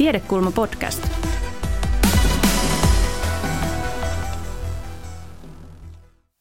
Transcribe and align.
Tiedekulma 0.00 0.50
podcast. 0.50 1.08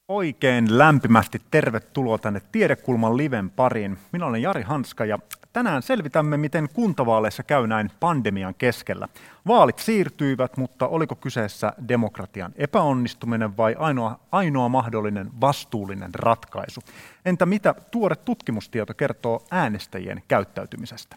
Oikein 0.08 0.78
lämpimästi 0.78 1.42
tervetuloa 1.52 2.18
tänne 2.18 2.42
Tiedekulman 2.52 3.18
liven 3.18 3.50
pariin. 3.50 3.98
Minä 4.12 4.26
olen 4.26 4.42
Jari 4.42 4.62
Hanska 4.62 5.06
ja 5.06 5.20
tänään 5.54 5.82
selvitämme, 5.82 6.38
miten 6.38 6.70
kuntavaaleissa 6.74 7.44
käy 7.44 7.68
näin 7.68 7.92
pandemian 8.00 8.56
keskellä. 8.58 9.08
Vaalit 9.48 9.80
siirtyivät, 9.80 10.58
mutta 10.58 10.88
oliko 10.88 11.16
kyseessä 11.16 11.74
demokratian 11.88 12.52
epäonnistuminen 12.56 13.58
vai 13.58 13.76
ainoa, 13.80 14.20
ainoa 14.32 14.70
mahdollinen 14.70 15.30
vastuullinen 15.42 16.16
ratkaisu? 16.16 16.82
Entä 17.26 17.46
mitä 17.46 17.76
tuore 17.92 18.16
tutkimustieto 18.16 18.94
kertoo 18.94 19.44
äänestäjien 19.52 20.24
käyttäytymisestä? 20.28 21.16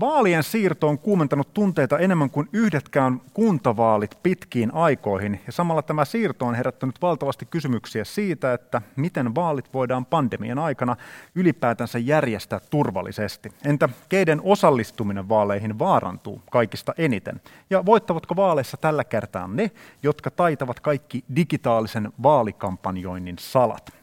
Vaalien 0.00 0.42
siirto 0.42 0.88
on 0.88 0.98
kuumentanut 0.98 1.54
tunteita 1.54 1.98
enemmän 1.98 2.30
kuin 2.30 2.48
yhdetkään 2.52 3.20
kuntavaalit 3.34 4.18
pitkiin 4.22 4.74
aikoihin, 4.74 5.40
ja 5.46 5.52
samalla 5.52 5.82
tämä 5.82 6.04
siirto 6.04 6.46
on 6.46 6.54
herättänyt 6.54 7.02
valtavasti 7.02 7.46
kysymyksiä 7.46 8.04
siitä, 8.04 8.52
että 8.54 8.82
miten 8.96 9.34
vaalit 9.34 9.74
voidaan 9.74 10.06
pandemian 10.06 10.58
aikana 10.58 10.96
ylipäätänsä 11.34 11.98
järjestää 11.98 12.60
turvallisesti. 12.70 13.52
Entä 13.64 13.88
keiden 14.08 14.40
osallistuminen 14.44 15.28
vaaleihin 15.28 15.78
vaarantuu 15.78 16.42
kaikista 16.50 16.94
eniten? 16.98 17.40
Ja 17.70 17.86
voittavatko 17.86 18.36
vaaleissa 18.36 18.76
tällä 18.76 19.04
kertaa 19.04 19.48
ne, 19.48 19.70
jotka 20.02 20.30
taitavat 20.30 20.80
kaikki 20.80 21.24
digitaalisen 21.36 22.12
vaalikampanjoinnin 22.22 23.36
salat? 23.38 23.99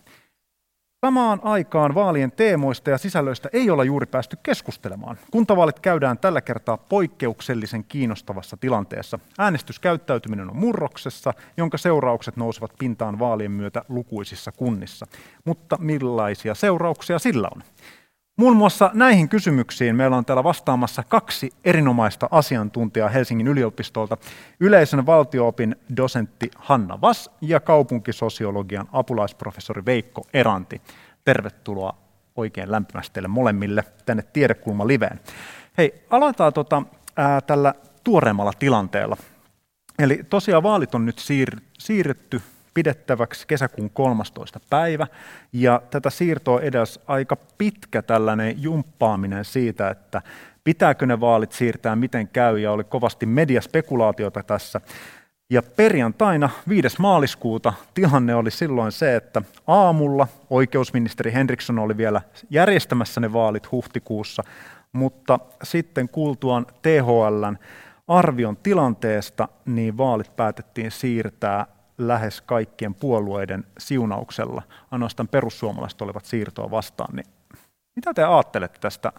Samaan 1.06 1.40
aikaan 1.44 1.96
vaalien 1.96 2.32
teemoista 2.32 2.90
ja 2.90 2.98
sisällöistä 2.98 3.50
ei 3.54 3.70
olla 3.70 3.84
juuri 3.84 4.06
päästy 4.06 4.38
keskustelemaan. 4.44 5.18
Kuntavaalit 5.32 5.80
käydään 5.80 6.18
tällä 6.18 6.42
kertaa 6.42 6.78
poikkeuksellisen 6.78 7.84
kiinnostavassa 7.84 8.58
tilanteessa. 8.58 9.20
Äänestyskäyttäytyminen 9.40 10.50
on 10.50 10.56
murroksessa, 10.56 11.34
jonka 11.58 11.78
seuraukset 11.78 12.38
nousevat 12.38 12.72
pintaan 12.80 13.20
vaalien 13.20 13.52
myötä 13.52 13.82
lukuisissa 13.90 14.52
kunnissa. 14.52 15.08
Mutta 15.46 15.78
millaisia 15.80 16.56
seurauksia 16.56 17.20
sillä 17.20 17.50
on? 17.56 17.64
Muun 18.38 18.58
muassa 18.58 18.92
näihin 18.94 19.30
kysymyksiin 19.30 19.96
meillä 19.96 20.18
on 20.18 20.26
täällä 20.26 20.44
vastaamassa 20.44 21.04
kaksi 21.04 21.52
erinomaista 21.64 22.28
asiantuntijaa 22.32 23.10
Helsingin 23.10 23.48
yliopistolta. 23.48 24.18
Yleisön 24.60 25.06
valtioopin 25.06 25.76
dosentti 25.98 26.52
Hanna 26.58 27.02
Vas 27.02 27.32
ja 27.42 27.60
kaupunkisosiologian 27.60 28.88
apulaisprofessori 28.92 29.86
Veikko 29.86 30.22
Eranti. 30.34 30.82
Tervetuloa 31.26 31.98
oikein 32.36 32.72
lämpimästi 32.72 33.14
teille 33.14 33.28
molemmille 33.28 33.84
tänne 34.06 34.24
Tiedekulma 34.24 34.88
Liveen. 34.88 35.20
Hei, 35.78 36.06
aloitetaan 36.10 36.54
tota, 36.54 36.84
ää, 37.16 37.42
tällä 37.42 37.74
tuoreemmalla 38.04 38.54
tilanteella. 38.60 39.18
Eli 40.00 40.24
tosiaan 40.30 40.64
vaalit 40.64 40.96
on 40.96 41.06
nyt 41.06 41.20
siir- 41.20 41.62
siirretty 41.80 42.42
pidettäväksi 42.78 43.48
kesäkuun 43.48 43.90
13. 43.90 44.60
päivä. 44.70 45.08
Ja 45.54 45.82
tätä 45.90 46.10
siirtoa 46.10 46.62
edes 46.62 47.00
aika 47.08 47.38
pitkä 47.58 48.02
tällainen 48.02 48.64
jumppaaminen 48.64 49.46
siitä, 49.46 49.90
että 49.90 50.22
pitääkö 50.64 51.06
ne 51.06 51.20
vaalit 51.20 51.52
siirtää, 51.52 51.96
miten 51.96 52.28
käy, 52.28 52.60
ja 52.60 52.72
oli 52.72 52.84
kovasti 52.84 53.26
mediaspekulaatiota 53.26 54.44
tässä. 54.44 54.82
Ja 55.50 55.62
perjantaina 55.64 56.50
5. 56.70 56.96
maaliskuuta 57.00 57.74
tilanne 57.94 58.36
oli 58.36 58.52
silloin 58.52 58.92
se, 58.92 59.16
että 59.16 59.42
aamulla 59.68 60.28
oikeusministeri 60.50 61.34
Henriksson 61.34 61.80
oli 61.80 61.98
vielä 61.98 62.22
järjestämässä 62.50 63.22
ne 63.22 63.34
vaalit 63.34 63.72
huhtikuussa, 63.72 64.44
mutta 64.94 65.40
sitten 65.64 66.10
kuultuaan 66.10 66.66
THLn 66.82 67.58
arvion 68.08 68.58
tilanteesta, 68.58 69.48
niin 69.66 69.98
vaalit 69.98 70.36
päätettiin 70.36 70.92
siirtää 70.92 71.77
lähes 71.98 72.42
kaikkien 72.42 72.96
puolueiden 72.96 73.64
siunauksella. 73.78 74.62
Ainoastaan 74.92 75.28
perussuomalaiset 75.28 76.02
olivat 76.02 76.26
siirtoa 76.26 76.72
vastaan. 76.72 77.16
Niin 77.16 77.28
mitä 77.96 78.14
te 78.14 78.24
ajattelette 78.24 78.80
tästä, 78.80 79.12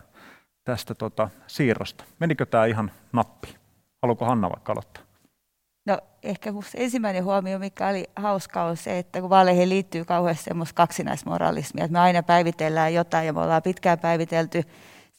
tästä 0.65 0.95
tota, 0.95 1.29
siirrosta? 1.47 2.05
Menikö 2.19 2.47
tämä 2.47 2.67
ihan 2.67 2.91
nappi? 3.13 3.57
Haluatko 4.03 4.25
Hanna 4.25 4.51
vaikka 4.51 4.73
aloittaa? 4.73 5.03
No 5.87 5.99
ehkä 6.23 6.53
ensimmäinen 6.75 7.25
huomio, 7.25 7.59
mikä 7.59 7.89
oli 7.89 8.05
hauskaa, 8.17 8.65
on 8.65 8.77
se, 8.77 8.99
että 8.99 9.21
kun 9.21 9.31
vaaleihin 9.31 9.69
liittyy 9.69 10.05
kauheasti 10.05 10.45
semmoista 10.45 10.75
kaksinaismoralismia, 10.75 11.85
että 11.85 11.93
me 11.93 11.99
aina 11.99 12.23
päivitellään 12.23 12.95
jotain 12.95 13.27
ja 13.27 13.33
me 13.33 13.41
ollaan 13.41 13.63
pitkään 13.63 13.99
päivitelty 13.99 14.63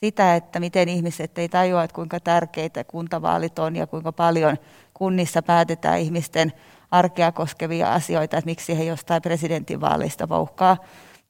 sitä, 0.03 0.35
että 0.35 0.59
miten 0.59 0.89
ihmiset 0.89 1.37
ei 1.37 1.49
tajua, 1.49 1.83
että 1.83 1.95
kuinka 1.95 2.19
tärkeitä 2.19 2.83
kuntavaalit 2.83 3.59
on 3.59 3.75
ja 3.75 3.87
kuinka 3.87 4.11
paljon 4.11 4.57
kunnissa 4.93 5.41
päätetään 5.41 5.99
ihmisten 5.99 6.53
arkea 6.91 7.31
koskevia 7.31 7.93
asioita, 7.93 8.37
että 8.37 8.49
miksi 8.49 8.77
he 8.77 8.83
jostain 8.83 9.21
presidentinvaaleista 9.21 10.29
vauhkaa. 10.29 10.77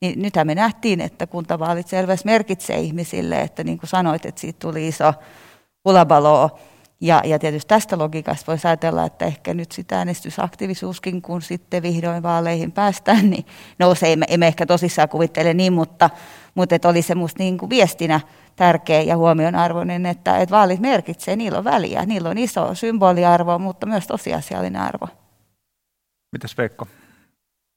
Niin 0.02 0.22
nythän 0.22 0.47
me 0.47 0.56
nähtiin, 0.56 1.02
että 1.02 1.28
kuntavaalit 1.28 1.88
selvästi 1.88 2.25
merkitsee 2.25 2.80
ihmisille, 2.80 3.42
että 3.42 3.64
niin 3.64 3.78
kuin 3.78 3.90
sanoit, 3.90 4.25
että 4.25 4.42
siitä 4.42 4.59
tuli 4.59 4.88
iso 4.88 5.14
hulabalo. 5.86 6.59
Ja, 7.02 7.22
ja 7.25 7.40
tietysti 7.40 7.68
tästä 7.68 7.98
logiikasta 7.98 8.48
voisi 8.48 8.68
ajatella, 8.68 9.06
että 9.06 9.25
ehkä 9.25 9.53
nyt 9.53 9.72
sitä 9.72 9.98
äänestysaktiivisuuskin, 9.98 11.22
kun 11.22 11.42
sitten 11.42 11.84
vihdoin 11.84 12.24
vaaleihin 12.24 12.72
päästään, 12.72 13.30
niin 13.30 13.46
nousee. 13.80 14.14
Emme, 14.14 14.25
emme 14.30 14.48
ehkä 14.48 14.66
tosissaan 14.66 15.09
kuvittele 15.09 15.53
niin, 15.53 15.74
mutta, 15.74 16.09
mutta 16.56 16.75
että 16.75 16.90
oli 16.90 17.02
se 17.02 17.16
musta 17.16 17.44
niin 17.44 17.58
kuin 17.58 17.69
viestinä 17.69 18.19
tärkeä 18.56 19.02
ja 19.02 19.18
huomionarvoinen, 19.18 20.06
että, 20.06 20.38
että 20.38 20.56
vaalit 20.56 20.80
merkitsee, 20.80 21.36
niillä 21.36 21.58
on 21.58 21.64
väliä, 21.64 22.06
niillä 22.06 22.30
on 22.30 22.38
iso 22.38 22.75
symboliarvo, 22.75 23.59
mutta 23.59 23.86
myös 23.86 24.08
tosiasiallinen 24.08 24.81
arvo. 24.81 25.08
Mitäs 26.32 26.58
Veikko? 26.58 26.88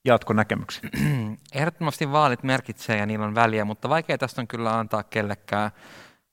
Jatko 0.04 0.32
näkemyksiä? 0.32 0.90
Ehdottomasti 1.54 2.12
vaalit 2.12 2.42
merkitsee 2.42 2.96
ja 2.96 3.06
niillä 3.06 3.26
on 3.26 3.34
väliä, 3.34 3.64
mutta 3.64 3.88
vaikea 3.88 4.18
tästä 4.18 4.40
on 4.40 4.48
kyllä 4.48 4.78
antaa 4.78 5.02
kellekään, 5.02 5.70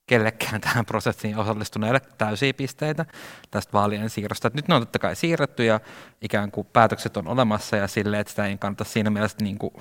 kellekään 0.07 0.62
tähän 0.62 0.85
prosessiin 0.85 1.38
osallistuneille 1.38 2.00
täysiä 2.18 2.53
pisteitä 2.53 3.06
tästä 3.52 3.74
vaalien 3.74 4.09
siirrosta. 4.09 4.47
Et 4.47 4.53
nyt 4.53 4.68
ne 4.68 4.75
on 4.75 4.81
totta 4.81 5.00
kai 5.00 5.16
siirretty 5.16 5.66
ja 5.66 5.80
ikään 6.22 6.52
kuin 6.52 6.68
päätökset 6.74 7.18
on 7.18 7.28
olemassa 7.28 7.75
ja 7.75 7.88
silleen, 7.88 8.22
että 8.22 8.31
sitä 8.31 8.46
ei 8.46 8.57
kannata 8.57 8.84
siinä 8.84 9.09
mielessä 9.09 9.38
niin 9.41 9.57
kuin 9.57 9.74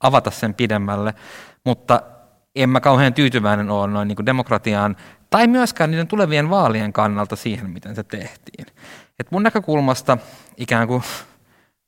avata 0.00 0.30
sen 0.30 0.54
pidemmälle, 0.54 1.14
mutta 1.64 2.02
en 2.56 2.70
mä 2.70 2.80
kauhean 2.80 3.14
tyytyväinen 3.14 3.70
ole 3.70 3.86
noin 3.86 4.08
niin 4.08 4.16
kuin 4.16 4.26
demokratiaan 4.26 4.96
tai 5.30 5.46
myöskään 5.46 5.90
niiden 5.90 6.06
tulevien 6.06 6.50
vaalien 6.50 6.92
kannalta 6.92 7.36
siihen, 7.36 7.70
miten 7.70 7.94
se 7.94 8.02
tehtiin. 8.02 8.66
Et 9.18 9.30
mun 9.30 9.42
näkökulmasta 9.42 10.18
ikään 10.56 10.88
kuin 10.88 11.02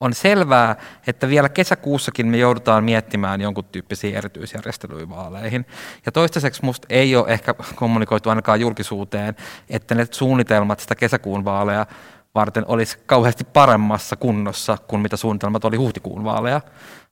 on 0.03 0.15
selvää, 0.15 0.77
että 1.07 1.29
vielä 1.29 1.49
kesäkuussakin 1.49 2.27
me 2.27 2.37
joudutaan 2.37 2.85
miettimään 2.85 3.41
jonkun 3.41 3.65
tyyppisiä 3.65 4.19
erityisjärjestelyjä 4.19 5.09
vaaleihin. 5.09 5.67
Ja 6.07 6.13
toistaiseksi 6.13 6.65
musta 6.65 6.87
ei 6.91 7.17
ole 7.17 7.29
ehkä 7.29 7.55
kommunikoitu 7.75 8.29
ainakaan 8.29 8.61
julkisuuteen, 8.61 9.37
että 9.71 9.95
ne 9.95 10.07
suunnitelmat 10.11 10.81
sitä 10.81 10.95
kesäkuun 10.95 11.45
vaaleja 11.45 11.87
varten 12.35 12.65
olisi 12.69 12.99
kauheasti 13.07 13.45
paremmassa 13.45 14.17
kunnossa 14.17 14.79
kuin 14.89 15.03
mitä 15.03 15.17
suunnitelmat 15.17 15.65
oli 15.65 15.77
huhtikuun 15.77 16.25
vaaleja 16.25 16.61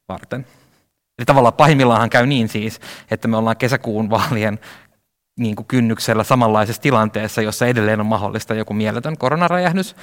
varten. 0.09 0.47
Eli 1.19 1.25
tavallaan 1.27 1.55
pahimmillaan 1.55 2.11
käy 2.11 2.27
niin 2.27 2.49
siis, 2.49 2.81
että 3.11 3.29
me 3.29 3.37
ollaan 3.37 3.57
kesäkuun 3.57 4.11
vaalien 4.11 4.59
niin 5.39 5.57
kuin 5.57 5.67
kynnyksellä 5.67 6.25
samanlaisessa 6.25 6.83
tilanteessa, 6.83 7.43
jossa 7.43 7.67
edelleen 7.67 8.01
on 8.01 8.07
mahdollista 8.07 8.55
joku 8.55 8.75
mieletön 8.75 9.19
koronarajähdys, 9.19 9.97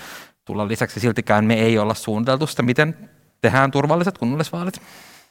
tulla 0.47 0.67
lisäksi 0.67 0.99
siltikään 0.99 1.45
me 1.45 1.53
ei 1.53 1.79
olla 1.79 1.93
suunniteltu 1.93 2.47
sitä, 2.47 2.63
miten 2.63 3.09
tehdään 3.41 3.71
turvalliset 3.71 4.17
kunnallisvaalit. 4.17 4.81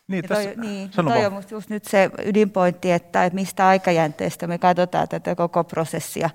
Niin, 0.09 0.23
ja 0.23 0.29
toi, 0.29 0.55
niin, 0.57 0.91
toi 0.91 1.27
on 1.27 1.33
musta 1.33 1.55
just 1.55 1.71
nyt 1.71 1.85
se 1.85 2.11
ydinpointti, 2.25 2.93
että, 2.93 3.25
että 3.25 3.35
mistä 3.35 3.69
aikajänteestä 3.69 4.47
me 4.47 4.59
katsotaan 4.59 5.09
tätä 5.09 5.35
koko 5.35 5.65
prosessia. 5.65 6.31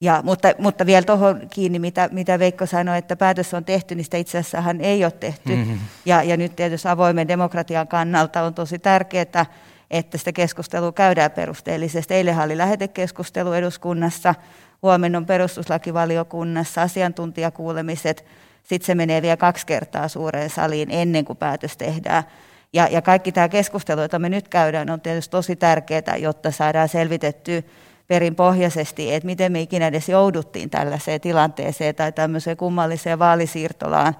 Ja, 0.00 0.20
mutta, 0.24 0.48
mutta 0.58 0.86
vielä 0.86 1.04
tuohon 1.04 1.40
kiinni, 1.50 1.78
mitä, 1.78 2.08
mitä 2.12 2.38
Veikko 2.38 2.66
sanoi, 2.66 2.98
että 2.98 3.16
päätös 3.16 3.54
on 3.54 3.64
tehty, 3.64 3.94
niin 3.94 4.04
sitä 4.04 4.16
itse 4.16 4.38
asiassa 4.38 4.74
ei 4.80 5.04
ole 5.04 5.12
tehty. 5.12 5.56
Mm-hmm. 5.56 5.78
Ja, 6.06 6.22
ja 6.22 6.36
nyt 6.36 6.56
tietysti 6.56 6.88
avoimen 6.88 7.28
demokratian 7.28 7.88
kannalta 7.88 8.42
on 8.42 8.54
tosi 8.54 8.78
tärkeää, 8.78 9.46
että 9.90 10.18
sitä 10.18 10.32
keskustelua 10.32 10.92
käydään 10.92 11.30
perusteellisesti. 11.30 12.14
Eilen 12.14 12.38
oli 12.38 12.58
lähetekeskustelu 12.58 13.52
eduskunnassa, 13.52 14.34
huomenna 14.82 15.18
on 15.18 15.26
perustuslakivaliokunnassa 15.26 16.82
asiantuntijakuulemiset, 16.82 18.24
sitten 18.62 18.86
se 18.86 18.94
menee 18.94 19.22
vielä 19.22 19.36
kaksi 19.36 19.66
kertaa 19.66 20.08
suureen 20.08 20.50
saliin 20.50 20.88
ennen 20.90 21.24
kuin 21.24 21.36
päätös 21.36 21.76
tehdään. 21.76 22.24
Ja, 22.72 22.88
ja 22.90 23.02
kaikki 23.02 23.32
tämä 23.32 23.48
keskustelu, 23.48 24.00
jota 24.00 24.18
me 24.18 24.28
nyt 24.28 24.48
käydään, 24.48 24.90
on 24.90 25.00
tietysti 25.00 25.30
tosi 25.30 25.56
tärkeää, 25.56 26.16
jotta 26.18 26.50
saadaan 26.50 26.88
selvitettyä 26.88 27.62
perinpohjaisesti, 28.06 29.14
että 29.14 29.26
miten 29.26 29.52
me 29.52 29.60
ikinä 29.60 29.86
edes 29.86 30.08
jouduttiin 30.08 30.70
tällaiseen 30.70 31.20
tilanteeseen 31.20 31.94
tai 31.94 32.12
tämmöiseen 32.12 32.56
kummalliseen 32.56 33.18
vaalisiirtolaan, 33.18 34.16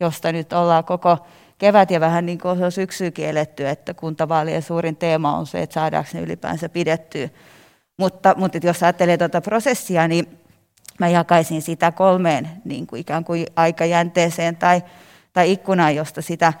josta 0.00 0.32
nyt 0.32 0.52
ollaan 0.52 0.84
koko 0.84 1.18
kevät 1.58 1.90
ja 1.90 2.00
vähän 2.00 2.26
niin 2.26 2.38
kuin 2.38 2.64
on 2.64 2.72
syksyäkin 2.72 3.28
eletty, 3.28 3.68
että 3.68 3.94
kuntavaalien 3.94 4.62
suurin 4.62 4.96
teema 4.96 5.38
on 5.38 5.46
se, 5.46 5.62
että 5.62 5.74
saadaanko 5.74 6.10
ne 6.14 6.20
ylipäänsä 6.20 6.68
pidettyä. 6.68 7.28
Mutta, 7.96 8.34
mutta 8.36 8.58
jos 8.62 8.82
ajattelee 8.82 9.18
tuota 9.18 9.40
prosessia, 9.40 10.08
niin 10.08 10.38
mä 11.00 11.08
jakaisin 11.08 11.62
sitä 11.62 11.92
kolmeen 11.92 12.48
niin 12.64 12.86
kuin 12.86 13.00
ikään 13.00 13.24
kuin 13.24 13.46
aikajänteeseen 13.56 14.56
tai, 14.56 14.82
tai 15.32 15.52
ikkunaan, 15.52 15.94
josta 15.94 16.22
sitä 16.22 16.52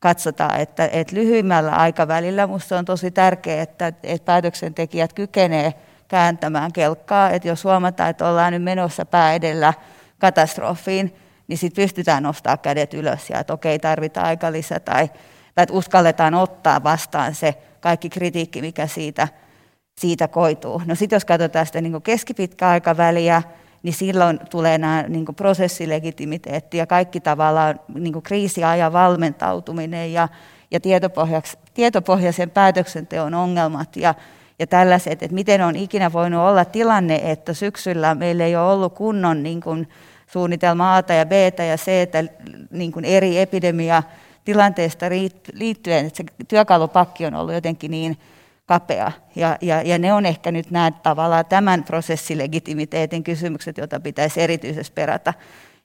katsotaan, 0.00 0.60
että, 0.60 0.88
että 0.92 1.16
lyhyimmällä 1.16 1.72
aikavälillä 1.72 2.46
minusta 2.46 2.78
on 2.78 2.84
tosi 2.84 3.10
tärkeää, 3.10 3.62
että, 3.62 3.92
että 4.02 4.24
päätöksentekijät 4.24 5.12
kykenevät 5.12 5.76
kääntämään 6.08 6.72
kelkkaa, 6.72 7.30
että 7.30 7.48
jos 7.48 7.64
huomataan, 7.64 8.10
että 8.10 8.28
ollaan 8.28 8.52
nyt 8.52 8.62
menossa 8.62 9.04
pää 9.04 9.34
edellä 9.34 9.74
katastrofiin, 10.18 11.16
niin 11.48 11.58
sitten 11.58 11.82
pystytään 11.82 12.22
nostamaan 12.22 12.58
kädet 12.58 12.94
ylös 12.94 13.30
ja 13.30 13.38
että 13.38 13.52
okei, 13.52 13.78
tarvitaan 13.78 14.26
aika 14.26 14.52
lisä 14.52 14.80
tai, 14.80 15.08
tai 15.54 15.62
että 15.62 15.74
uskalletaan 15.74 16.34
ottaa 16.34 16.82
vastaan 16.82 17.34
se 17.34 17.54
kaikki 17.80 18.10
kritiikki, 18.10 18.60
mikä 18.60 18.86
siitä, 18.86 19.28
siitä 20.00 20.28
koituu. 20.28 20.82
No 20.86 20.94
sitten 20.94 21.16
jos 21.16 21.24
katsotaan 21.24 21.66
sitä 21.66 21.80
niin 21.80 22.02
keskipitkää 22.02 22.70
aikaväliä, 22.70 23.42
niin 23.82 23.92
silloin 23.92 24.40
tulee 24.50 24.78
nämä 24.78 25.04
niin 25.08 25.26
prosessilegitimiteetti 25.36 26.76
ja 26.76 26.86
kaikki 26.86 27.20
tavallaan 27.20 27.80
niin 27.94 28.22
kriisiajan 28.22 28.92
valmentautuminen 28.92 30.12
ja, 30.12 30.28
ja 30.70 30.80
tietopohjaisen 31.74 32.50
päätöksenteon 32.50 33.34
ongelmat 33.34 33.96
ja, 33.96 34.14
ja 34.58 34.66
tällaiset, 34.66 35.22
että 35.22 35.34
miten 35.34 35.62
on 35.62 35.76
ikinä 35.76 36.12
voinut 36.12 36.40
olla 36.40 36.64
tilanne, 36.64 37.20
että 37.24 37.54
syksyllä 37.54 38.14
meillä 38.14 38.44
ei 38.44 38.56
ole 38.56 38.72
ollut 38.72 38.94
kunnon 38.94 39.42
niin 39.42 39.60
kuin, 39.60 39.88
suunnitelma 40.26 40.96
A 40.96 41.12
ja 41.12 41.26
B 41.26 41.32
ja 41.58 41.76
C 41.76 41.90
niin 42.70 42.92
kuin 42.92 43.04
eri 43.04 43.38
epidemia 43.38 44.02
tilanteesta 44.44 45.06
liittyen, 45.52 46.06
että 46.06 46.16
se 46.16 46.24
työkalupakki 46.48 47.26
on 47.26 47.34
ollut 47.34 47.54
jotenkin 47.54 47.90
niin 47.90 48.18
kapea. 48.66 49.12
Ja, 49.36 49.58
ja, 49.60 49.82
ja 49.82 49.98
ne 49.98 50.12
on 50.12 50.26
ehkä 50.26 50.52
nyt 50.52 50.70
nämä 50.70 50.90
tavallaan 50.90 51.46
tämän 51.46 51.84
prosessilegitimiteetin 51.84 53.24
kysymykset, 53.24 53.78
joita 53.78 54.00
pitäisi 54.00 54.40
erityisesti 54.40 54.94
perata. 54.94 55.34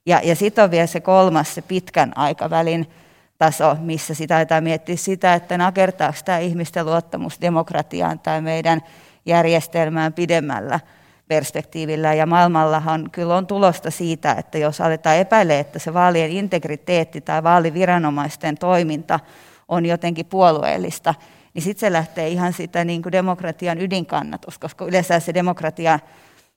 Ja, 0.06 0.22
ja 0.24 0.36
sitten 0.36 0.64
on 0.64 0.72
vielä 0.72 0.88
se 0.88 1.00
kolmas, 1.00 1.56
se 1.56 1.62
pitkän 1.62 2.18
aikavälin 2.18 2.90
taso, 3.38 3.78
missä 3.80 4.14
sitä 4.14 4.36
aletaan 4.36 4.64
miettiä 4.64 4.96
sitä, 4.96 5.34
että 5.34 5.58
nakertaako 5.58 6.18
tämä 6.26 6.38
ihmisten 6.38 6.86
luottamus 6.86 7.42
demokratiaan 7.42 8.20
tai 8.20 8.42
meidän 8.42 8.82
järjestelmään 9.26 10.14
pidemmällä 10.14 10.80
perspektiivillä. 11.28 12.14
Ja 12.14 12.26
maailmallahan 12.26 13.10
kyllä 13.12 13.36
on 13.36 13.48
tulosta 13.48 13.92
siitä, 13.92 14.32
että 14.32 14.58
jos 14.58 14.82
aletaan 14.82 15.18
epäillä, 15.18 15.60
että 15.60 15.80
se 15.80 15.94
vaalien 15.94 16.32
integriteetti 16.32 17.22
tai 17.22 17.44
vaaliviranomaisten 17.44 18.58
toiminta 18.58 19.20
on 19.68 19.86
jotenkin 19.86 20.26
puolueellista, 20.26 21.16
niin 21.54 21.62
sitten 21.62 21.80
se 21.80 21.94
lähtee 21.94 22.28
ihan 22.28 22.54
sitä 22.54 22.86
niin 22.86 23.02
kuin 23.02 23.12
demokratian 23.12 23.82
ydinkannatus, 23.82 24.58
koska 24.60 24.86
yleensä 24.86 25.20
se 25.20 25.34
demokratia 25.34 26.00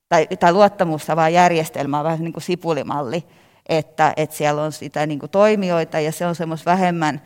tai, 0.09 0.27
tai 0.41 0.53
luottamustavaa 0.53 1.29
järjestelmä 1.29 1.99
on 1.99 2.05
vähän 2.05 2.21
niin 2.21 2.33
kuin 2.33 2.43
sipulimalli, 2.43 3.25
että, 3.69 4.13
että 4.17 4.37
siellä 4.37 4.63
on 4.63 4.73
sitä 4.73 5.07
niin 5.07 5.19
kuin 5.19 5.31
toimijoita 5.31 6.01
ja 6.01 6.13
se 6.13 6.27
on 6.27 6.35
semmoista 6.35 6.71
vähemmän 6.71 7.23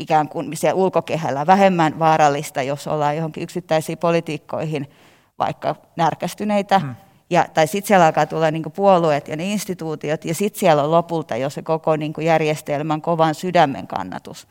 ikään 0.00 0.28
kuin 0.28 0.56
siellä 0.56 0.74
ulkokehällä 0.74 1.46
vähemmän 1.46 1.98
vaarallista, 1.98 2.62
jos 2.62 2.86
ollaan 2.86 3.16
johonkin 3.16 3.42
yksittäisiin 3.42 3.98
politiikkoihin 3.98 4.90
vaikka 5.38 5.76
närkästyneitä. 5.96 6.78
Hmm. 6.78 6.94
Ja, 7.30 7.46
tai 7.54 7.66
sitten 7.66 7.88
siellä 7.88 8.06
alkaa 8.06 8.26
tulla 8.26 8.50
niin 8.50 8.72
puolueet 8.76 9.28
ja 9.28 9.36
ne 9.36 9.44
instituutiot, 9.44 10.24
ja 10.24 10.34
sitten 10.34 10.60
siellä 10.60 10.82
on 10.82 10.90
lopulta 10.90 11.36
jo 11.36 11.50
se 11.50 11.62
koko 11.62 11.96
niin 11.96 12.14
järjestelmän 12.20 13.02
kovan 13.02 13.34
sydämen 13.34 13.86
kannatus. 13.86 14.48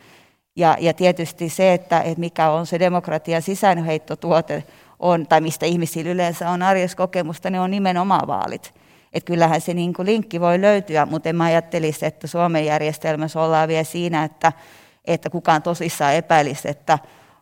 Ja, 0.56 0.78
ja 0.80 0.94
tietysti 0.94 1.50
se, 1.50 1.74
että, 1.74 2.02
että 2.02 2.20
mikä 2.20 2.50
on 2.50 2.66
se 2.66 2.80
demokratian 2.80 3.42
sisäänheittotuote, 3.42 4.64
on, 5.00 5.28
tai 5.28 5.42
mistä 5.42 5.66
ihmisillä 5.66 6.12
yleensä 6.12 6.50
on 6.50 6.62
arjessa 6.62 6.98
kokemusta, 6.98 7.50
ne 7.50 7.60
on 7.60 7.72
nimenomaan 7.72 8.28
vaalit. 8.28 8.74
Et 9.14 9.24
kyllähän 9.24 9.62
se 9.62 9.74
niin 9.74 9.94
linkki 10.04 10.42
voi 10.42 10.62
löytyä, 10.62 11.06
mutta 11.06 11.30
en 11.30 11.36
mä 11.36 11.44
ajattelisi, 11.44 12.06
että 12.06 12.28
Suomen 12.28 12.66
järjestelmässä 12.66 13.42
ollaan 13.42 13.68
vielä 13.68 13.84
siinä, 13.84 14.24
että, 14.24 14.54
että 15.06 15.30
kukaan 15.30 15.62
tosissaan 15.62 16.16
epäilisi, 16.16 16.70
että 16.70 17.00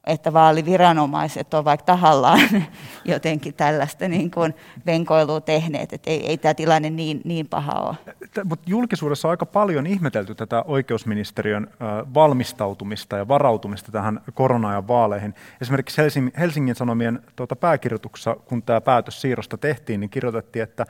että 0.08 0.34
vaaliviranomaiset 0.34 1.54
ovat 1.54 1.66
vaikka 1.66 1.86
tahallaan 1.86 2.40
jotenkin 3.06 3.54
tällaista 3.54 4.08
niin 4.08 4.32
kuin 4.32 4.56
venkoilua 4.86 5.42
tehneet, 5.42 5.94
että 5.94 6.10
ei, 6.10 6.28
ei 6.28 6.38
tämä 6.38 6.54
tilanne 6.54 6.90
niin, 6.90 7.22
niin 7.24 7.48
paha 7.48 7.72
ole. 7.72 7.96
Mutta 8.44 8.70
julkisuudessa 8.70 9.28
on 9.28 9.30
aika 9.32 9.46
paljon 9.46 9.88
ihmetelty 9.88 10.36
tätä 10.36 10.64
oikeusministeriön 10.68 11.68
valmistautumista 12.14 13.18
ja 13.18 13.28
varautumista 13.28 13.92
tähän 13.92 14.22
korona 14.34 14.88
vaaleihin. 14.88 15.34
Esimerkiksi 15.62 16.02
Helsingin 16.40 16.76
Sanomien 16.76 17.20
tuota 17.36 17.56
pääkirjoituksessa, 17.56 18.36
kun 18.46 18.64
tämä 18.64 18.82
päätös 18.82 19.22
siirrosta 19.22 19.58
tehtiin, 19.58 20.00
niin 20.00 20.10
kirjoitettiin, 20.10 20.64
että 20.64 20.86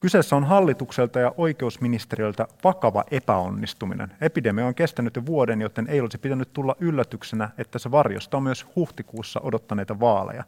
Kyseessä 0.00 0.36
on 0.36 0.44
hallitukselta 0.44 1.20
ja 1.20 1.34
oikeusministeriöltä 1.36 2.48
vakava 2.64 3.04
epäonnistuminen. 3.10 4.12
Epidemia 4.20 4.66
on 4.66 4.74
kestänyt 4.74 5.16
jo 5.16 5.26
vuoden, 5.26 5.60
joten 5.60 5.86
ei 5.88 6.00
olisi 6.00 6.18
pitänyt 6.18 6.52
tulla 6.52 6.76
yllätyksenä, 6.80 7.50
että 7.58 7.78
se 7.78 7.90
varjostaa 7.90 8.40
myös 8.40 8.66
huhtikuussa 8.76 9.40
odottaneita 9.40 10.00
vaaleja. 10.00 10.44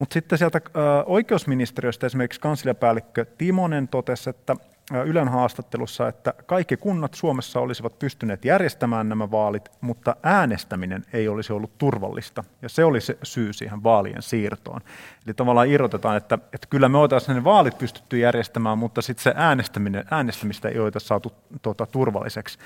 Mutta 0.00 0.14
sitten 0.14 0.38
sieltä 0.38 0.60
oikeusministeriöstä 1.06 2.06
esimerkiksi 2.06 2.40
kansliapäällikkö 2.40 3.24
Timonen 3.24 3.88
totesi, 3.88 4.30
että 4.30 4.56
Ylen 5.04 5.28
haastattelussa, 5.28 6.08
että 6.08 6.34
kaikki 6.46 6.76
kunnat 6.76 7.14
Suomessa 7.14 7.60
olisivat 7.60 7.98
pystyneet 7.98 8.44
järjestämään 8.44 9.08
nämä 9.08 9.30
vaalit, 9.30 9.68
mutta 9.80 10.16
äänestäminen 10.22 11.04
ei 11.12 11.28
olisi 11.28 11.52
ollut 11.52 11.78
turvallista. 11.78 12.44
Ja 12.62 12.68
se 12.68 12.84
oli 12.84 13.00
se 13.00 13.18
syy 13.22 13.52
siihen 13.52 13.82
vaalien 13.82 14.22
siirtoon. 14.22 14.80
Eli 15.26 15.34
tavallaan 15.34 15.68
irrotetaan, 15.68 16.16
että, 16.16 16.34
että 16.34 16.66
kyllä 16.70 16.88
me 16.88 16.98
oltaisiin 16.98 17.34
ne 17.34 17.44
vaalit 17.44 17.78
pystytty 17.78 18.18
järjestämään, 18.18 18.78
mutta 18.78 19.02
sitten 19.02 19.22
se 19.22 19.32
äänestäminen, 19.36 20.04
äänestämistä 20.10 20.68
ei 20.68 20.78
ole 20.78 20.90
saatu 20.98 21.32
tuota, 21.62 21.86
turvalliseksi. 21.86 22.58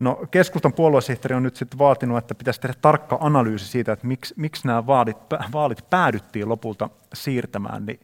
No, 0.00 0.14
keskustan 0.30 0.72
puoluesihteeri 0.72 1.34
on 1.34 1.42
nyt 1.42 1.56
sitten 1.56 1.78
vaatinut, 1.78 2.18
että 2.18 2.34
pitäisi 2.34 2.60
tehdä 2.60 2.74
tarkka 2.82 3.18
analyysi 3.20 3.66
siitä, 3.66 3.92
että 3.92 4.06
miksi, 4.06 4.34
miksi 4.36 4.66
nämä 4.66 4.86
vaalit, 4.86 5.16
vaalit 5.52 5.90
päädyttiin 5.90 6.48
lopulta 6.48 6.90
siirtämään, 7.14 7.86
niin 7.86 8.00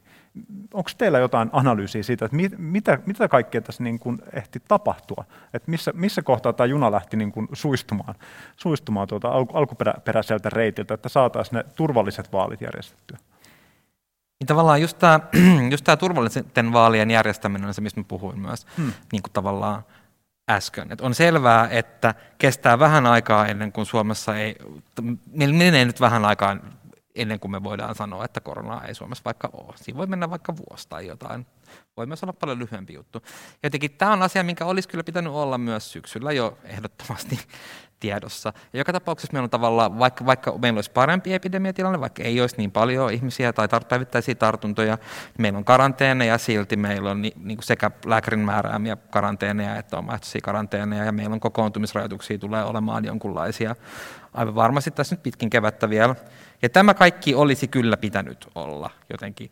onko 0.74 0.90
teillä 0.98 1.18
jotain 1.18 1.50
analyysiä 1.52 2.02
siitä, 2.02 2.24
että 2.24 2.36
mit, 2.36 2.52
mitä, 2.58 2.98
mitä 3.06 3.28
kaikkea 3.28 3.60
tässä 3.60 3.82
niin 3.82 3.98
kuin 3.98 4.22
ehti 4.32 4.62
tapahtua? 4.68 5.24
Että 5.54 5.70
missä, 5.70 5.92
missä 5.94 6.22
kohtaa 6.22 6.52
tämä 6.52 6.66
juna 6.66 6.92
lähti 6.92 7.16
niin 7.16 7.32
kuin 7.32 7.48
suistumaan, 7.52 8.14
suistumaan 8.56 9.08
tuota 9.08 9.28
alkuperäiseltä 9.52 10.50
reitiltä, 10.50 10.94
että 10.94 11.08
saataisiin 11.08 11.56
ne 11.56 11.64
turvalliset 11.76 12.32
vaalit 12.32 12.60
järjestettyä? 12.60 13.18
Niin 14.40 14.46
tavallaan 14.46 14.80
just 14.80 14.98
tämä, 14.98 15.20
just 15.70 15.84
tämä 15.84 15.96
turvallisten 15.96 16.72
vaalien 16.72 17.10
järjestäminen 17.10 17.68
on 17.68 17.74
se, 17.74 17.80
mistä 17.80 18.00
mä 18.00 18.04
puhuin 18.08 18.40
myös 18.40 18.66
hmm. 18.76 18.92
niin 19.12 19.22
kuin 19.22 19.32
tavallaan 19.32 19.82
äsken. 20.50 20.92
Et 20.92 21.00
on 21.00 21.14
selvää, 21.14 21.68
että 21.70 22.14
kestää 22.38 22.78
vähän 22.78 23.06
aikaa 23.06 23.46
ennen 23.46 23.72
kuin 23.72 23.86
Suomessa 23.86 24.36
ei, 24.36 24.56
menee 25.32 25.84
nyt 25.84 26.00
vähän 26.00 26.24
aikaa 26.24 26.56
ennen 27.14 27.40
kuin 27.40 27.50
me 27.50 27.62
voidaan 27.62 27.94
sanoa, 27.94 28.24
että 28.24 28.40
koronaa 28.40 28.84
ei 28.84 28.94
Suomessa 28.94 29.24
vaikka 29.24 29.50
ole. 29.52 29.74
Siinä 29.76 29.98
voi 29.98 30.06
mennä 30.06 30.30
vaikka 30.30 30.54
vuosi 30.56 30.88
tai 30.88 31.06
jotain. 31.06 31.46
Voi 31.96 32.06
myös 32.06 32.22
olla 32.22 32.32
paljon 32.32 32.58
lyhyempi 32.58 32.94
juttu. 32.94 33.22
Jotenkin 33.62 33.90
tämä 33.90 34.12
on 34.12 34.22
asia, 34.22 34.44
minkä 34.44 34.64
olisi 34.64 34.88
kyllä 34.88 35.04
pitänyt 35.04 35.32
olla 35.32 35.58
myös 35.58 35.92
syksyllä 35.92 36.32
jo 36.32 36.58
ehdottomasti 36.64 37.38
tiedossa. 38.00 38.52
Ja 38.72 38.78
joka 38.78 38.92
tapauksessa 38.92 39.32
meillä 39.32 39.44
on 39.44 39.50
tavallaan, 39.50 39.98
vaikka, 39.98 40.26
vaikka 40.26 40.58
meillä 40.62 40.78
olisi 40.78 40.90
parempi 40.90 41.34
epidemiatilanne, 41.34 42.00
vaikka 42.00 42.22
ei 42.22 42.40
olisi 42.40 42.56
niin 42.56 42.70
paljon 42.70 43.12
ihmisiä 43.12 43.52
tai 43.52 43.68
päivittäisiä 43.88 44.34
tartuntoja, 44.34 44.98
meillä 45.38 45.56
on 45.56 45.64
karanteeneja 45.64 46.38
silti, 46.38 46.76
meillä 46.76 47.10
on 47.10 47.22
ni, 47.22 47.32
niin 47.36 47.56
kuin 47.56 47.66
sekä 47.66 47.90
lääkärin 48.06 48.40
määräämiä 48.40 48.96
karanteeneja 48.96 49.76
että 49.76 49.98
omaehtoisia 49.98 50.40
karanteeneja, 50.44 51.04
ja 51.04 51.12
meillä 51.12 51.34
on 51.34 51.40
kokoontumisrajoituksia 51.40 52.38
tulee 52.38 52.64
olemaan 52.64 53.04
jonkunlaisia 53.04 53.76
aivan 54.34 54.54
varmasti 54.54 54.90
tässä 54.90 55.14
nyt 55.14 55.22
pitkin 55.22 55.50
kevättä 55.50 55.90
vielä. 55.90 56.14
Ja 56.62 56.68
tämä 56.68 56.94
kaikki 56.94 57.34
olisi 57.34 57.68
kyllä 57.68 57.96
pitänyt 57.96 58.48
olla 58.54 58.90
jotenkin 59.10 59.50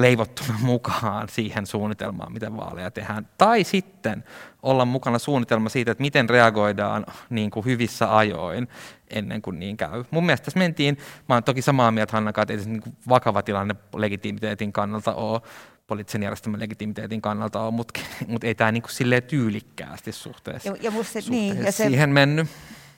leivottuna 0.00 0.58
mukaan 0.72 1.28
siihen 1.28 1.66
suunnitelmaan, 1.66 2.32
miten 2.32 2.56
vaaleja 2.56 2.90
tehdään. 2.90 3.28
Tai 3.38 3.64
sitten 3.64 4.24
olla 4.62 4.84
mukana 4.84 5.18
suunnitelma 5.18 5.68
siitä, 5.68 5.92
että 5.92 6.02
miten 6.02 6.30
reagoidaan 6.30 7.06
niin 7.30 7.50
kuin 7.50 7.66
hyvissä 7.66 8.16
ajoin 8.16 8.68
ennen 9.10 9.42
kuin 9.42 9.58
niin 9.58 9.76
käy. 9.76 10.04
Mun 10.10 10.26
mielestä 10.26 10.44
tässä 10.44 10.58
mentiin, 10.58 10.98
mä 11.28 11.34
olen 11.34 11.44
toki 11.44 11.62
samaa 11.62 11.90
mieltä 11.90 12.12
Hanna 12.12 12.30
että 12.30 12.52
ei 12.52 12.58
se 12.58 12.70
niin 12.70 12.96
vakava 13.08 13.42
tilanne 13.42 13.76
legitimiteetin 13.96 14.72
kannalta 14.72 15.14
ole, 15.14 15.40
poliittisen 15.86 16.22
järjestelmän 16.22 16.60
legitimiteetin 16.60 17.22
kannalta 17.22 17.60
ole, 17.60 17.70
mutta, 17.70 18.00
mutta 18.28 18.46
ei 18.46 18.54
tämä 18.54 18.72
niin 18.72 18.82
kuin 18.82 19.22
tyylikkäästi 19.28 20.12
suhteessa, 20.12 20.68
ja, 20.68 20.76
ja 20.80 20.90
suhteessa 20.90 21.30
niin, 21.30 21.64
ja 21.64 21.72
se, 21.72 21.86
siihen 21.86 22.10
mennyt 22.10 22.48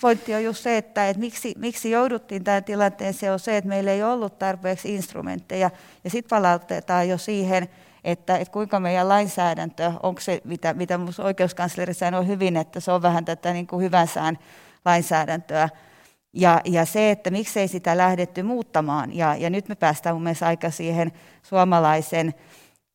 pointti 0.00 0.34
on 0.34 0.44
just 0.44 0.62
se, 0.62 0.76
että, 0.76 1.08
että 1.08 1.20
miksi, 1.20 1.54
miksi 1.58 1.90
jouduttiin 1.90 2.44
tähän 2.44 2.64
tilanteeseen, 2.64 3.32
on 3.32 3.38
se, 3.38 3.56
että 3.56 3.68
meillä 3.68 3.90
ei 3.90 4.02
ollut 4.02 4.38
tarpeeksi 4.38 4.94
instrumentteja. 4.94 5.70
Ja 6.04 6.10
sitten 6.10 6.30
palautetaan 6.30 7.08
jo 7.08 7.18
siihen, 7.18 7.68
että, 8.04 8.36
että 8.36 8.52
kuinka 8.52 8.80
meidän 8.80 9.08
lainsäädäntö, 9.08 9.92
onko 10.02 10.20
se, 10.20 10.40
mitä, 10.44 10.74
mitä 10.74 11.00
oikeuskansleri 11.24 11.94
sanoi 11.94 12.26
hyvin, 12.26 12.56
että 12.56 12.80
se 12.80 12.92
on 12.92 13.02
vähän 13.02 13.24
tätä 13.24 13.52
niin 13.52 13.66
kuin 13.66 13.84
hyvän 13.84 14.08
sään 14.08 14.38
lainsäädäntöä. 14.84 15.68
Ja, 16.32 16.60
ja 16.64 16.84
se, 16.84 17.10
että 17.10 17.30
miksei 17.30 17.68
sitä 17.68 17.96
lähdetty 17.96 18.42
muuttamaan, 18.42 19.16
ja, 19.16 19.36
ja 19.36 19.50
nyt 19.50 19.68
me 19.68 19.74
päästään 19.74 20.14
mun 20.14 20.22
mielestä 20.22 20.46
aika 20.46 20.70
siihen 20.70 21.12
suomalaisen 21.42 22.34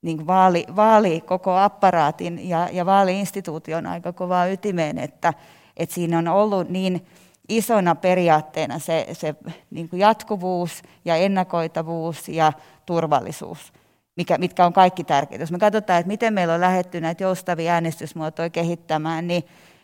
niin 0.02 0.28
vaali, 0.28 0.66
vaali 0.76 1.22
koko 1.22 1.56
apparaatin 1.56 2.50
ja, 2.50 2.70
ja 2.72 2.86
vaaliinstituution 2.86 3.86
aika 3.86 4.14
kovaa 4.14 4.48
ytimeen, 4.48 4.98
että, 4.98 5.34
että 5.78 5.96
siinä 5.96 6.18
on 6.18 6.28
ollut 6.28 6.70
niin 6.70 7.06
isona 7.50 7.96
periaatteena 7.96 8.80
se, 8.80 9.08
se 9.12 9.36
niin 9.72 9.90
kuin 9.90 10.00
jatkuvuus 10.00 10.82
ja 11.06 11.16
ennakoitavuus 11.16 12.30
ja 12.30 12.54
turvallisuus, 12.86 13.74
mikä, 14.16 14.38
mitkä 14.38 14.66
on 14.66 14.74
kaikki 14.74 15.04
tärkeitä. 15.04 15.42
Jos 15.42 15.52
me 15.52 15.60
katsotaan, 15.60 16.00
että 16.00 16.08
miten 16.08 16.34
meillä 16.34 16.54
on 16.54 16.62
lähetty 16.62 17.02
näitä 17.02 17.24
joustavia 17.24 17.74
äänestysmuotoja 17.74 18.50
kehittämään, 18.50 19.28
niin, 19.28 19.44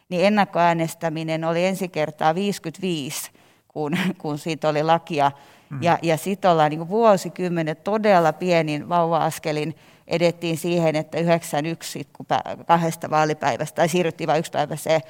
niin 0.10 0.26
ennakkoäänestäminen 0.26 1.44
oli 1.44 1.66
ensi 1.66 1.88
kertaa 1.88 2.36
55, 2.36 3.32
kun, 3.68 3.98
kun 4.18 4.38
siitä 4.38 4.70
oli 4.70 4.84
lakia. 4.84 5.32
Mm. 5.70 5.84
Ja, 5.84 6.00
ja 6.02 6.18
sitten 6.18 6.52
ollaan 6.52 6.70
niin 6.70 6.90
vuosikymmenet 6.90 7.84
todella 7.84 8.34
pienin 8.34 8.90
vauva-askelin 8.90 9.76
edettiin 10.08 10.58
siihen, 10.58 10.96
että 10.96 11.20
91, 11.20 12.08
kun 12.14 12.26
kahdesta 12.68 13.10
vaalipäivästä, 13.10 13.76
tai 13.76 13.90
siirryttiin 13.90 14.28
vain 14.28 14.40
yksipäiväiseen 14.40 15.02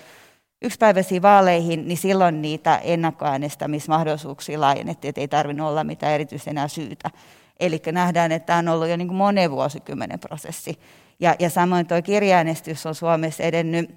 yksipäiväisiin 0.62 1.22
vaaleihin, 1.22 1.88
niin 1.88 1.98
silloin 1.98 2.42
niitä 2.42 2.78
ennakkoäänestämismahdollisuuksia 2.78 4.62
laajennettiin, 4.62 5.10
että 5.10 5.22
ei 5.22 5.28
tarvinnut 5.28 5.68
olla 5.68 5.84
mitään 5.84 6.13
erityistä 6.13 6.50
enää 6.50 6.68
syytä. 6.68 7.12
Eli 7.60 7.82
nähdään, 7.92 8.32
että 8.32 8.46
tämä 8.46 8.60
on 8.60 8.68
ollut 8.68 8.88
jo 8.88 8.98
niin 8.98 9.08
kuin 9.08 9.18
monen 9.18 9.51
vuosikymmenen 9.51 10.20
prosessi. 10.20 10.80
Ja, 11.20 11.36
ja 11.39 11.50
samoin 11.50 11.88
tuo 11.88 12.01
kirjaäänestys 12.01 12.86
on 12.86 12.96
Suomessa 12.96 13.44
edennyt 13.44 13.96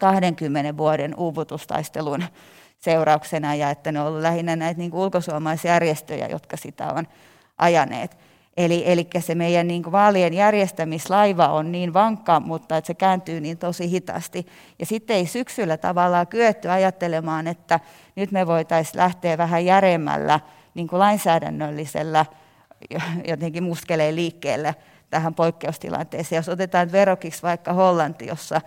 20 0.00 0.76
vuoden 0.76 1.14
uuvutustaistelun 1.16 2.24
seurauksena, 2.78 3.54
ja 3.54 3.70
että 3.70 3.92
ne 3.92 4.00
on 4.00 4.06
ollut 4.06 4.22
lähinnä 4.22 4.56
näitä 4.56 4.78
niin 4.78 4.94
ulkosuomaisjärjestöjä, 4.94 6.26
jotka 6.26 6.56
sitä 6.56 6.92
on 6.92 7.06
ajaneet. 7.58 8.16
Eli, 8.58 8.82
eli 8.86 9.08
se 9.18 9.34
meidän 9.34 9.68
niin 9.68 9.82
kuin 9.82 9.92
vaalien 9.92 10.34
järjestämislaiva 10.34 11.48
on 11.48 11.72
niin 11.72 11.94
vankka, 11.94 12.40
mutta 12.40 12.76
että 12.76 12.86
se 12.86 12.94
kääntyy 12.94 13.40
niin 13.40 13.58
tosi 13.58 13.90
hitaasti. 13.90 14.46
Ja 14.78 14.86
sitten 14.86 15.16
ei 15.16 15.26
syksyllä 15.26 15.76
tavallaan 15.76 16.26
kyetty 16.26 16.70
ajattelemaan, 16.70 17.46
että 17.46 17.80
nyt 18.16 18.32
me 18.32 18.46
voitaisiin 18.46 18.96
lähteä 18.96 19.38
vähän 19.38 19.64
järemmällä 19.64 20.40
niin 20.74 20.88
kuin 20.88 21.00
lainsäädännöllisellä 21.00 22.26
jotenkin 23.28 23.62
muskeleen 23.62 24.16
liikkeelle 24.16 24.74
tähän 25.10 25.34
poikkeustilanteeseen. 25.34 26.38
Jos 26.38 26.48
otetaan 26.48 26.92
verokiksi 26.92 27.42
vaikka 27.42 27.72
Hollanti, 27.72 28.26
jossa, 28.26 28.60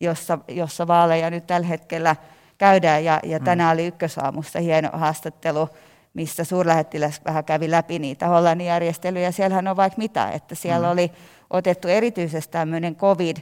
jossa, 0.00 0.38
jossa 0.48 0.86
vaaleja 0.86 1.30
nyt 1.30 1.46
tällä 1.46 1.66
hetkellä 1.66 2.16
käydään, 2.58 3.04
ja, 3.04 3.20
ja 3.22 3.40
tänään 3.40 3.74
oli 3.74 3.86
ykkösaamussa 3.86 4.60
hieno 4.60 4.88
haastattelu 4.92 5.68
missä 6.14 6.44
suurlähettiläs 6.44 7.20
vähän 7.24 7.44
kävi 7.44 7.70
läpi 7.70 7.98
niitä 7.98 8.28
Hollannin 8.28 8.66
järjestelyjä. 8.66 9.30
Siellähän 9.30 9.68
on 9.68 9.76
vaikka 9.76 9.98
mitä, 9.98 10.30
että 10.30 10.54
siellä 10.54 10.86
mm. 10.86 10.92
oli 10.92 11.12
otettu 11.50 11.88
erityisesti 11.88 12.52
tämmöinen 12.52 12.96
covid 12.96 13.36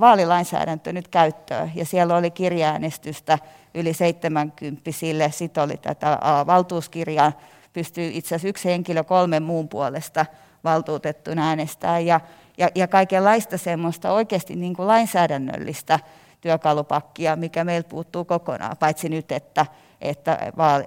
vaalilainsäädäntö 0.00 0.92
nyt 0.92 1.08
käyttöön, 1.08 1.72
ja 1.74 1.84
siellä 1.84 2.16
oli 2.16 2.30
kirjaäänestystä 2.30 3.38
yli 3.74 3.94
70 3.94 4.92
sille, 4.92 5.30
sitten 5.30 5.62
oli 5.62 5.76
tätä 5.76 6.18
valtuuskirjaa, 6.46 7.32
pystyy 7.72 8.10
itse 8.12 8.34
asiassa 8.34 8.48
yksi 8.48 8.68
henkilö 8.68 9.04
kolmen 9.04 9.42
muun 9.42 9.68
puolesta 9.68 10.26
valtuutettuna 10.64 11.48
äänestää, 11.48 11.98
ja, 11.98 12.20
ja, 12.58 12.68
ja 12.74 12.88
kaikenlaista 12.88 13.58
semmoista 13.58 14.12
oikeasti 14.12 14.56
niin 14.56 14.76
kuin 14.76 14.88
lainsäädännöllistä 14.88 16.00
työkalupakkia, 16.40 17.36
mikä 17.36 17.64
meiltä 17.64 17.88
puuttuu 17.88 18.24
kokonaan, 18.24 18.76
paitsi 18.76 19.08
nyt, 19.08 19.32
että 19.32 19.66
että 20.02 20.38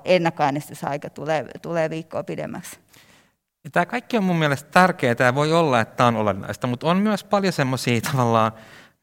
ennakkoäänestysaika 0.05 1.09
tulee, 1.09 1.45
tulee 1.61 1.89
viikkoa 1.89 2.23
pidemmäksi. 2.23 2.79
Ja 3.63 3.69
tämä 3.71 3.85
kaikki 3.85 4.17
on 4.17 4.23
mun 4.23 4.35
mielestä 4.35 4.69
tärkeää 4.71 5.15
ja 5.19 5.35
voi 5.35 5.53
olla, 5.53 5.81
että 5.81 5.95
tämä 5.95 6.07
on 6.07 6.15
olennaista, 6.15 6.67
mutta 6.67 6.87
on 6.87 6.97
myös 6.97 7.23
paljon 7.23 7.53
semmoisia 7.53 8.01
tavallaan 8.01 8.51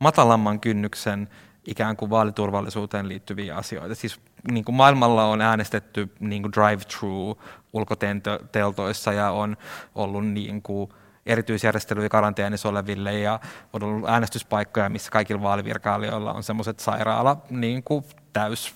matalamman 0.01 0.61
kynnyksen 0.61 1.29
ikään 1.67 1.97
kuin 1.97 2.11
vaaliturvallisuuteen 2.11 3.09
liittyviä 3.09 3.57
asioita. 3.57 3.95
Siis 3.95 4.21
niin 4.51 4.65
kuin 4.65 4.77
maailmalla 4.77 5.25
on 5.25 5.41
äänestetty 5.41 6.09
niin 6.21 6.43
drive-through 6.43 7.39
ulkoteltoissa 7.73 9.13
ja 9.13 9.31
on 9.31 9.57
ollut 9.95 10.27
niin 10.27 10.63
kuin 10.63 10.91
erityisjärjestelyjä 11.27 12.09
karanteenissa 12.09 12.69
oleville 12.69 13.19
ja 13.19 13.41
on 13.73 13.83
ollut 13.83 14.09
äänestyspaikkoja, 14.09 14.89
missä 14.89 15.11
kaikilla 15.11 15.43
vaalivirkailijoilla 15.43 16.33
on 16.33 16.43
semmoiset 16.43 16.81
sairaala 16.81 17.37
niin 17.51 17.83
kuin 17.83 18.05
täys 18.33 18.75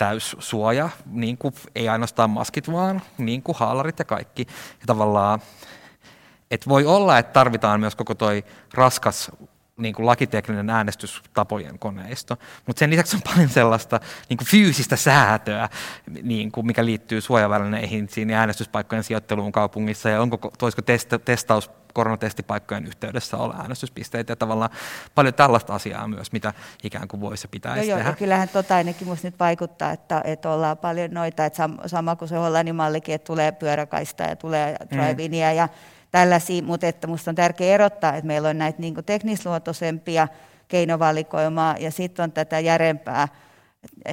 täyssuoja, 0.00 0.88
niin 1.06 1.38
kuin, 1.38 1.54
ei 1.74 1.88
ainoastaan 1.88 2.30
maskit, 2.30 2.72
vaan 2.72 3.02
niin 3.18 3.42
kuin 3.42 3.56
haalarit 3.58 3.98
ja 3.98 4.04
kaikki. 4.04 4.46
Ja 4.80 4.86
tavallaan, 4.86 5.40
että 6.50 6.68
voi 6.70 6.86
olla, 6.86 7.18
että 7.18 7.32
tarvitaan 7.32 7.80
myös 7.80 7.94
koko 7.94 8.14
toi 8.14 8.44
raskas 8.74 9.30
niin 9.80 9.94
kuin 9.94 10.06
lakitekninen 10.06 10.70
äänestystapojen 10.70 11.78
koneisto, 11.78 12.36
mutta 12.66 12.80
sen 12.80 12.90
lisäksi 12.90 13.16
on 13.16 13.22
paljon 13.22 13.48
sellaista 13.48 14.00
niin 14.28 14.36
kuin 14.36 14.48
fyysistä 14.48 14.96
säätöä, 14.96 15.68
niin 16.22 16.52
kuin 16.52 16.66
mikä 16.66 16.84
liittyy 16.84 17.20
suojavälineihin 17.20 18.08
siinä 18.08 18.40
äänestyspaikkojen 18.40 19.04
sijoitteluun 19.04 19.52
kaupungissa 19.52 20.08
ja 20.08 20.22
onko, 20.22 20.52
toisko 20.58 20.82
testa, 20.82 21.18
testaus 21.18 21.70
koronatestipaikkojen 21.92 22.86
yhteydessä 22.86 23.36
olla 23.36 23.54
äänestyspisteitä 23.58 24.32
ja 24.32 24.36
tavallaan 24.36 24.70
paljon 25.14 25.34
tällaista 25.34 25.74
asiaa 25.74 26.08
myös, 26.08 26.32
mitä 26.32 26.52
ikään 26.82 27.08
kuin 27.08 27.20
voisi 27.20 27.48
pitäisi 27.48 27.88
joo, 27.88 27.96
tehdä. 27.98 28.10
Joo, 28.10 28.16
kyllähän 28.16 28.48
tota 28.48 28.76
ainakin 28.76 29.06
minusta 29.06 29.26
nyt 29.26 29.38
vaikuttaa, 29.38 29.92
että, 29.92 30.22
että 30.24 30.50
ollaan 30.50 30.78
paljon 30.78 31.10
noita, 31.10 31.44
että 31.44 31.68
sama 31.86 32.16
kuin 32.16 32.28
se 32.28 32.36
Hollannin 32.36 32.74
mallikin, 32.74 33.14
että 33.14 33.26
tulee 33.26 33.52
pyöräkaista 33.52 34.22
ja 34.22 34.36
tulee 34.36 34.76
mm. 34.80 34.98
drive-inia 34.98 35.50
mm. 35.50 35.56
ja 35.56 35.68
tällaisia, 36.10 36.62
mutta 36.62 36.86
että 36.86 37.06
minusta 37.06 37.30
on 37.30 37.34
tärkeää 37.34 37.74
erottaa, 37.74 38.14
että 38.14 38.26
meillä 38.26 38.48
on 38.48 38.58
näitä 38.58 38.80
niin 38.80 38.94
teknisluontoisempia 39.06 40.28
keinovalikoimaa 40.68 41.76
ja 41.78 41.90
sitten 41.90 42.22
on 42.22 42.32
tätä 42.32 42.60
järempää, 42.60 43.28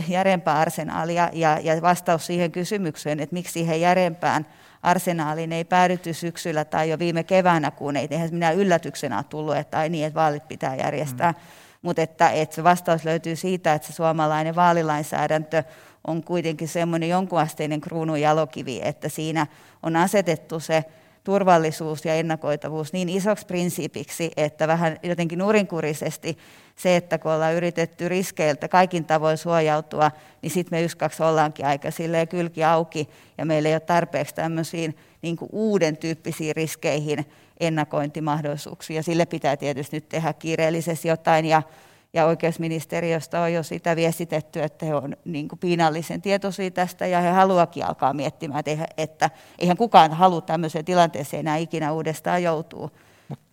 järempää 0.08 0.60
arsenaalia 0.60 1.30
ja, 1.34 1.60
ja 1.60 1.82
vastaus 1.82 2.26
siihen 2.26 2.52
kysymykseen, 2.52 3.20
että 3.20 3.34
miksi 3.34 3.54
siihen 3.54 3.82
järempään 3.82 4.46
arsenaaliin 4.82 5.54
ei 5.54 5.66
päädytty 5.66 6.14
syksyllä 6.14 6.66
tai 6.66 6.90
jo 6.90 7.00
viime 7.00 7.24
keväänä, 7.24 7.72
kun 7.72 7.96
ei 7.96 8.08
eihän 8.12 8.30
minä 8.32 8.52
yllätyksenä 8.52 9.24
tullut, 9.24 9.56
että 9.56 9.78
ai 9.78 9.90
niin, 9.90 10.06
että 10.06 10.20
vaalit 10.20 10.48
pitää 10.48 10.76
järjestää. 10.76 11.32
Mm. 11.32 11.38
Mutta 11.82 12.02
että, 12.02 12.30
että 12.30 12.56
se 12.56 12.64
vastaus 12.64 13.06
löytyy 13.06 13.36
siitä, 13.36 13.74
että 13.74 13.88
se 13.88 13.94
suomalainen 13.94 14.56
vaalilainsäädäntö 14.56 15.64
on 16.08 16.24
kuitenkin 16.24 16.68
semmoinen 16.68 17.10
jonkunasteinen 17.10 17.82
kruunun 17.82 18.22
jalokivi, 18.22 18.82
että 18.84 19.10
siinä 19.10 19.48
on 19.84 19.96
asetettu 19.96 20.60
se 20.60 20.86
turvallisuus 21.28 22.06
ja 22.06 22.16
ennakoitavuus 22.16 22.94
niin 22.94 23.10
isoksi 23.10 23.46
prinsiipiksi, 23.46 24.32
että 24.38 24.68
vähän 24.68 24.98
jotenkin 25.04 25.40
nurinkurisesti 25.40 26.38
se, 26.76 26.96
että 26.96 27.18
kun 27.18 27.32
ollaan 27.32 27.54
yritetty 27.54 28.10
riskeiltä 28.10 28.68
kaikin 28.68 29.06
tavoin 29.06 29.38
suojautua, 29.38 30.12
niin 30.42 30.50
sitten 30.52 30.80
me 30.80 30.84
yskaksi 30.84 31.24
ollaankin 31.24 31.66
aika 31.66 31.92
silleen 31.92 32.28
kylki 32.28 32.64
auki 32.64 33.10
ja 33.38 33.46
meillä 33.46 33.70
ei 33.70 33.76
ole 33.76 33.80
tarpeeksi 33.80 34.36
tämmöisiin 34.36 34.98
niin 35.22 35.38
uuden 35.52 35.98
tyyppisiin 35.98 36.56
riskeihin 36.56 37.26
ennakointimahdollisuuksia. 37.60 39.04
Sille 39.04 39.26
pitää 39.26 39.58
tietysti 39.58 39.98
nyt 39.98 40.10
tehdä 40.10 40.34
kiireellisesti 40.34 41.08
jotain 41.08 41.46
ja 41.46 41.62
ja 42.18 42.26
oikeusministeriöstä 42.26 43.42
on 43.42 43.54
jo 43.54 43.64
sitä 43.64 43.96
viestitetty, 43.96 44.62
että 44.62 44.86
he 44.86 44.96
on 44.96 45.16
niin 45.26 45.48
piinallisen 45.60 46.22
tietoisia 46.22 46.72
tästä 46.72 47.08
ja 47.08 47.22
he 47.22 47.30
haluakin 47.30 47.86
alkaa 47.86 48.14
miettimään, 48.14 48.60
että 48.60 48.72
eihän, 48.72 48.88
että 48.98 49.30
eihän 49.60 49.78
kukaan 49.78 50.14
halua 50.14 50.42
tämmöiseen 50.42 50.86
tilanteeseen 50.86 51.40
enää 51.40 51.58
ikinä 51.58 51.92
uudestaan 51.92 52.44
joutuu. 52.44 52.92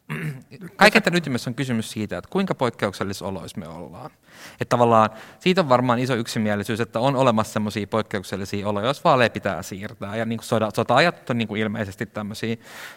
Kaiken 0.76 1.02
tämän 1.02 1.18
ytimessä 1.18 1.50
on 1.50 1.54
kysymys 1.54 1.90
siitä, 1.90 2.18
että 2.18 2.30
kuinka 2.30 2.54
poikkeuksellisissa 2.54 3.26
oloissa 3.26 3.60
me 3.60 3.68
ollaan. 3.68 4.10
Että 4.52 4.68
tavallaan 4.68 5.10
siitä 5.40 5.60
on 5.60 5.68
varmaan 5.68 5.98
iso 5.98 6.14
yksimielisyys, 6.14 6.80
että 6.80 7.00
on 7.00 7.16
olemassa 7.16 7.52
sellaisia 7.52 7.86
poikkeuksellisia 7.86 8.68
oloja, 8.68 8.86
jos 8.86 9.04
vaaleja 9.04 9.30
pitää 9.30 9.62
siirtää. 9.62 10.16
Ja 10.16 10.24
niin 10.24 10.38
kuin 10.38 10.46
sota, 10.46 10.70
sota-ajat 10.74 11.30
on 11.30 11.38
niin 11.38 11.48
kuin 11.48 11.60
ilmeisesti 11.60 12.06
tämmöisiä 12.06 12.56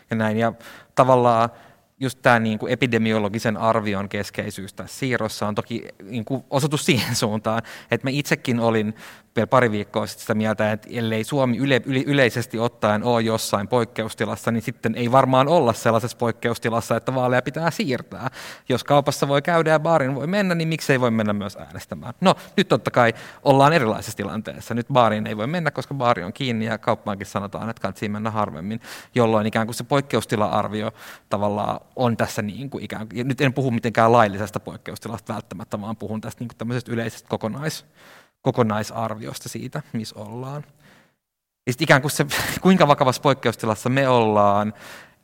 ja 0.10 0.16
näin. 0.16 0.38
Ja 0.38 0.54
tavallaan 0.96 1.50
just 2.00 2.20
tämä 2.22 2.39
niin 2.39 2.60
kuin 2.60 2.72
epidemiologisen 2.72 3.58
arvion 3.58 4.10
keskeisyys 4.10 4.74
tässä 4.74 5.00
siirrossa 5.00 5.48
on 5.48 5.56
toki 5.56 5.86
niin 6.04 6.25
kuin 6.25 6.44
osoitus 6.50 6.86
siihen 6.86 7.16
suuntaan, 7.25 7.62
että 7.92 8.08
mä 8.08 8.12
itsekin 8.12 8.60
olin 8.60 8.94
vielä 9.38 9.48
pari 9.48 9.72
viikkoa 9.72 10.08
sitten 10.08 10.22
sitä 10.22 10.34
mieltä, 10.34 10.72
että 10.72 10.88
ellei 10.92 11.24
Suomi 11.24 11.58
yle, 11.58 11.82
yle, 11.86 12.00
yleisesti 12.00 12.60
ottaen 12.60 13.04
ole 13.04 13.22
jossain 13.22 13.68
poikkeustilassa, 13.68 14.51
niin 14.51 14.62
sitten 14.62 14.96
ei 14.96 15.12
varmaan 15.12 15.48
olla 15.48 15.74
sellaisessa 15.74 16.18
poikkeustilassa, 16.18 16.96
että 16.96 17.16
vaaleja 17.16 17.42
pitää 17.42 17.72
siirtää. 17.72 18.30
Jos 18.70 18.84
kaupassa 18.84 19.27
voi 19.27 19.42
käydä 19.42 19.70
ja 19.70 19.80
baarin 19.80 20.16
voi 20.16 20.27
mennä, 20.27 20.56
niin 20.56 20.68
miksei 20.68 21.00
voi 21.00 21.12
mennä 21.12 21.34
myös 21.34 21.56
äänestämään? 21.56 22.13
No, 22.22 22.36
nyt 22.58 22.68
totta 22.68 22.92
kai 22.92 23.13
ollaan 23.44 23.74
erilaisessa 23.74 24.18
tilanteessa. 24.18 24.74
Nyt 24.74 24.88
baariin 24.94 25.27
ei 25.27 25.38
voi 25.38 25.48
mennä, 25.48 25.72
koska 25.72 25.94
baari 25.94 26.24
on 26.24 26.34
kiinni 26.34 26.66
ja 26.66 26.77
kauppaankin 26.77 27.27
sanotaan, 27.27 27.70
että 27.70 27.82
kannattaa 27.82 28.10
mennä 28.10 28.32
harvemmin, 28.32 28.82
jolloin 29.16 29.48
ikään 29.48 29.68
kuin 29.68 29.75
se 29.75 29.84
poikkeustila-arvio 29.84 30.92
tavallaan 31.30 31.80
on 31.98 32.18
tässä 32.18 32.42
niin 32.42 32.70
kuin 32.70 32.84
ikään 32.84 33.10
kuin, 33.10 33.27
nyt 33.27 33.42
en 33.42 33.54
puhu 33.54 33.72
mitenkään 33.72 34.12
laillisesta 34.12 34.60
poikkeustilasta 34.60 35.34
välttämättä, 35.34 35.82
vaan 35.82 35.98
puhun 35.98 36.22
tästä 36.22 36.42
niin 36.42 36.48
kuin 36.48 36.58
tämmöisestä 36.58 36.92
yleisestä 36.92 37.30
kokonais 37.30 37.86
kokonaisarviosta 38.42 39.50
siitä, 39.50 39.82
missä 39.94 40.20
ollaan. 40.20 40.63
Ja 41.68 41.74
sitten 41.74 41.84
ikään 41.84 42.01
kuin 42.01 42.12
se, 42.12 42.25
kuinka 42.62 42.88
vakavassa 42.88 43.22
poikkeustilassa 43.22 43.89
me 43.89 44.08
ollaan, 44.08 44.74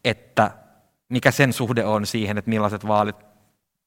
että 0.03 0.51
mikä 1.09 1.31
sen 1.31 1.53
suhde 1.53 1.85
on 1.85 2.05
siihen, 2.05 2.37
että 2.37 2.49
millaiset 2.49 2.87
vaalit 2.87 3.15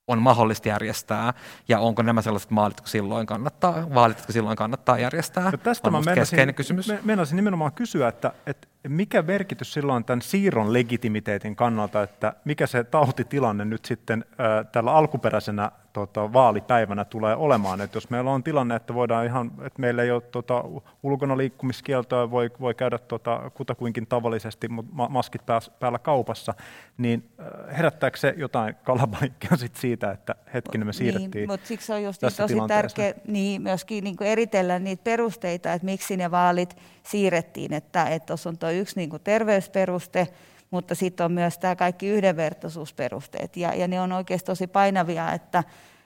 on 0.09 0.23
mahdollista 0.23 0.69
järjestää, 0.69 1.35
ja 1.69 1.81
onko 1.81 2.03
nämä 2.03 2.23
sellaiset 2.23 2.51
maalit, 2.51 2.81
kun 2.81 2.89
silloin 2.89 3.27
kannattaa, 3.27 3.95
vaalit, 3.95 4.21
kun 4.21 4.33
silloin 4.33 4.57
kannattaa 4.57 4.99
järjestää, 4.99 5.51
ja 5.53 5.59
tästä 5.59 5.89
on 5.89 5.93
mä 5.93 6.01
meinasin, 6.01 6.55
kysymys. 6.55 6.93
Meinasin 7.03 7.37
nimenomaan 7.37 7.73
kysyä, 7.73 8.09
että, 8.09 8.33
että 8.47 8.69
mikä 8.89 9.23
merkitys 9.23 9.73
silloin 9.73 10.05
tämän 10.05 10.23
siirron 10.23 10.73
legitimiteetin 10.73 11.57
kannalta, 11.57 12.03
että 12.03 12.33
mikä 12.45 12.67
se 12.67 12.85
tautitilanne 12.85 13.65
nyt 13.65 13.85
sitten 13.85 14.25
äh, 14.31 14.67
tällä 14.73 14.93
alkuperäisenä 14.95 15.71
tota, 15.97 16.33
vaalipäivänä 16.33 17.05
tulee 17.05 17.37
olemaan. 17.37 17.81
Että 17.81 17.97
jos 17.97 18.11
meillä 18.11 18.31
on 18.31 18.43
tilanne, 18.43 18.77
että 18.77 18.95
voidaan 18.95 19.27
ihan, 19.27 19.53
että 19.63 19.81
meillä 19.81 20.03
ei 20.03 20.11
ole 20.11 20.21
tota, 20.21 20.65
ulkona 21.03 21.37
liikkumiskieltoa, 21.37 22.31
voi, 22.31 22.51
voi 22.61 22.75
käydä 22.75 22.99
tota, 22.99 23.51
kutakuinkin 23.55 24.07
tavallisesti, 24.07 24.69
mutta 24.69 25.09
maskit 25.09 25.43
päällä 25.81 25.99
kaupassa, 25.99 26.55
niin 26.99 27.31
herättääkö 27.77 28.19
se 28.19 28.35
jotain 28.37 28.75
kalabaliikkia 28.85 29.57
sit 29.57 29.77
siitä, 29.77 30.11
että 30.11 30.35
hetkinen 30.55 30.87
me 30.87 30.91
niin, 30.91 30.95
siirrettiin 30.95 31.31
niin, 31.33 31.51
mutta 31.51 31.67
siksi 31.67 31.93
on 31.93 32.03
just 32.03 32.21
tosi 32.37 32.55
tärkeää 32.69 33.15
niin, 33.27 33.63
myöskin 33.63 34.05
niin 34.05 34.17
eritellä 34.21 34.79
niitä 34.79 35.05
perusteita, 35.05 35.73
että 35.73 35.85
miksi 35.85 36.17
ne 36.17 36.31
vaalit 36.31 36.77
siirrettiin, 37.03 37.73
että 37.73 38.21
tuossa 38.27 38.49
on 38.49 38.59
tuo 38.59 38.71
yksi 38.79 38.97
niin 38.97 39.11
kuin 39.11 39.23
terveysperuste, 39.23 40.29
mutta 40.71 40.95
sitten 40.95 41.25
on 41.25 41.33
myös 41.33 41.59
tämä 41.59 41.77
kaikki 41.77 42.09
yhdenvertaisuusperusteet, 42.09 43.57
ja, 43.57 43.75
ja 43.75 43.89
ne 43.89 44.01
on 44.01 44.13
oikeasti 44.13 44.47
tosi 44.47 44.67
painavia, 44.67 45.33
että, 45.33 45.65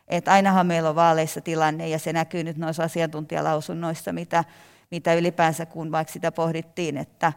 että 0.08 0.32
ainahan 0.32 0.66
meillä 0.66 0.88
on 0.88 0.94
vaaleissa 0.94 1.40
tilanne, 1.40 1.88
ja 1.88 1.98
se 1.98 2.12
näkyy 2.12 2.44
nyt 2.44 2.56
noissa 2.56 2.82
asiantuntijalausunnoissa, 2.82 4.12
mitä, 4.12 4.44
mitä 4.90 5.14
ylipäänsä, 5.14 5.66
kun 5.66 5.92
vaikka 5.92 6.12
sitä 6.12 6.32
pohdittiin, 6.32 6.96
että, 6.96 7.32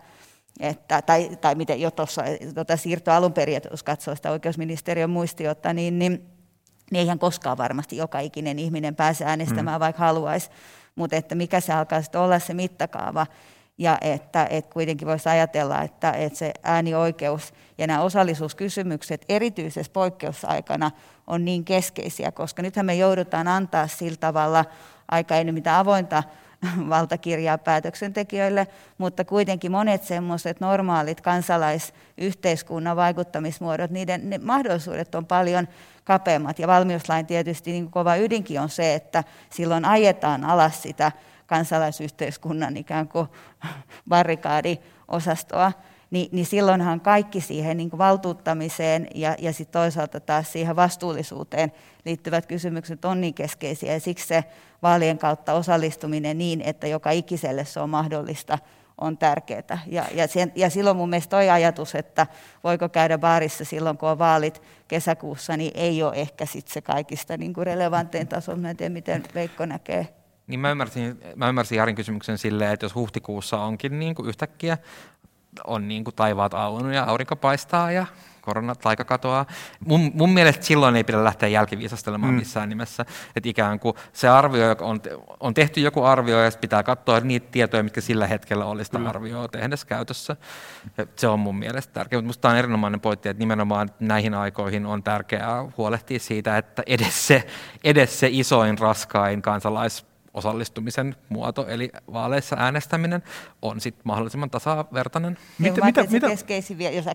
että, 0.59 1.01
tai, 1.01 1.37
tai 1.41 1.55
miten 1.55 1.81
jo 1.81 1.91
tuossa 1.91 2.23
tuota 2.53 2.77
siirtoa 2.77 3.15
alun 3.15 3.33
perin, 3.33 3.61
jos 3.71 3.83
katsoo 3.83 4.15
sitä 4.15 4.31
oikeusministeriön 4.31 5.09
muistiota, 5.09 5.73
niin, 5.73 5.99
niin, 5.99 6.11
niin 6.91 6.99
eihän 6.99 7.19
koskaan 7.19 7.57
varmasti 7.57 7.97
joka 7.97 8.19
ikinen 8.19 8.59
ihminen 8.59 8.95
pääse 8.95 9.25
äänestämään, 9.25 9.77
mm. 9.77 9.83
vaikka 9.83 10.03
haluaisi, 10.03 10.49
mutta 10.95 11.15
että 11.15 11.35
mikä 11.35 11.59
se 11.59 11.73
alkaa 11.73 12.01
sitten 12.01 12.21
olla 12.21 12.39
se 12.39 12.53
mittakaava, 12.53 13.27
ja 13.77 13.97
että, 14.01 14.47
että 14.49 14.73
kuitenkin 14.73 15.07
voisi 15.07 15.29
ajatella, 15.29 15.81
että, 15.81 16.11
että 16.11 16.39
se 16.39 16.53
äänioikeus 16.63 17.53
ja 17.77 17.87
nämä 17.87 18.01
osallisuuskysymykset 18.01 19.25
erityisessä 19.29 19.91
poikkeusaikana 19.93 20.91
on 21.27 21.45
niin 21.45 21.65
keskeisiä, 21.65 22.31
koska 22.31 22.61
nythän 22.61 22.85
me 22.85 22.95
joudutaan 22.95 23.47
antaa 23.47 23.87
sillä 23.87 24.17
tavalla 24.17 24.65
aika 25.11 25.35
ei 25.35 25.51
mitään 25.51 25.79
avointa 25.79 26.23
valtakirjaa 26.89 27.57
päätöksentekijöille, 27.57 28.67
mutta 28.97 29.25
kuitenkin 29.25 29.71
monet 29.71 30.03
semmoiset 30.03 30.59
normaalit 30.59 31.21
kansalaisyhteiskunnan 31.21 32.95
vaikuttamismuodot, 32.95 33.91
niiden 33.91 34.29
ne 34.29 34.37
mahdollisuudet 34.37 35.15
on 35.15 35.25
paljon 35.25 35.67
kapeammat. 36.03 36.59
Ja 36.59 36.67
valmiuslain 36.67 37.25
tietysti 37.25 37.71
niin 37.71 37.91
kova 37.91 38.15
ydinkin 38.15 38.61
on 38.61 38.69
se, 38.69 38.93
että 38.93 39.23
silloin 39.49 39.85
ajetaan 39.85 40.45
alas 40.45 40.81
sitä 40.81 41.11
kansalaisyhteiskunnan 41.47 42.77
ikään 42.77 43.07
kuin 43.07 43.27
barrikaadiosastoa, 44.09 45.71
niin, 46.11 46.29
niin 46.31 46.45
silloinhan 46.45 47.01
kaikki 47.01 47.41
siihen 47.41 47.77
niin 47.77 47.97
valtuuttamiseen 47.97 49.07
ja, 49.15 49.35
ja 49.39 49.53
sitten 49.53 49.81
toisaalta 49.81 50.19
taas 50.19 50.51
siihen 50.51 50.75
vastuullisuuteen 50.75 51.71
liittyvät 52.05 52.45
kysymykset 52.45 53.05
on 53.05 53.21
niin 53.21 53.33
keskeisiä. 53.33 53.93
Ja 53.93 53.99
siksi 53.99 54.27
se 54.27 54.43
vaalien 54.81 55.17
kautta 55.17 55.53
osallistuminen 55.53 56.37
niin, 56.37 56.61
että 56.61 56.87
joka 56.87 57.11
ikiselle 57.11 57.65
se 57.65 57.79
on 57.79 57.89
mahdollista, 57.89 58.57
on 58.97 59.17
tärkeää. 59.17 59.79
Ja, 59.87 60.05
ja, 60.13 60.27
sen, 60.27 60.51
ja 60.55 60.69
silloin 60.69 60.97
mun 60.97 61.09
mielestä 61.09 61.29
toi 61.29 61.49
ajatus, 61.49 61.95
että 61.95 62.27
voiko 62.63 62.89
käydä 62.89 63.17
baarissa 63.17 63.65
silloin, 63.65 63.97
kun 63.97 64.09
on 64.09 64.19
vaalit 64.19 64.61
kesäkuussa, 64.87 65.57
niin 65.57 65.71
ei 65.75 66.03
ole 66.03 66.15
ehkä 66.15 66.45
sit 66.45 66.67
se 66.67 66.81
kaikista 66.81 67.37
niin 67.37 67.53
kuin 67.53 67.65
relevantein 67.65 68.27
taso. 68.27 68.55
Mä 68.55 68.69
en 68.69 68.77
tiedä, 68.77 68.93
miten 68.93 69.23
Veikko 69.35 69.65
näkee. 69.65 70.22
Niin 70.47 70.59
mä 70.59 70.71
ymmärsin, 70.71 71.19
mä 71.35 71.49
ymmärsin 71.49 71.77
Jarin 71.77 71.95
kysymyksen 71.95 72.37
silleen, 72.37 72.73
että 72.73 72.85
jos 72.85 72.95
huhtikuussa 72.95 73.57
onkin 73.57 73.99
niin 73.99 74.15
kuin 74.15 74.29
yhtäkkiä 74.29 74.77
on 75.67 75.87
niin 75.87 76.03
kuin 76.03 76.15
taivaat 76.15 76.53
auennut 76.53 76.93
ja 76.93 77.03
aurinko 77.03 77.35
paistaa 77.35 77.91
ja 77.91 78.05
koronataika 78.41 79.03
katoaa. 79.03 79.45
Mun, 79.85 80.11
mun 80.13 80.29
mielestä 80.29 80.65
silloin 80.65 80.95
ei 80.95 81.03
pidä 81.03 81.23
lähteä 81.23 81.49
jälkiviisastelemaan 81.49 82.33
mm. 82.33 82.39
missään 82.39 82.69
nimessä. 82.69 83.05
Että 83.35 83.49
ikään 83.49 83.79
kuin 83.79 83.95
se 84.13 84.27
arvio, 84.27 84.75
on, 84.79 85.01
on 85.39 85.53
tehty 85.53 85.81
joku 85.81 86.03
arvio 86.03 86.43
ja 86.43 86.51
pitää 86.61 86.83
katsoa 86.83 87.19
niitä 87.19 87.47
tietoja, 87.51 87.83
mitkä 87.83 88.01
sillä 88.01 88.27
hetkellä 88.27 88.65
olisi 88.65 88.85
sitä 88.85 88.97
mm. 88.97 89.07
arvioa 89.07 89.47
tehdessä 89.47 89.87
käytössä. 89.87 90.35
Ja 90.97 91.05
se 91.15 91.27
on 91.27 91.39
mun 91.39 91.55
mielestä 91.55 91.93
tärkeää. 91.93 92.17
Mutta 92.17 92.27
musta 92.27 92.49
on 92.49 92.55
erinomainen 92.55 93.01
pointti, 93.01 93.29
että 93.29 93.39
nimenomaan 93.39 93.89
näihin 93.99 94.33
aikoihin 94.33 94.85
on 94.85 95.03
tärkeää 95.03 95.65
huolehtia 95.77 96.19
siitä, 96.19 96.57
että 96.57 96.83
edes 96.85 97.27
se, 97.27 97.47
edes 97.83 98.19
se 98.19 98.27
isoin, 98.31 98.77
raskain 98.77 99.41
kansalais 99.41 100.12
osallistumisen 100.33 101.15
muoto, 101.29 101.67
eli 101.67 101.89
vaaleissa 102.13 102.55
äänestäminen, 102.59 103.23
on 103.61 103.81
sitten 103.81 104.01
mahdollisimman 104.05 104.49
tasavertainen. 104.49 105.37
Mitä, 105.59 105.85
mitä, 105.85 106.03
mitä? 106.03 106.27
Keskeisin, 106.27 106.95
jos 106.95 107.05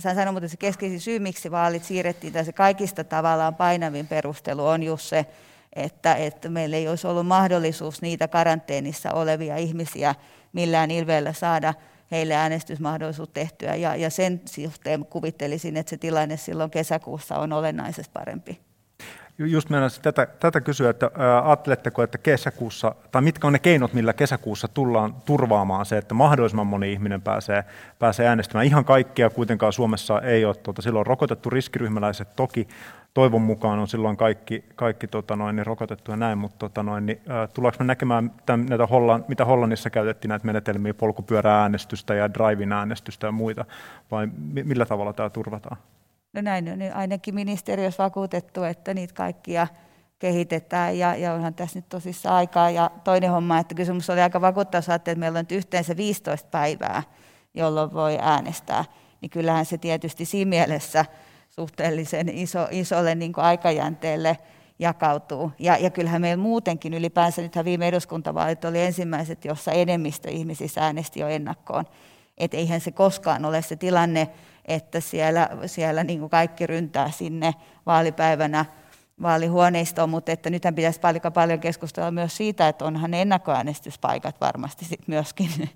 sä 0.00 0.14
sanoit, 0.14 0.34
mutta 0.34 0.48
se 0.48 0.56
keskeisin 0.56 1.00
syy, 1.00 1.18
miksi 1.18 1.50
vaalit 1.50 1.84
siirrettiin, 1.84 2.32
tai 2.32 2.44
se 2.44 2.52
kaikista 2.52 3.04
tavallaan 3.04 3.54
painavin 3.54 4.06
perustelu 4.06 4.66
on 4.66 4.82
just 4.82 5.04
se, 5.04 5.26
että, 5.72 6.14
että 6.14 6.48
meillä 6.48 6.76
ei 6.76 6.88
olisi 6.88 7.06
ollut 7.06 7.26
mahdollisuus 7.26 8.02
niitä 8.02 8.28
karanteenissa 8.28 9.12
olevia 9.12 9.56
ihmisiä 9.56 10.14
millään 10.52 10.90
ilveellä 10.90 11.32
saada 11.32 11.74
heille 12.10 12.34
äänestysmahdollisuus 12.34 13.28
tehtyä. 13.28 13.74
Ja, 13.74 13.96
ja 13.96 14.10
sen 14.10 14.40
suhteen 14.44 15.06
kuvittelisin, 15.06 15.76
että 15.76 15.90
se 15.90 15.96
tilanne 15.96 16.36
silloin 16.36 16.70
kesäkuussa 16.70 17.38
on 17.38 17.52
olennaisesti 17.52 18.10
parempi. 18.12 18.67
Just 19.38 19.70
meidän 19.70 19.90
tätä, 20.02 20.26
tätä 20.26 20.60
kysyä, 20.60 20.90
että 20.90 21.10
ajatteletteko, 21.44 22.02
että 22.02 22.18
kesäkuussa, 22.18 22.94
tai 23.10 23.22
mitkä 23.22 23.46
on 23.46 23.52
ne 23.52 23.58
keinot, 23.58 23.92
millä 23.92 24.12
kesäkuussa 24.12 24.68
tullaan 24.68 25.14
turvaamaan 25.14 25.86
se, 25.86 25.98
että 25.98 26.14
mahdollisimman 26.14 26.66
moni 26.66 26.92
ihminen 26.92 27.22
pääsee, 27.22 27.64
pääsee 27.98 28.26
äänestämään. 28.26 28.66
Ihan 28.66 28.84
kaikkia 28.84 29.30
kuitenkaan 29.30 29.72
Suomessa 29.72 30.20
ei 30.20 30.44
ole 30.44 30.54
tuota, 30.54 30.82
silloin 30.82 31.06
rokotettu 31.06 31.50
riskiryhmäläiset 31.50 32.36
toki, 32.36 32.68
toivon 33.14 33.42
mukaan 33.42 33.78
on 33.78 33.88
silloin 33.88 34.16
kaikki, 34.16 34.64
kaikki 34.76 35.06
tota 35.06 35.36
noin, 35.36 35.56
niin 35.56 35.66
rokotettu 35.66 36.10
ja 36.10 36.16
näin, 36.16 36.38
mutta 36.38 36.58
tota 36.58 36.82
noin, 36.82 37.06
niin, 37.06 37.20
äh, 37.30 37.48
tullaanko 37.54 37.76
me 37.78 37.84
näkemään 37.84 38.30
tämän, 38.46 38.66
näitä 38.66 38.86
Hollan, 38.86 39.24
mitä 39.28 39.44
Hollannissa 39.44 39.90
käytettiin 39.90 40.28
näitä 40.28 40.46
menetelmiä, 40.46 40.94
polkupyörääänestystä 40.94 42.14
ja 42.14 42.34
driving 42.34 42.72
äänestystä 42.72 43.26
ja 43.26 43.32
muita, 43.32 43.64
vai 44.10 44.28
millä 44.64 44.86
tavalla 44.86 45.12
tämä 45.12 45.30
turvataan? 45.30 45.76
No 46.38 46.42
näin 46.42 46.68
on 46.68 46.78
ainakin 46.94 47.34
ministeriössä 47.34 48.04
vakuutettu, 48.04 48.62
että 48.62 48.94
niitä 48.94 49.14
kaikkia 49.14 49.66
kehitetään 50.18 50.98
ja, 50.98 51.16
ja 51.16 51.34
onhan 51.34 51.54
tässä 51.54 51.78
nyt 51.78 51.88
tosissaan 51.88 52.36
aikaa. 52.36 52.70
Ja 52.70 52.90
toinen 53.04 53.30
homma, 53.30 53.58
että 53.58 53.74
kysymys 53.74 54.10
oli 54.10 54.20
aika 54.20 54.40
vakuuttava, 54.40 54.94
että 54.94 55.14
meillä 55.14 55.38
on 55.38 55.42
nyt 55.42 55.52
yhteensä 55.52 55.96
15 55.96 56.48
päivää, 56.50 57.02
jolloin 57.54 57.92
voi 57.92 58.18
äänestää. 58.20 58.84
Niin 59.20 59.30
kyllähän 59.30 59.66
se 59.66 59.78
tietysti 59.78 60.24
siinä 60.24 60.48
mielessä 60.48 61.04
suhteellisen 61.48 62.28
iso, 62.28 62.68
isolle 62.70 63.14
niin 63.14 63.32
aikajänteelle 63.36 64.38
jakautuu. 64.78 65.52
Ja, 65.58 65.76
ja 65.76 65.90
kyllähän 65.90 66.20
meillä 66.20 66.42
muutenkin 66.42 66.94
ylipäänsä, 66.94 67.42
nythän 67.42 67.64
viime 67.64 67.88
eduskuntavaalit 67.88 68.64
oli 68.64 68.80
ensimmäiset, 68.80 69.44
jossa 69.44 69.72
enemmistö 69.72 70.30
ihmisistä 70.30 70.84
äänesti 70.84 71.20
jo 71.20 71.28
ennakkoon. 71.28 71.84
Että 72.38 72.56
eihän 72.56 72.80
se 72.80 72.92
koskaan 72.92 73.44
ole 73.44 73.62
se 73.62 73.76
tilanne, 73.76 74.28
että 74.68 75.00
siellä, 75.00 75.48
siellä 75.66 76.04
niin 76.04 76.18
kuin 76.18 76.30
kaikki 76.30 76.66
ryntää 76.66 77.10
sinne 77.10 77.54
vaalipäivänä 77.86 78.64
vaalihuoneistoon, 79.22 80.10
mutta 80.10 80.32
että 80.32 80.50
nythän 80.50 80.74
pitäisi 80.74 81.00
paljon, 81.00 81.32
paljon 81.34 81.60
keskustella 81.60 82.10
myös 82.10 82.36
siitä, 82.36 82.68
että 82.68 82.84
onhan 82.84 83.10
ne 83.10 83.22
ennakkoäänestyspaikat 83.22 84.40
varmasti 84.40 84.84
sit 84.84 85.08
myöskin 85.08 85.50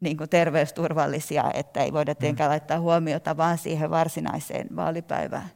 niin 0.00 0.16
kuin 0.16 0.30
terveysturvallisia, 0.30 1.50
että 1.54 1.80
ei 1.80 1.92
voida 1.92 2.14
tietenkään 2.14 2.50
laittaa 2.50 2.80
huomiota 2.80 3.36
vaan 3.36 3.58
siihen 3.58 3.90
varsinaiseen 3.90 4.76
vaalipäivään. 4.76 5.50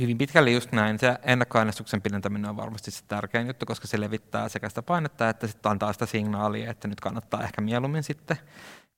Hyvin 0.00 0.18
pitkälle 0.18 0.50
just 0.50 0.72
näin. 0.72 0.98
Se 0.98 1.18
ennakkoäänestyksen 1.22 2.02
pidentäminen 2.02 2.50
on 2.50 2.56
varmasti 2.56 2.90
se 2.90 3.04
tärkein 3.08 3.46
juttu, 3.46 3.66
koska 3.66 3.86
se 3.86 4.00
levittää 4.00 4.48
sekä 4.48 4.68
sitä 4.68 4.82
painetta 4.82 5.28
että 5.28 5.46
sitten 5.46 5.70
antaa 5.70 5.92
sitä 5.92 6.06
signaalia, 6.06 6.70
että 6.70 6.88
nyt 6.88 7.00
kannattaa 7.00 7.42
ehkä 7.42 7.60
mieluummin 7.60 8.02
sitten 8.02 8.36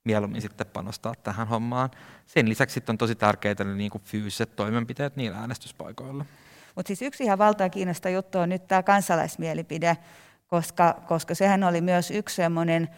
mieluummin 0.03 0.41
sitten 0.41 0.67
panostaa 0.67 1.13
tähän 1.23 1.47
hommaan. 1.47 1.89
Sen 2.25 2.49
lisäksi 2.49 2.73
sitten 2.73 2.93
on 2.93 2.97
tosi 2.97 3.15
tärkeitä 3.15 3.63
ne 3.63 3.75
niin 3.75 3.91
kuin 3.91 4.01
fyysiset 4.01 4.55
toimenpiteet 4.55 5.15
niillä 5.15 5.37
äänestyspaikoilla. 5.37 6.25
Mutta 6.75 6.87
siis 6.87 7.01
yksi 7.01 7.23
ihan 7.23 7.37
valtaa 7.37 7.69
kiinnostava 7.69 8.13
juttu 8.13 8.39
on 8.39 8.49
nyt 8.49 8.67
tämä 8.67 8.83
kansalaismielipide, 8.83 9.97
koska, 10.47 11.01
koska 11.07 11.35
sehän 11.35 11.63
oli 11.63 11.81
myös 11.81 12.11
yksi 12.11 12.35
semmoinen 12.35 12.89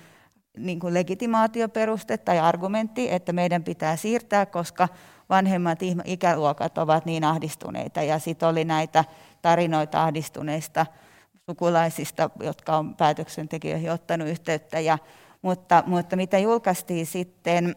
niin 0.57 0.79
kuin 0.79 0.93
legitimaatioperuste 0.93 2.17
tai 2.17 2.39
argumentti, 2.39 3.11
että 3.11 3.33
meidän 3.33 3.63
pitää 3.63 3.95
siirtää, 3.95 4.45
koska 4.45 4.87
vanhemmat 5.29 5.79
ikäluokat 6.05 6.77
ovat 6.77 7.05
niin 7.05 7.23
ahdistuneita. 7.23 8.01
Ja 8.01 8.19
sitten 8.19 8.49
oli 8.49 8.65
näitä 8.65 9.03
tarinoita 9.41 10.03
ahdistuneista 10.03 10.85
sukulaisista, 11.49 12.29
jotka 12.39 12.77
on 12.77 12.95
päätöksentekijöihin 12.95 13.91
ottanut 13.91 14.27
yhteyttä. 14.27 14.79
Ja, 14.79 14.97
mutta, 15.45 15.83
mutta 15.87 16.15
mitä 16.15 16.37
julkaistiin 16.37 17.05
sitten, 17.05 17.75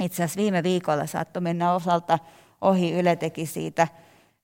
itse 0.00 0.24
asiassa 0.24 0.40
viime 0.40 0.62
viikolla 0.62 1.06
saattoi 1.06 1.40
mennä 1.40 1.72
osalta 1.72 2.18
ohi, 2.60 2.92
Yle 2.92 3.16
teki 3.16 3.46
siitä, 3.46 3.88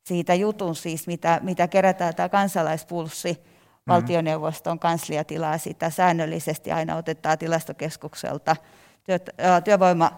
siitä 0.06 0.34
jutun 0.34 0.76
siis, 0.76 1.06
mitä, 1.06 1.40
mitä 1.42 1.68
kerätään 1.68 2.14
tämä 2.14 2.28
kansalaispulssi, 2.28 3.32
mm. 3.32 3.92
valtioneuvoston 3.92 4.78
kanslia 4.78 5.24
tilaa 5.24 5.58
sitä 5.58 5.90
säännöllisesti, 5.90 6.72
aina 6.72 6.96
otetaan 6.96 7.38
tilastokeskukselta 7.38 8.56
työ, 9.04 9.18
työvoima, 9.64 10.10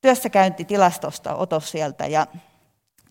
työssäkäyntitilastosta 0.00 1.34
otos 1.34 1.70
sieltä 1.70 2.06
ja, 2.06 2.26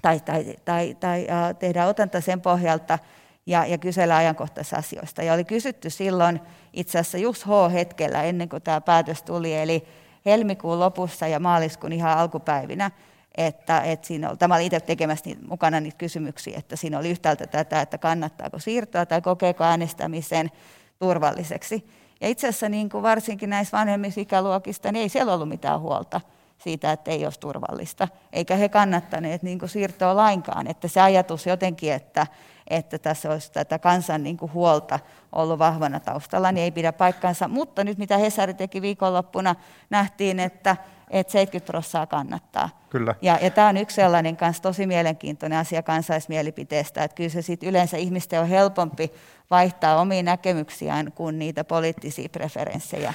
tai, 0.01 0.19
tai, 0.19 0.55
tai, 0.65 0.95
tai 0.99 1.27
tehdään 1.59 1.89
otanta 1.89 2.21
sen 2.21 2.41
pohjalta 2.41 2.99
ja, 3.45 3.65
ja 3.65 3.77
kysellä 3.77 4.15
ajankohtaisista 4.15 4.77
asioista. 4.77 5.23
Ja 5.23 5.33
oli 5.33 5.43
kysytty 5.43 5.89
silloin 5.89 6.39
itse 6.73 6.99
asiassa 6.99 7.17
just 7.17 7.45
H-hetkellä 7.45 8.23
ennen 8.23 8.49
kuin 8.49 8.61
tämä 8.61 8.81
päätös 8.81 9.23
tuli, 9.23 9.55
eli 9.55 9.87
helmikuun 10.25 10.79
lopussa 10.79 11.27
ja 11.27 11.39
maaliskuun 11.39 11.93
ihan 11.93 12.17
alkupäivinä, 12.17 12.91
että, 13.37 13.81
että 13.81 14.07
siinä 14.07 14.29
oli, 14.29 14.37
tämä 14.37 14.55
oli 14.55 14.65
itse 14.65 14.79
tekemässä 14.79 15.25
niitä, 15.25 15.41
mukana 15.47 15.79
niitä 15.79 15.97
kysymyksiä, 15.97 16.57
että 16.57 16.75
siinä 16.75 16.99
oli 16.99 17.09
yhtäältä 17.09 17.47
tätä, 17.47 17.81
että 17.81 17.97
kannattaako 17.97 18.59
siirtoa 18.59 19.05
tai 19.05 19.21
kokeeko 19.21 19.63
äänestämisen 19.63 20.51
turvalliseksi. 20.99 21.85
Ja 22.21 22.27
itse 22.27 22.47
asiassa 22.47 22.69
niin 22.69 22.89
kuin 22.89 23.03
varsinkin 23.03 23.49
näissä 23.49 23.77
vanhemmissa 23.77 24.21
ikäluokista, 24.21 24.91
niin 24.91 25.01
ei 25.01 25.09
siellä 25.09 25.33
ollut 25.33 25.49
mitään 25.49 25.79
huolta 25.79 26.21
siitä, 26.57 26.91
että 26.91 27.11
ei 27.11 27.25
olisi 27.25 27.39
turvallista. 27.39 28.07
Eikä 28.33 28.55
he 28.55 28.69
kannattaneet 28.69 29.43
niin 29.43 29.59
kuin 29.59 29.69
siirtoa 29.69 30.15
lainkaan. 30.15 30.67
Että 30.67 30.87
se 30.87 31.01
ajatus 31.01 31.45
jotenkin, 31.45 31.93
että, 31.93 32.27
että 32.67 32.97
tässä 32.97 33.31
olisi 33.31 33.51
tätä 33.51 33.79
kansan 33.79 34.23
niin 34.23 34.37
kuin 34.37 34.53
huolta 34.53 34.99
ollut 35.31 35.59
vahvana 35.59 35.99
taustalla, 35.99 36.51
niin 36.51 36.63
ei 36.63 36.71
pidä 36.71 36.93
paikkansa. 36.93 37.47
Mutta 37.47 37.83
nyt 37.83 37.97
mitä 37.97 38.17
Hesari 38.17 38.53
teki 38.53 38.81
viikonloppuna, 38.81 39.55
nähtiin, 39.89 40.39
että, 40.39 40.77
että 41.09 41.31
70 41.31 41.71
prosenttia 41.71 42.05
kannattaa. 42.05 42.69
Kyllä. 42.89 43.15
Ja, 43.21 43.39
ja 43.41 43.49
tämä 43.49 43.67
on 43.67 43.77
yksi 43.77 43.95
sellainen 43.95 44.37
kanssa 44.37 44.63
tosi 44.63 44.87
mielenkiintoinen 44.87 45.59
asia 45.59 45.83
kansaismielipiteestä, 45.83 47.03
että 47.03 47.15
kyllä 47.15 47.29
se 47.29 47.41
sitten 47.41 47.69
yleensä 47.69 47.97
ihmisten 47.97 48.39
on 48.41 48.47
helpompi 48.47 49.11
vaihtaa 49.51 50.01
omia 50.01 50.23
näkemyksiään 50.23 51.11
kuin 51.11 51.39
niitä 51.39 51.63
poliittisia 51.63 52.29
preferenssejä. 52.29 53.13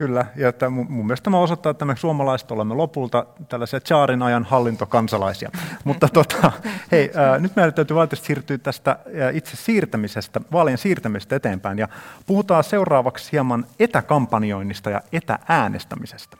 Kyllä, 0.00 0.26
ja 0.36 0.48
että 0.48 0.70
mun, 0.70 1.06
mielestä 1.06 1.24
tämä 1.24 1.38
osoittaa, 1.38 1.70
että 1.70 1.84
me 1.84 1.96
suomalaiset 1.96 2.50
olemme 2.50 2.74
lopulta 2.74 3.26
tällaisia 3.48 3.80
Chaarin 3.80 4.22
ajan 4.22 4.44
hallintokansalaisia. 4.44 5.50
Mutta 5.84 6.08
tota, 6.08 6.52
hei, 6.92 7.10
ää, 7.14 7.38
nyt 7.38 7.56
meidän 7.56 7.74
täytyy 7.74 7.96
valitettavasti 7.96 8.26
siirtyä 8.26 8.58
tästä 8.58 8.98
itse 9.32 9.56
siirtämisestä, 9.56 10.40
vaalien 10.52 10.78
siirtämisestä 10.78 11.36
eteenpäin, 11.36 11.78
ja 11.78 11.88
puhutaan 12.26 12.64
seuraavaksi 12.64 13.32
hieman 13.32 13.66
etäkampanjoinnista 13.78 14.90
ja 14.90 15.00
etääänestämisestä. 15.12 16.36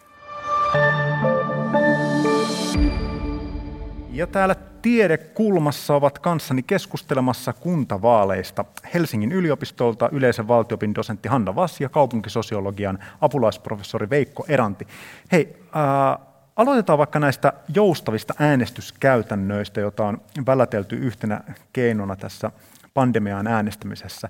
Ja 4.12 4.26
täällä 4.26 4.54
tiedekulmassa 4.82 5.94
ovat 5.94 6.18
kanssani 6.18 6.62
keskustelemassa 6.62 7.52
kuntavaaleista 7.52 8.64
Helsingin 8.94 9.32
yliopistolta 9.32 10.08
yleisen 10.12 10.48
valtiopin 10.48 10.94
dosentti 10.94 11.28
Hanna 11.28 11.54
Vassi 11.54 11.84
ja 11.84 11.88
kaupunkisosiologian 11.88 12.98
apulaisprofessori 13.20 14.10
Veikko 14.10 14.44
Eranti. 14.48 14.86
Hei, 15.32 15.56
ää, 15.72 16.18
aloitetaan 16.56 16.98
vaikka 16.98 17.20
näistä 17.20 17.52
joustavista 17.74 18.34
äänestyskäytännöistä, 18.38 19.80
joita 19.80 20.06
on 20.06 20.20
välätelty 20.46 20.96
yhtenä 20.96 21.40
keinona 21.72 22.16
tässä 22.16 22.50
pandemiaan 22.94 23.46
äänestämisessä. 23.46 24.28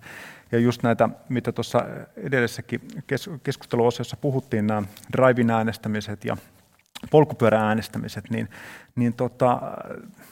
Ja 0.52 0.58
just 0.58 0.82
näitä, 0.82 1.08
mitä 1.28 1.52
tuossa 1.52 1.84
edellisessäkin 2.16 2.80
keskusteluosiossa 3.42 4.16
puhuttiin, 4.16 4.66
nämä 4.66 4.82
drive 5.12 5.52
äänestämiset 5.52 6.24
ja 6.24 6.36
polkupyörääänestämiset, 7.10 8.30
niin, 8.30 8.48
niin 8.96 9.14
tota, 9.14 9.60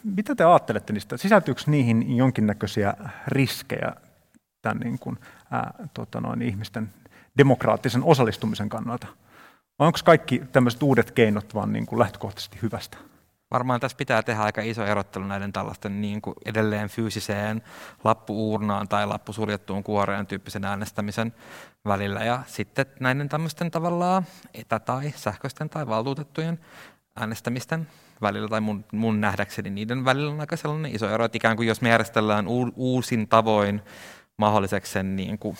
mitä 0.04 0.34
te 0.34 0.44
ajattelette 0.44 0.92
niistä? 0.92 1.16
Sisältyykö 1.16 1.62
niihin 1.66 2.16
jonkinnäköisiä 2.16 2.94
riskejä 3.26 3.92
tämän 4.62 4.78
niin 4.78 4.98
kuin, 4.98 5.18
ää, 5.50 5.74
tota 5.94 6.20
noin, 6.20 6.42
ihmisten 6.42 6.88
demokraattisen 7.38 8.04
osallistumisen 8.04 8.68
kannalta? 8.68 9.06
Vai 9.78 9.86
onko 9.86 9.98
kaikki 10.04 10.42
tämmöiset 10.52 10.82
uudet 10.82 11.10
keinot 11.10 11.54
vaan 11.54 11.72
niin 11.72 11.86
kuin 11.86 11.98
lähtökohtaisesti 11.98 12.58
hyvästä? 12.62 12.98
Varmaan 13.50 13.80
tässä 13.80 13.96
pitää 13.96 14.22
tehdä 14.22 14.42
aika 14.42 14.62
iso 14.62 14.84
erottelu 14.84 15.24
näiden 15.24 15.52
tällaisten 15.52 16.00
niin 16.00 16.22
kuin 16.22 16.34
edelleen 16.44 16.88
fyysiseen 16.88 17.62
lappuurnaan 18.04 18.88
tai 18.88 19.06
lappusuljettuun 19.06 19.84
kuoreen 19.84 20.26
tyyppisen 20.26 20.64
äänestämisen 20.64 21.34
välillä. 21.84 22.20
Ja 22.20 22.42
sitten 22.46 22.86
näiden 23.00 23.28
tämmöisten 23.28 23.70
tavallaan 23.70 24.26
etä- 24.54 24.78
tai 24.78 25.12
sähköisten 25.16 25.70
tai 25.70 25.86
valtuutettujen 25.86 26.58
äänestämisten 27.16 27.88
välillä 28.22 28.48
tai 28.48 28.60
mun, 28.60 28.84
mun 28.92 29.20
nähdäkseni 29.20 29.70
niiden 29.70 30.04
välillä 30.04 30.32
on 30.32 30.40
aika 30.40 30.56
sellainen 30.56 30.94
iso 30.94 31.10
ero, 31.10 31.24
että 31.24 31.36
ikään 31.36 31.56
kuin 31.56 31.68
jos 31.68 31.80
me 31.80 31.88
järjestellään 31.88 32.46
uusin 32.76 33.28
tavoin 33.28 33.82
mahdolliseksi 34.36 34.92
sen 34.92 35.16
niin 35.16 35.38
kuin 35.38 35.56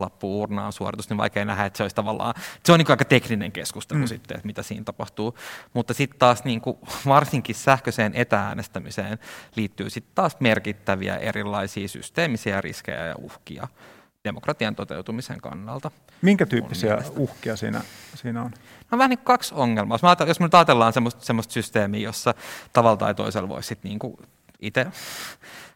lappuurnaan 0.00 0.72
suoritus, 0.72 1.08
niin 1.08 1.16
vaikea 1.16 1.44
nähdä, 1.44 1.64
että 1.64 1.76
se 1.76 1.82
olisi 1.84 1.96
tavallaan, 1.96 2.34
se 2.64 2.72
on 2.72 2.78
niin 2.78 2.90
aika 2.90 3.04
tekninen 3.04 3.52
keskustelu 3.52 4.00
mm. 4.00 4.06
sitten, 4.06 4.36
että 4.36 4.46
mitä 4.46 4.62
siinä 4.62 4.84
tapahtuu. 4.84 5.38
Mutta 5.72 5.94
sitten 5.94 6.18
taas 6.18 6.44
niin 6.44 6.60
kuin, 6.60 6.78
varsinkin 7.06 7.54
sähköiseen 7.54 8.14
etääänestämiseen 8.14 9.18
liittyy 9.56 9.90
sitten 9.90 10.14
taas 10.14 10.36
merkittäviä 10.40 11.16
erilaisia 11.16 11.88
systeemisiä 11.88 12.60
riskejä 12.60 13.06
ja 13.06 13.14
uhkia 13.18 13.68
demokratian 14.24 14.76
toteutumisen 14.76 15.40
kannalta. 15.40 15.90
Minkä 16.22 16.46
tyyppisiä 16.46 16.98
uhkia 17.16 17.56
siinä, 17.56 17.80
siinä 18.14 18.42
on? 18.42 18.50
No 18.90 18.98
vähän 18.98 19.10
niin 19.10 19.18
kaksi 19.18 19.54
ongelmaa. 19.54 19.94
Jos 19.94 20.02
me, 20.02 20.26
jos 20.26 20.40
me 20.40 20.46
nyt 20.46 20.54
ajatellaan 20.54 20.92
semmoista, 20.92 21.24
semmoista 21.24 21.52
systeemiä, 21.52 22.00
jossa 22.00 22.34
tavalla 22.72 22.96
tai 22.96 23.14
toisella 23.14 23.48
voisi 23.48 23.68
sitten 23.68 23.88
niin 23.88 24.28
itse 24.60 24.86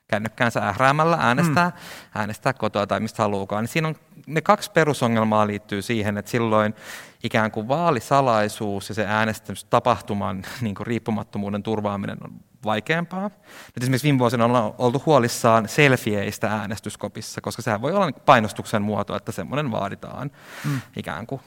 kännykkäänsä 0.09 0.69
ähräämällä 0.69 1.17
äänestää, 1.21 1.69
mm. 1.69 1.77
äänestää 2.15 2.53
kotoa 2.53 2.87
tai 2.87 3.01
mistä 3.01 3.23
haluukaan, 3.23 3.63
niin 3.63 3.69
siinä 3.69 3.89
on 3.89 3.95
ne 4.27 4.41
kaksi 4.41 4.71
perusongelmaa 4.71 5.47
liittyy 5.47 5.83
siihen, 5.83 6.19
että 6.19 6.31
silloin 6.31 6.75
ikään 7.23 7.51
kuin 7.51 7.69
vaalisalaisuus 7.69 8.89
ja 8.89 8.95
se 8.95 9.07
äänestämistapahtuman 9.07 10.45
niin 10.61 10.75
kuin 10.75 10.87
riippumattomuuden 10.87 11.63
turvaaminen 11.63 12.19
on 12.25 12.33
vaikeampaa. 12.65 13.31
Nyt 13.75 13.83
esimerkiksi 13.83 14.05
viime 14.05 14.19
vuosina 14.19 14.45
ollaan 14.45 14.75
oltu 14.79 15.03
huolissaan 15.07 15.69
selfieistä 15.69 16.49
äänestyskopissa, 16.51 17.41
koska 17.41 17.63
sehän 17.63 17.83
voi 17.83 17.93
olla 17.93 18.13
painostuksen 18.13 18.83
muoto, 18.83 19.17
että 19.17 19.33
semmoinen 19.33 19.71
vaaditaan 19.71 20.31
mm. 20.65 20.81
ikään 20.97 21.27
kuin 21.27 21.41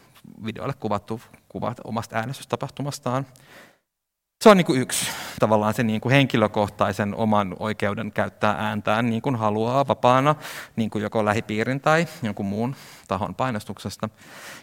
videolle 0.46 0.74
kuvattu 0.74 1.22
kuvat 1.50 1.78
omasta 1.84 2.16
äänestystapahtumastaan 2.16 3.26
se 4.44 4.50
on 4.50 4.58
niin 4.58 4.66
kuin 4.66 4.82
yksi 4.82 5.12
tavallaan 5.40 5.74
se 5.74 5.84
niin 5.84 6.02
kuin 6.02 6.14
henkilökohtaisen 6.14 7.16
oman 7.16 7.56
oikeuden 7.60 8.12
käyttää 8.12 8.56
ääntään 8.60 9.10
niin 9.10 9.22
kuin 9.22 9.36
haluaa 9.36 9.88
vapaana, 9.88 10.36
niin 10.76 10.90
kuin 10.90 11.02
joko 11.02 11.26
lähipiirin 11.26 11.82
tai 11.82 12.08
jonkun 12.24 12.46
muun 12.46 12.76
tahon 13.08 13.36
painostuksesta. 13.36 14.10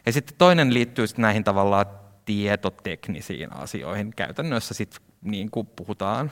Ja 0.06 0.12
sitten 0.12 0.36
toinen 0.38 0.74
liittyy 0.74 1.06
sitten 1.06 1.22
näihin 1.22 1.44
tavallaan 1.44 1.86
tietoteknisiin 2.24 3.56
asioihin. 3.56 4.12
Käytännössä 4.16 4.74
sitten 4.74 5.00
niin 5.22 5.50
kuin 5.50 5.66
puhutaan 5.66 6.30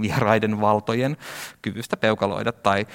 vieraiden 0.00 0.60
valtojen 0.60 1.16
kyvystä 1.62 1.96
peukaloida 1.96 2.52
tai 2.52 2.86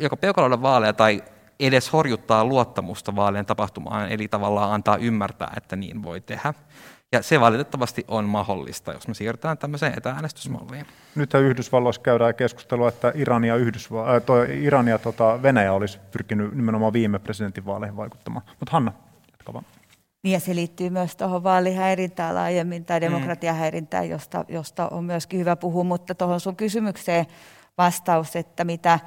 joko 0.00 0.16
peukaloida 0.16 0.62
vaaleja 0.62 0.92
tai 0.92 1.22
edes 1.60 1.92
horjuttaa 1.92 2.44
luottamusta 2.44 3.16
vaalien 3.16 3.46
tapahtumaan, 3.46 4.12
eli 4.12 4.28
tavallaan 4.28 4.72
antaa 4.72 4.96
ymmärtää, 4.96 5.52
että 5.56 5.76
niin 5.76 6.02
voi 6.02 6.20
tehdä. 6.20 6.54
Ja 7.12 7.22
se 7.22 7.40
valitettavasti 7.40 8.04
on 8.08 8.24
mahdollista, 8.24 8.92
jos 8.92 9.08
me 9.08 9.14
siirrytään 9.14 9.58
tämmöiseen 9.58 9.94
etääänestysmalliin. 9.96 10.86
Nyt 11.14 11.34
Yhdysvalloissa 11.34 12.02
käydään 12.02 12.34
keskustelua, 12.34 12.88
että 12.88 13.12
Iran 13.14 13.44
ja, 13.44 13.56
Yhdysva- 13.56 14.16
äh, 14.16 14.22
toi 14.26 14.64
Iran 14.64 14.88
ja 14.88 14.98
tota 14.98 15.42
Venäjä 15.42 15.72
olisi 15.72 15.98
pyrkinyt 16.10 16.54
nimenomaan 16.54 16.92
viime 16.92 17.18
presidentinvaaleihin 17.18 17.96
vaikuttamaan. 17.96 18.46
Mutta 18.46 18.72
Hanna, 18.72 18.92
jatka 19.32 19.52
vaan. 19.52 19.64
Niin 20.22 20.32
ja 20.32 20.40
se 20.40 20.54
liittyy 20.54 20.90
myös 20.90 21.16
tuohon 21.16 21.42
vaalihäirintään 21.42 22.34
laajemmin 22.34 22.84
tai 22.84 23.00
mm. 23.00 23.04
demokratiahäirintään, 23.04 24.08
josta, 24.08 24.44
josta 24.48 24.88
on 24.88 25.04
myöskin 25.04 25.40
hyvä 25.40 25.56
puhua, 25.56 25.84
mutta 25.84 26.14
tuohon 26.14 26.40
sun 26.40 26.56
kysymykseen 26.56 27.26
vastaus, 27.78 28.36
että 28.36 28.64
mitä 28.64 28.98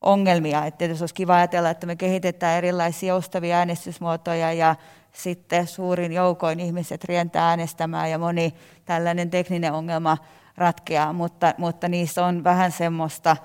ongelmia. 0.00 0.66
Että 0.66 0.84
jos 0.84 1.02
olisi 1.02 1.14
kiva 1.14 1.36
ajatella, 1.36 1.70
että 1.70 1.86
me 1.86 1.96
kehitetään 1.96 2.58
erilaisia 2.58 3.08
joustavia 3.08 3.58
äänestysmuotoja 3.58 4.52
ja 4.52 4.76
sitten 5.12 5.66
suurin 5.66 6.12
joukoin 6.12 6.60
ihmiset 6.60 7.04
rientää 7.04 7.48
äänestämään 7.48 8.10
ja 8.10 8.18
moni 8.18 8.54
tällainen 8.84 9.30
tekninen 9.30 9.72
ongelma 9.72 10.18
ratkeaa, 10.56 11.12
mutta, 11.12 11.54
mutta 11.58 11.88
niissä 11.88 12.26
on 12.26 12.44
vähän 12.44 12.72
semmoista 12.72 13.36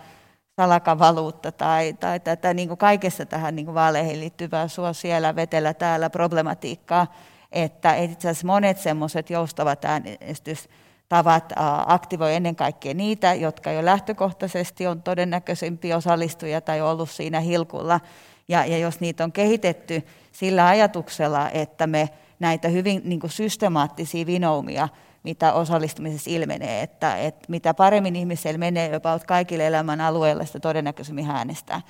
salakavaluutta 0.55 1.51
tai, 1.51 1.93
tai 1.93 2.19
tätä 2.19 2.53
niin 2.53 2.67
kuin 2.67 2.77
kaikessa 2.77 3.25
tähän 3.25 3.55
niin 3.55 3.65
kuin 3.65 3.75
vaaleihin 3.75 4.19
liittyvää 4.19 4.67
suo 4.67 4.93
siellä, 4.93 5.35
vetellä 5.35 5.73
täällä 5.73 6.09
problematiikkaa, 6.09 7.13
että 7.51 7.95
itse 7.95 8.29
asiassa 8.29 8.47
monet 8.47 8.77
semmoiset 8.77 9.29
joustavat 9.29 9.85
äänestys 9.85 10.69
tavat 11.12 11.54
aktivoi 11.86 12.36
ennen 12.36 12.56
kaikkea 12.56 12.93
niitä, 12.93 13.34
jotka 13.34 13.71
jo 13.71 13.86
lähtökohtaisesti 13.86 14.88
on 14.88 15.02
todennäköisempi 15.02 15.93
osallistuja 15.93 16.62
tai 16.62 16.82
ollut 16.82 17.10
siinä 17.10 17.39
hilkulla. 17.39 18.00
Ja, 18.47 18.65
ja 18.65 18.78
jos 18.78 19.00
niitä 19.00 19.24
on 19.24 19.32
kehitetty 19.32 20.04
sillä 20.32 20.67
ajatuksella, 20.67 21.50
että 21.50 21.88
me 21.88 22.10
näitä 22.39 22.67
hyvin 22.67 23.02
niin 23.04 23.19
kuin 23.19 23.32
systemaattisia 23.32 24.26
vinoumia, 24.26 24.89
mitä 25.24 25.54
osallistumisessa 25.54 26.30
ilmenee, 26.30 26.82
että, 26.82 27.17
että 27.17 27.45
mitä 27.47 27.74
paremmin 27.74 28.15
ihmisellä 28.15 28.58
menee 28.58 28.89
jopa 28.89 29.19
kaikille 29.19 29.67
elämän 29.67 30.02
alueilla, 30.02 30.45
sitä 30.45 30.60
todennäköisemmin 30.60 31.32
äänestää. 31.32 31.82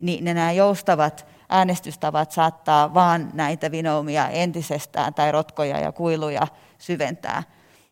Niin 0.00 0.24
ne 0.24 0.34
nämä 0.34 0.52
joustavat 0.52 1.26
äänestystavat 1.48 2.32
saattaa 2.32 2.94
vaan 2.94 3.30
näitä 3.34 3.70
vinoumia 3.70 4.28
entisestään 4.28 5.14
tai 5.14 5.32
rotkoja 5.32 5.80
ja 5.80 5.92
kuiluja 5.92 6.46
syventää. 6.78 7.42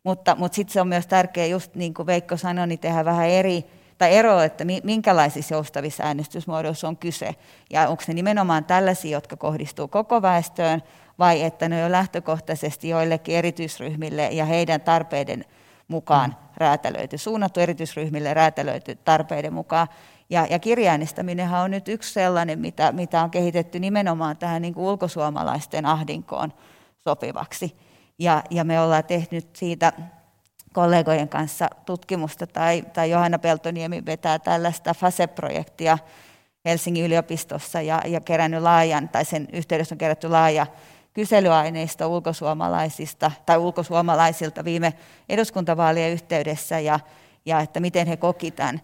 Mutta, 0.04 0.36
mutta 0.38 0.56
sitten 0.56 0.72
se 0.72 0.80
on 0.80 0.88
myös 0.88 1.06
tärkeää, 1.06 1.46
just 1.46 1.74
niin 1.74 1.94
kuin 1.94 2.06
Veikko 2.06 2.36
sanoi, 2.36 2.66
niin 2.66 2.78
tehdä 2.78 3.04
vähän 3.04 3.28
eri 3.28 3.64
tai 3.98 4.14
ero, 4.14 4.40
että 4.40 4.64
minkälaisissa 4.84 5.54
joustavissa 5.54 6.04
äänestysmuodoissa 6.04 6.88
on 6.88 6.96
kyse. 6.96 7.34
Ja 7.70 7.88
onko 7.88 8.02
ne 8.08 8.14
nimenomaan 8.14 8.64
tällaisia, 8.64 9.10
jotka 9.10 9.36
kohdistuu 9.36 9.88
koko 9.88 10.22
väestöön, 10.22 10.82
vai 11.18 11.42
että 11.42 11.68
ne 11.68 11.84
on 11.84 11.92
lähtökohtaisesti 11.92 12.88
joillekin 12.88 13.36
erityisryhmille 13.36 14.28
ja 14.28 14.44
heidän 14.44 14.80
tarpeiden 14.80 15.44
mukaan 15.88 16.30
mm. 16.30 16.36
räätälöity, 16.56 17.18
suunnattu 17.18 17.60
erityisryhmille 17.60 18.34
räätälöity 18.34 18.94
tarpeiden 18.94 19.52
mukaan. 19.52 19.88
Ja, 20.30 20.46
ja 20.50 20.58
kirjaäänestäminenhän 20.58 21.62
on 21.62 21.70
nyt 21.70 21.88
yksi 21.88 22.12
sellainen, 22.12 22.58
mitä, 22.58 22.92
mitä 22.92 23.22
on 23.22 23.30
kehitetty 23.30 23.80
nimenomaan 23.80 24.36
tähän 24.36 24.62
niin 24.62 24.74
kuin 24.74 24.84
ulkosuomalaisten 24.84 25.86
ahdinkoon 25.86 26.52
sopivaksi. 26.98 27.76
Ja, 28.22 28.42
ja 28.50 28.64
me 28.64 28.80
ollaan 28.80 29.04
tehnyt 29.04 29.56
siitä 29.56 29.92
kollegojen 30.72 31.28
kanssa 31.28 31.68
tutkimusta, 31.86 32.46
tai, 32.46 32.82
tai 32.82 33.10
Johanna 33.10 33.38
Peltoniemi 33.38 34.06
vetää 34.06 34.38
tällaista 34.38 34.94
FASE-projektia 34.94 35.98
Helsingin 36.64 37.04
yliopistossa 37.04 37.80
ja, 37.80 38.02
ja 38.06 38.20
kerännyt 38.20 38.62
laajan, 38.62 39.08
tai 39.08 39.24
sen 39.24 39.48
yhteydessä 39.52 39.94
on 39.94 39.98
kerätty 39.98 40.28
laaja 40.28 40.66
kyselyaineisto 41.12 42.08
ulkosuomalaisista 42.08 43.30
tai 43.46 43.58
ulkosuomalaisilta 43.58 44.64
viime 44.64 44.92
eduskuntavaalien 45.28 46.12
yhteydessä 46.12 46.78
ja, 46.78 47.00
ja 47.46 47.60
että 47.60 47.80
miten 47.80 48.06
he 48.06 48.16
koki 48.16 48.50
tämän, 48.50 48.80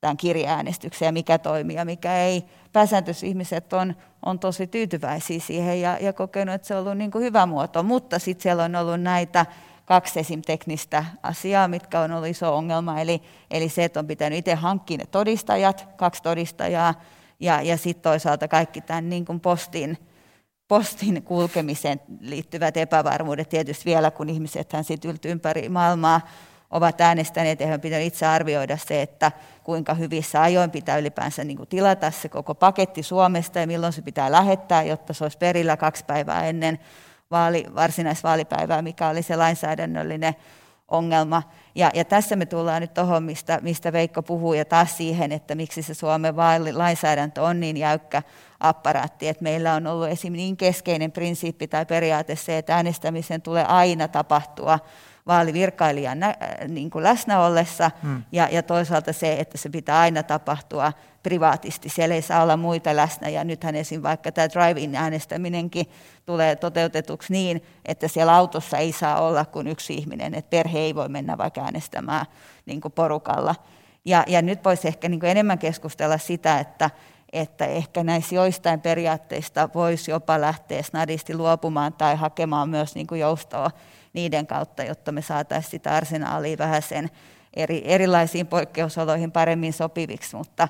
tämän 0.00 0.16
kirjaäänestyksen 0.16 1.06
ja 1.06 1.12
mikä 1.12 1.38
toimii 1.38 1.76
ja 1.76 1.84
mikä 1.84 2.16
ei. 2.16 2.44
Pääsääntöisesti 2.72 3.28
ihmiset 3.28 3.72
on, 3.72 3.94
on 4.26 4.38
tosi 4.38 4.66
tyytyväisiä 4.66 5.40
siihen 5.40 5.80
ja, 5.80 5.98
ja 6.00 6.12
kokenut, 6.12 6.54
että 6.54 6.68
se 6.68 6.74
on 6.74 6.80
ollut 6.80 6.98
niin 6.98 7.10
kuin 7.10 7.24
hyvä 7.24 7.46
muoto, 7.46 7.82
mutta 7.82 8.18
sitten 8.18 8.42
siellä 8.42 8.64
on 8.64 8.76
ollut 8.76 9.00
näitä 9.00 9.46
kaksi 9.84 10.20
esim. 10.20 10.42
teknistä 10.42 11.04
asiaa, 11.22 11.68
mitkä 11.68 12.00
on 12.00 12.12
ollut 12.12 12.28
iso 12.28 12.56
ongelma, 12.56 13.00
eli, 13.00 13.22
eli 13.50 13.68
se, 13.68 13.84
että 13.84 14.00
on 14.00 14.06
pitänyt 14.06 14.38
itse 14.38 14.54
hankkia 14.54 14.98
ne 14.98 15.06
todistajat, 15.06 15.88
kaksi 15.96 16.22
todistajaa, 16.22 16.94
ja, 17.40 17.62
ja 17.62 17.76
sitten 17.76 18.02
toisaalta 18.02 18.48
kaikki 18.48 18.80
tämän 18.80 19.08
niin 19.08 19.24
kuin 19.24 19.40
postin, 19.40 19.98
postin 20.68 21.22
kulkemiseen 21.22 22.00
liittyvät 22.20 22.76
epävarmuudet 22.76 23.48
tietysti 23.48 23.84
vielä, 23.84 24.10
kun 24.10 24.28
ihmiset 24.28 24.70
sitten 24.82 25.18
ympäri 25.24 25.68
maailmaa 25.68 26.20
ovat 26.70 27.00
äänestäneet 27.00 27.60
ja 27.60 27.66
he 27.66 27.78
pitänyt 27.78 28.06
itse 28.06 28.26
arvioida 28.26 28.76
se, 28.76 29.02
että 29.02 29.32
kuinka 29.64 29.94
hyvissä 29.94 30.42
ajoin 30.42 30.70
pitää 30.70 30.98
ylipäänsä 30.98 31.44
niin 31.44 31.56
kuin 31.56 31.68
tilata 31.68 32.10
se 32.10 32.28
koko 32.28 32.54
paketti 32.54 33.02
Suomesta 33.02 33.58
ja 33.58 33.66
milloin 33.66 33.92
se 33.92 34.02
pitää 34.02 34.32
lähettää, 34.32 34.82
jotta 34.82 35.12
se 35.12 35.24
olisi 35.24 35.38
perillä 35.38 35.76
kaksi 35.76 36.04
päivää 36.04 36.46
ennen 36.46 36.78
vaali, 37.30 37.66
varsinaisvaalipäivää, 37.74 38.82
mikä 38.82 39.08
oli 39.08 39.22
se 39.22 39.36
lainsäädännöllinen 39.36 40.34
ongelma. 40.88 41.42
Ja, 41.74 41.90
ja 41.94 42.04
tässä 42.04 42.36
me 42.36 42.46
tullaan 42.46 42.82
nyt 42.82 42.94
tuohon, 42.94 43.22
mistä, 43.22 43.58
mistä 43.62 43.92
Veikko 43.92 44.22
puhuu, 44.22 44.54
ja 44.54 44.64
taas 44.64 44.96
siihen, 44.96 45.32
että 45.32 45.54
miksi 45.54 45.82
se 45.82 45.94
Suomen 45.94 46.36
vaalilainsäädäntö 46.36 47.42
on 47.42 47.60
niin 47.60 47.76
jäykkä 47.76 48.22
apparaatti, 48.60 49.28
että 49.28 49.42
meillä 49.42 49.74
on 49.74 49.86
ollut 49.86 50.08
esim. 50.08 50.32
niin 50.32 50.56
keskeinen 50.56 51.12
prinsiippi 51.12 51.68
tai 51.68 51.86
periaate 51.86 52.36
se, 52.36 52.58
että 52.58 52.76
äänestämisen 52.76 53.42
tulee 53.42 53.64
aina 53.64 54.08
tapahtua 54.08 54.78
vaalivirkailijan 55.26 56.20
nä, 56.20 56.34
niin 56.68 56.90
kuin 56.90 57.02
läsnä 57.02 57.40
ollessa, 57.40 57.90
hmm. 58.02 58.22
ja, 58.32 58.48
ja 58.52 58.62
toisaalta 58.62 59.12
se, 59.12 59.32
että 59.32 59.58
se 59.58 59.68
pitää 59.68 60.00
aina 60.00 60.22
tapahtua 60.22 60.92
privaatisti. 61.22 61.88
Siellä 61.88 62.14
ei 62.14 62.22
saa 62.22 62.42
olla 62.42 62.56
muita 62.56 62.96
läsnä, 62.96 63.28
ja 63.28 63.44
nythän 63.44 63.74
esim. 63.74 64.02
vaikka 64.02 64.32
tämä 64.32 64.48
drive-in 64.48 64.96
äänestäminenkin 64.96 65.86
tulee 66.26 66.56
toteutetuksi 66.56 67.32
niin, 67.32 67.62
että 67.84 68.08
siellä 68.08 68.34
autossa 68.34 68.78
ei 68.78 68.92
saa 68.92 69.20
olla 69.20 69.44
kuin 69.44 69.66
yksi 69.66 69.94
ihminen, 69.94 70.34
että 70.34 70.50
perhe 70.50 70.78
ei 70.78 70.94
voi 70.94 71.08
mennä 71.08 71.38
vaikka 71.38 71.60
äänestämään 71.60 72.26
niin 72.66 72.80
kuin 72.80 72.92
porukalla. 72.92 73.54
Ja, 74.04 74.24
ja 74.26 74.42
nyt 74.42 74.64
voisi 74.64 74.88
ehkä 74.88 75.08
niin 75.08 75.20
kuin 75.20 75.30
enemmän 75.30 75.58
keskustella 75.58 76.18
sitä, 76.18 76.58
että, 76.58 76.90
että 77.32 77.66
ehkä 77.66 78.04
näissä 78.04 78.34
joistain 78.34 78.80
periaatteista 78.80 79.68
voisi 79.74 80.10
jopa 80.10 80.40
lähteä 80.40 80.82
snadisti 80.82 81.34
luopumaan 81.34 81.92
tai 81.92 82.16
hakemaan 82.16 82.68
myös 82.68 82.94
niin 82.94 83.06
kuin 83.06 83.20
joustoa 83.20 83.70
niiden 84.12 84.46
kautta, 84.46 84.82
jotta 84.82 85.12
me 85.12 85.22
saataisiin 85.22 85.70
sitä 85.70 85.94
arsenaalia 85.94 86.58
vähän 86.58 86.82
sen 86.82 87.10
eri, 87.54 87.82
erilaisiin 87.84 88.46
poikkeusoloihin 88.46 89.32
paremmin 89.32 89.72
sopiviksi, 89.72 90.36
mutta, 90.36 90.68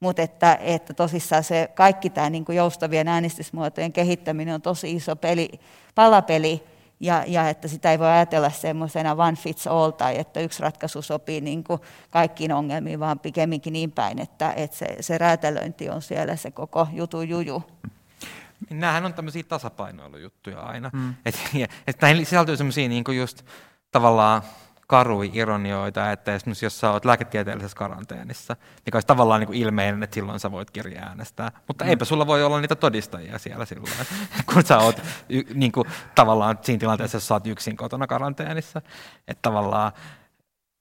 mutta 0.00 0.22
että, 0.22 0.58
että 0.60 0.94
tosissaan 0.94 1.44
se 1.44 1.70
kaikki 1.74 2.10
tämä 2.10 2.30
niin 2.30 2.44
kuin 2.44 2.56
joustavien 2.56 3.08
äänestysmuotojen 3.08 3.92
kehittäminen 3.92 4.54
on 4.54 4.62
tosi 4.62 4.92
iso 4.92 5.16
peli, 5.16 5.48
palapeli, 5.94 6.62
ja, 7.02 7.24
ja 7.26 7.48
että 7.48 7.68
sitä 7.68 7.90
ei 7.90 7.98
voi 7.98 8.08
ajatella 8.08 8.50
semmoisena 8.50 9.12
one 9.12 9.36
fits 9.36 9.66
all 9.66 9.90
tai 9.90 10.18
että 10.18 10.40
yksi 10.40 10.62
ratkaisu 10.62 11.02
sopii 11.02 11.40
niin 11.40 11.64
kuin 11.64 11.80
kaikkiin 12.10 12.52
ongelmiin, 12.52 13.00
vaan 13.00 13.18
pikemminkin 13.18 13.72
niin 13.72 13.92
päin, 13.92 14.18
että, 14.18 14.52
että 14.52 14.76
se, 14.76 14.86
se 15.00 15.18
räätälöinti 15.18 15.90
on 15.90 16.02
siellä 16.02 16.36
se 16.36 16.50
koko 16.50 16.88
jutu 16.92 17.22
juju. 17.22 17.62
Niin 18.70 18.80
nämähän 18.80 19.04
on 19.04 19.14
tämmöisiä 19.14 19.42
tasapainoilujuttuja 19.42 20.60
aina. 20.60 20.90
Mm. 20.92 21.14
Että 21.26 21.40
et 21.86 22.00
näihin 22.00 22.26
sisältyy 22.26 22.56
semmoisia 22.56 22.88
niin 22.88 23.04
just 23.16 23.42
tavallaan 23.90 24.42
karui 24.86 25.30
ironioita, 25.34 26.12
että 26.12 26.34
esimerkiksi 26.34 26.66
jos 26.66 26.80
sä 26.80 26.90
oot 26.90 27.04
lääketieteellisessä 27.04 27.76
karanteenissa, 27.76 28.56
mikä 28.86 28.96
olisi 28.96 29.06
tavallaan 29.06 29.40
niin 29.40 29.46
kuin 29.46 29.58
ilmeinen, 29.58 30.02
että 30.02 30.14
silloin 30.14 30.40
sä 30.40 30.50
voit 30.50 30.70
kirja 30.70 31.02
äänestää. 31.02 31.52
Mutta 31.68 31.84
mm. 31.84 31.90
eipä 31.90 32.04
sulla 32.04 32.26
voi 32.26 32.44
olla 32.44 32.60
niitä 32.60 32.76
todistajia 32.76 33.38
siellä 33.38 33.64
silloin, 33.64 33.92
kun 34.52 34.62
sä 34.64 34.78
oot 34.78 35.02
niin 35.54 35.72
kuin, 35.72 35.88
tavallaan 36.14 36.58
siinä 36.62 36.80
tilanteessa, 36.80 37.16
jos 37.16 37.28
sä 37.28 37.34
oot 37.34 37.46
yksin 37.46 37.76
kotona 37.76 38.06
karanteenissa. 38.06 38.82
Että 39.28 39.42
tavallaan 39.42 39.92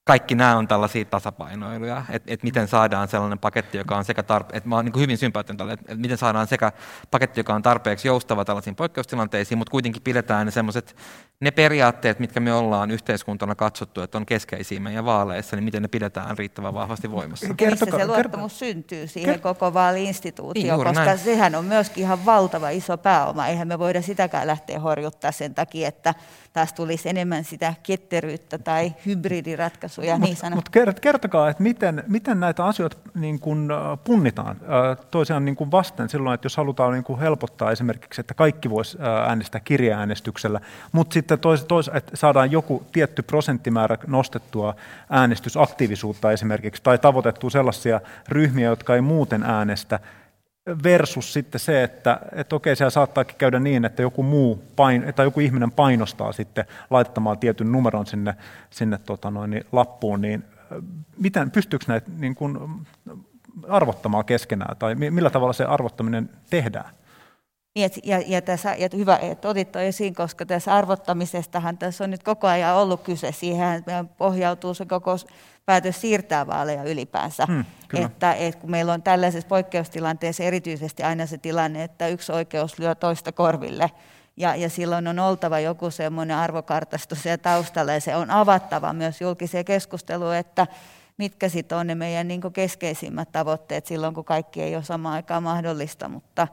kaikki 0.03 0.35
nämä 0.35 0.57
on 0.57 0.67
tällaisia 0.67 1.05
tasapainoiluja, 1.05 2.05
että 2.09 2.33
et 2.33 2.43
miten 2.43 2.67
saadaan 2.67 3.07
sellainen 3.07 3.39
paketti, 3.39 3.77
joka 3.77 3.97
on 3.97 4.05
sekä 4.05 4.21
tarpe- 4.21 4.55
että 4.57 4.69
mä 4.69 4.75
oon 4.75 4.85
niin 4.85 4.99
hyvin 4.99 5.17
sympaattinen 5.17 5.57
tälle, 5.57 5.73
että 5.73 5.93
et 5.93 5.99
miten 5.99 6.17
saadaan 6.17 6.47
sekä 6.47 6.71
paketti, 7.11 7.39
joka 7.39 7.53
on 7.53 7.61
tarpeeksi 7.61 8.07
joustava 8.07 8.45
tällaisiin 8.45 8.75
poikkeustilanteisiin, 8.75 9.57
mutta 9.57 9.71
kuitenkin 9.71 10.01
pidetään 10.01 10.45
ne 10.45 10.51
semmoiset 10.51 10.95
ne 11.39 11.51
periaatteet, 11.51 12.19
mitkä 12.19 12.39
me 12.39 12.53
ollaan 12.53 12.91
yhteiskuntana 12.91 13.55
katsottu, 13.55 14.01
että 14.01 14.17
on 14.17 14.25
keskeisiä 14.25 14.79
meidän 14.79 15.05
vaaleissa, 15.05 15.55
niin 15.55 15.63
miten 15.63 15.81
ne 15.81 15.87
pidetään 15.87 16.37
riittävän 16.37 16.73
vahvasti 16.73 17.11
voimassa. 17.11 17.53
Kertokaa, 17.53 17.99
se 17.99 18.05
luottamus 18.05 18.23
kertokaa. 18.25 18.49
syntyy 18.49 19.07
siihen 19.07 19.35
kert- 19.35 19.41
koko 19.41 19.73
vaaliinstituutioon, 19.73 20.79
niin, 20.79 20.87
koska 20.87 21.05
näin. 21.05 21.17
sehän 21.17 21.55
on 21.55 21.65
myöskin 21.65 22.03
ihan 22.03 22.25
valtava 22.25 22.69
iso 22.69 22.97
pääoma. 22.97 23.47
Eihän 23.47 23.67
me 23.67 23.79
voida 23.79 24.01
sitäkään 24.01 24.47
lähteä 24.47 24.79
horjuttaa 24.79 25.31
sen 25.31 25.55
takia, 25.55 25.87
että 25.87 26.13
taas 26.53 26.73
tulisi 26.73 27.09
enemmän 27.09 27.43
sitä 27.43 27.73
ketteryyttä 27.83 28.57
tai 28.57 28.93
hybridiratkaisuja 29.97 30.17
niin 30.17 30.55
Mutta 30.55 30.71
mut 30.79 30.99
kertokaa, 31.01 31.49
että 31.49 31.63
miten, 31.63 32.03
miten 32.07 32.39
näitä 32.39 32.65
asioita 32.65 32.97
niin 33.13 33.39
kun, 33.39 33.71
äh, 33.71 33.99
punnitaan 34.03 34.57
äh, 34.61 35.05
toisiaan 35.11 35.45
niin 35.45 35.55
kun 35.55 35.71
vasten 35.71 36.09
silloin, 36.09 36.33
että 36.33 36.45
jos 36.45 36.57
halutaan 36.57 36.93
niin 36.93 37.03
kun 37.03 37.19
helpottaa 37.19 37.71
esimerkiksi, 37.71 38.21
että 38.21 38.33
kaikki 38.33 38.69
voisi 38.69 38.97
äh, 39.01 39.29
äänestää 39.29 39.61
kirjaäänestyksellä, 39.63 40.59
mutta 40.91 41.13
sitten 41.13 41.39
tois, 41.39 41.65
tois, 41.65 41.91
että 41.93 42.17
saadaan 42.17 42.51
joku 42.51 42.83
tietty 42.91 43.21
prosenttimäärä 43.21 43.97
nostettua 44.07 44.75
äänestysaktiivisuutta 45.09 46.31
esimerkiksi, 46.31 46.83
tai 46.83 46.97
tavoitettua 46.97 47.49
sellaisia 47.49 48.01
ryhmiä, 48.29 48.69
jotka 48.69 48.95
ei 48.95 49.01
muuten 49.01 49.43
äänestä, 49.43 49.99
versus 50.83 51.33
sitten 51.33 51.59
se, 51.59 51.83
että, 51.83 52.19
että 52.31 52.55
okei, 52.55 52.75
siellä 52.75 52.89
saattaakin 52.89 53.35
käydä 53.37 53.59
niin, 53.59 53.85
että 53.85 54.01
joku 54.01 54.23
muu 54.23 54.63
pain, 54.75 55.13
tai 55.15 55.25
joku 55.25 55.39
ihminen 55.39 55.71
painostaa 55.71 56.31
sitten 56.31 56.65
laittamaan 56.89 57.39
tietyn 57.39 57.71
numeron 57.71 58.05
sinne, 58.05 58.35
sinne 58.69 58.97
tota 58.97 59.31
noin, 59.31 59.51
niin 59.51 59.65
lappuun, 59.71 60.21
niin 60.21 60.43
miten, 61.17 61.51
pystyykö 61.51 61.85
näitä 61.87 62.11
niin 62.17 62.35
kuin, 62.35 62.57
arvottamaan 63.67 64.25
keskenään, 64.25 64.77
tai 64.77 64.95
millä 64.95 65.29
tavalla 65.29 65.53
se 65.53 65.65
arvottaminen 65.65 66.29
tehdään? 66.49 66.93
Niin, 67.75 67.91
ja, 68.03 68.21
ja, 68.27 68.41
tässä, 68.41 68.75
ja 68.75 68.89
hyvä, 68.95 69.17
että 69.17 69.49
otit 69.49 69.75
esiin, 69.75 70.15
koska 70.15 70.45
tässä 70.45 70.73
arvottamisestahan 70.73 71.77
tässä 71.77 72.03
on 72.03 72.11
nyt 72.11 72.23
koko 72.23 72.47
ajan 72.47 72.75
ollut 72.75 73.01
kyse. 73.01 73.31
Siihen 73.31 73.73
että 73.73 74.05
pohjautuu 74.17 74.73
se 74.73 74.85
koko 74.85 75.15
päätös 75.65 76.01
siirtää 76.01 76.47
vaaleja 76.47 76.83
ylipäänsä. 76.83 77.45
Hmm, 77.45 77.65
että, 77.93 78.33
että 78.33 78.61
kun 78.61 78.71
meillä 78.71 78.93
on 78.93 79.03
tällaisessa 79.03 79.47
poikkeustilanteessa 79.47 80.43
erityisesti 80.43 81.03
aina 81.03 81.25
se 81.25 81.37
tilanne, 81.37 81.83
että 81.83 82.07
yksi 82.07 82.31
oikeus 82.31 82.79
lyö 82.79 82.95
toista 82.95 83.31
korville, 83.31 83.91
Ja, 84.37 84.55
ja 84.55 84.69
silloin 84.69 85.07
on 85.07 85.19
oltava 85.19 85.59
joku 85.59 85.91
semmoinen 85.91 86.37
arvokartastus 86.37 87.25
ja 87.25 87.37
taustalla, 87.37 87.91
ja 87.91 88.01
se 88.01 88.15
on 88.15 88.31
avattava 88.31 88.93
myös 88.93 89.21
julkiseen 89.21 89.65
keskusteluun, 89.65 90.35
että 90.35 90.67
mitkä 91.17 91.49
sitten 91.49 91.77
on 91.77 91.87
ne 91.87 91.95
meidän 91.95 92.27
niin 92.27 92.41
keskeisimmät 92.53 93.31
tavoitteet 93.31 93.85
silloin, 93.85 94.13
kun 94.13 94.25
kaikki 94.25 94.61
ei 94.61 94.75
ole 94.75 94.83
samaan 94.83 95.15
aikaan 95.15 95.43
mahdollista, 95.43 96.09
mutta, 96.09 96.47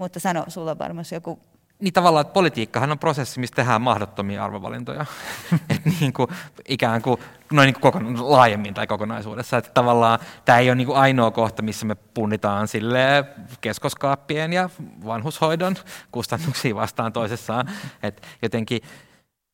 mutta 0.00 0.20
sano, 0.20 0.44
sulla 0.48 0.70
on 0.70 0.78
varmasti 0.78 1.14
joku 1.14 1.38
niin 1.80 1.92
tavallaan, 1.92 2.20
että 2.20 2.32
politiikkahan 2.32 2.90
on 2.90 2.98
prosessi, 2.98 3.40
missä 3.40 3.54
tehdään 3.54 3.82
mahdottomia 3.82 4.44
arvovalintoja. 4.44 5.06
Et 5.70 5.82
niin 6.00 6.12
kuin, 6.12 6.28
ikään 6.68 7.02
kuin, 7.02 7.20
noin 7.52 7.66
niin 7.66 7.80
kuin 7.80 8.30
laajemmin 8.30 8.74
tai 8.74 8.86
kokonaisuudessa. 8.86 9.56
Että 9.56 9.70
tavallaan 9.74 10.18
tämä 10.44 10.58
ei 10.58 10.68
ole 10.70 10.74
niin 10.74 10.86
kuin 10.86 10.98
ainoa 10.98 11.30
kohta, 11.30 11.62
missä 11.62 11.86
me 11.86 11.94
punnitaan 11.94 12.68
sille 12.68 13.24
keskoskaappien 13.60 14.52
ja 14.52 14.70
vanhushoidon 15.06 15.76
kustannuksia 16.12 16.74
vastaan 16.74 17.12
toisessaan. 17.12 17.70
Et 18.02 18.26
jotenkin 18.42 18.80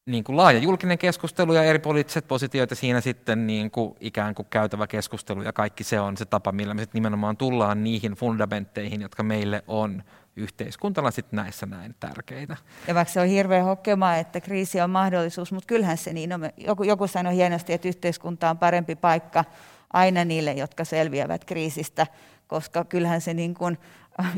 niin 0.07 0.25
kuin 0.25 0.37
laaja 0.37 0.59
julkinen 0.59 0.99
keskustelu 0.99 1.53
ja 1.53 1.65
eri 1.65 1.79
poliittiset 1.79 2.29
positioita 2.29 2.75
siinä 2.75 3.01
sitten 3.01 3.47
niin 3.47 3.71
kuin 3.71 3.95
ikään 4.01 4.35
kuin 4.35 4.47
käytävä 4.51 4.87
keskustelu 4.87 5.43
ja 5.43 5.53
kaikki 5.53 5.85
se 5.85 6.01
on 6.01 6.17
se 6.17 6.25
tapa, 6.25 6.53
millä 6.53 6.75
me 6.75 6.83
sitten 6.83 6.99
nimenomaan 6.99 7.37
tullaan 7.37 7.85
niihin 7.85 8.13
fundamentteihin, 8.13 9.01
jotka 9.01 9.23
meille 9.23 9.65
on 9.67 10.03
yhteiskuntana 10.37 11.11
sitten 11.11 11.37
näissä 11.37 11.67
näin 11.67 11.95
tärkeitä. 12.01 12.57
Ja 12.89 12.95
vaikka 12.95 13.13
se 13.13 13.21
on 13.21 13.27
hirveän 13.27 13.65
hokema, 13.65 14.17
että 14.17 14.41
kriisi 14.41 14.81
on 14.81 14.91
mahdollisuus, 14.91 15.53
mutta 15.53 15.67
kyllähän 15.67 15.99
se 15.99 16.13
niin 16.13 16.33
on. 16.33 16.51
Joku, 16.57 16.83
joku 16.83 17.07
sanoi 17.07 17.35
hienosti, 17.35 17.73
että 17.73 17.89
yhteiskunta 17.89 18.51
on 18.51 18.59
parempi 18.59 18.97
paikka 18.97 19.45
aina 19.93 20.25
niille, 20.25 20.53
jotka 20.53 20.85
selviävät 20.85 21.45
kriisistä, 21.45 22.07
koska 22.47 22.85
kyllähän 22.85 23.21
se 23.21 23.35
niin 23.35 23.55
kuin, 23.55 23.79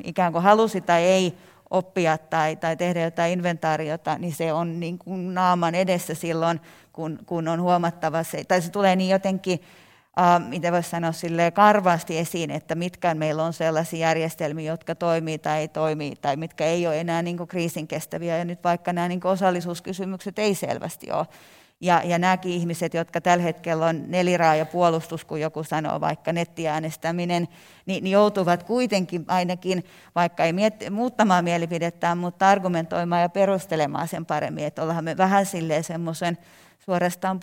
ikään 0.05 0.33
kuin 0.33 0.43
halusi 0.43 0.81
tai 0.81 1.03
ei 1.03 1.35
oppia 1.71 2.19
tai, 2.19 2.57
tai 2.57 2.77
tehdä 2.77 3.05
jotain 3.05 3.33
inventaariota, 3.33 4.19
niin 4.19 4.33
se 4.33 4.53
on 4.53 4.81
niin 4.81 4.99
kuin 4.99 5.35
naaman 5.35 5.75
edessä 5.75 6.15
silloin, 6.15 6.61
kun, 6.93 7.19
kun 7.27 7.49
on 7.49 7.63
huomattava 7.63 8.23
se, 8.23 8.45
tai 8.45 8.63
se 8.63 8.71
tulee 8.71 8.97
niin 8.97 9.11
jotenkin 9.11 9.61
äh, 10.19 10.49
miten 10.49 10.73
voisi 10.73 10.91
sanoa 10.91 11.13
sille 11.13 11.51
karvaasti 11.51 12.19
esiin, 12.19 12.51
että 12.51 12.75
mitkä 12.75 13.15
meillä 13.15 13.45
on 13.45 13.53
sellaisia 13.53 13.99
järjestelmiä, 13.99 14.73
jotka 14.73 14.95
toimii 14.95 15.39
tai 15.39 15.59
ei 15.59 15.69
toimi, 15.69 16.13
tai 16.21 16.37
mitkä 16.37 16.65
ei 16.65 16.87
ole 16.87 17.01
enää 17.01 17.23
niin 17.23 17.37
kuin 17.37 17.49
kriisin 17.49 17.89
kestäviä. 17.89 18.39
Ja 18.39 18.45
nyt 18.45 18.65
vaikka 18.65 18.93
nämä 18.93 19.09
niin 19.09 19.21
kuin 19.21 19.33
osallisuuskysymykset 19.33 20.39
ei 20.39 20.55
selvästi 20.55 21.13
ole. 21.13 21.27
Ja, 21.81 22.03
ja 22.05 22.19
nämäkin 22.19 22.53
ihmiset, 22.53 22.95
jotka 22.95 23.21
tällä 23.21 23.43
hetkellä 23.43 23.87
on 23.87 24.05
neliraaja 24.07 24.67
puolustus, 24.67 25.25
kun 25.25 25.41
joku 25.41 25.65
sanoo 25.65 26.01
vaikka 26.01 26.33
nettiäänestäminen, 26.33 27.49
niin, 27.87 28.05
niin 28.05 28.13
joutuvat 28.13 28.63
kuitenkin 28.63 29.25
ainakin, 29.29 29.85
vaikka 30.15 30.45
ei 30.45 30.53
miet, 30.53 30.75
muuttamaan 30.91 31.45
mielipidettään, 31.45 32.19
mutta 32.19 32.49
argumentoimaan 32.49 33.23
ja 33.23 33.29
perustelemaan 33.29 34.09
sen 34.09 34.27
paremmin, 34.27 34.65
että 34.65 34.83
ollaan 34.83 35.05
me 35.05 35.17
vähän 35.17 35.47
silleen 35.47 35.85
semmoisen 35.85 36.39
suorastaan 36.89 37.41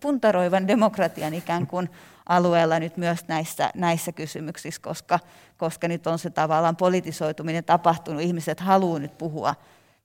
puntaroivan 0.00 0.68
demokratian 0.72 1.34
ikään 1.34 1.66
kuin 1.66 1.90
alueella 2.28 2.78
nyt 2.78 2.96
myös 2.96 3.28
näissä, 3.28 3.70
näissä 3.74 4.12
kysymyksissä, 4.12 4.82
koska, 4.82 5.18
koska 5.56 5.88
nyt 5.88 6.06
on 6.06 6.18
se 6.18 6.30
tavallaan 6.30 6.76
politisoituminen 6.76 7.64
tapahtunut. 7.64 8.22
Ihmiset 8.22 8.60
haluavat 8.60 9.02
nyt 9.02 9.18
puhua 9.18 9.54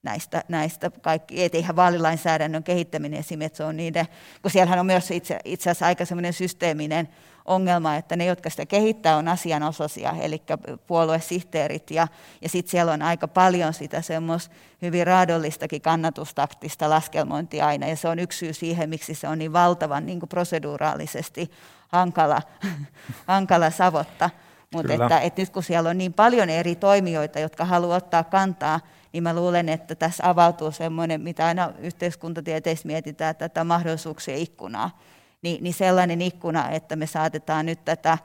näistä, 0.02 0.44
näistä 0.48 0.90
kaikki, 0.90 1.44
et 1.44 1.54
eihän 1.54 1.76
vaalilainsäädännön 1.76 2.62
kehittäminen 2.62 3.20
esimerkiksi 3.20 3.56
se 3.56 3.64
on 3.64 3.76
niiden, 3.76 4.06
kun 4.42 4.50
siellähän 4.50 4.78
on 4.78 4.86
myös 4.86 5.10
itse, 5.10 5.38
itse 5.44 5.70
asiassa 5.70 5.86
aika 5.86 6.04
semmoinen 6.04 6.32
systeeminen 6.32 7.08
ongelma, 7.44 7.96
että 7.96 8.16
ne, 8.16 8.24
jotka 8.24 8.50
sitä 8.50 8.66
kehittää, 8.66 9.16
on 9.16 9.28
asianosaisia, 9.28 10.14
eli 10.20 10.42
puoluesihteerit, 10.86 11.90
ja, 11.90 12.08
ja 12.40 12.48
sitten 12.48 12.70
siellä 12.70 12.92
on 12.92 13.02
aika 13.02 13.28
paljon 13.28 13.74
sitä 13.74 14.02
semmoista 14.02 14.54
hyvin 14.82 15.06
raadollistakin 15.06 15.82
kannatustaktista 15.82 16.90
laskelmointia 16.90 17.66
aina, 17.66 17.86
ja 17.86 17.96
se 17.96 18.08
on 18.08 18.18
yksi 18.18 18.38
syy 18.38 18.52
siihen, 18.52 18.88
miksi 18.88 19.14
se 19.14 19.28
on 19.28 19.38
niin 19.38 19.52
valtavan 19.52 20.06
niin 20.06 20.20
proseduraalisesti 20.28 21.50
hankala, 21.88 22.42
hankala 23.26 23.70
savotta. 23.70 24.30
Mutta 24.74 24.92
että, 24.92 25.20
että 25.20 25.42
nyt 25.42 25.50
kun 25.50 25.62
siellä 25.62 25.90
on 25.90 25.98
niin 25.98 26.12
paljon 26.12 26.50
eri 26.50 26.74
toimijoita, 26.76 27.38
jotka 27.38 27.64
haluavat 27.64 28.02
ottaa 28.02 28.24
kantaa, 28.24 28.80
niin 29.12 29.22
mä 29.22 29.34
luulen, 29.34 29.68
että 29.68 29.94
tässä 29.94 30.28
avautuu 30.28 30.70
semmoinen, 30.72 31.20
mitä 31.20 31.46
aina 31.46 31.72
yhteiskuntatieteessä 31.78 32.86
mietitään, 32.86 33.36
tätä 33.36 33.64
mahdollisuuksien 33.64 34.38
ikkunaa. 34.38 35.00
Niin, 35.42 35.64
niin 35.64 35.74
sellainen 35.74 36.22
ikkuna, 36.22 36.70
että 36.70 36.96
me 36.96 37.06
saatetaan 37.06 37.66
nyt 37.66 37.84
tätä 37.84 38.18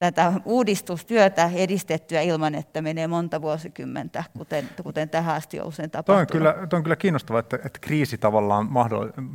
tätä 0.00 0.32
uudistustyötä 0.44 1.50
edistettyä 1.54 2.20
ilman, 2.20 2.54
että 2.54 2.82
menee 2.82 3.06
monta 3.06 3.42
vuosikymmentä, 3.42 4.24
kuten, 4.38 4.68
kuten 4.82 5.08
tähän 5.08 5.34
asti 5.34 5.60
on 5.60 5.66
usein 5.66 5.90
tapahtunut. 5.90 6.28
Tuo 6.28 6.38
on 6.38 6.42
kyllä, 6.42 6.66
tuo 6.66 6.76
on 6.76 6.82
kyllä 6.82 6.96
kiinnostavaa, 6.96 7.40
että, 7.40 7.56
että 7.56 7.78
kriisi 7.80 8.18
tavallaan 8.18 8.68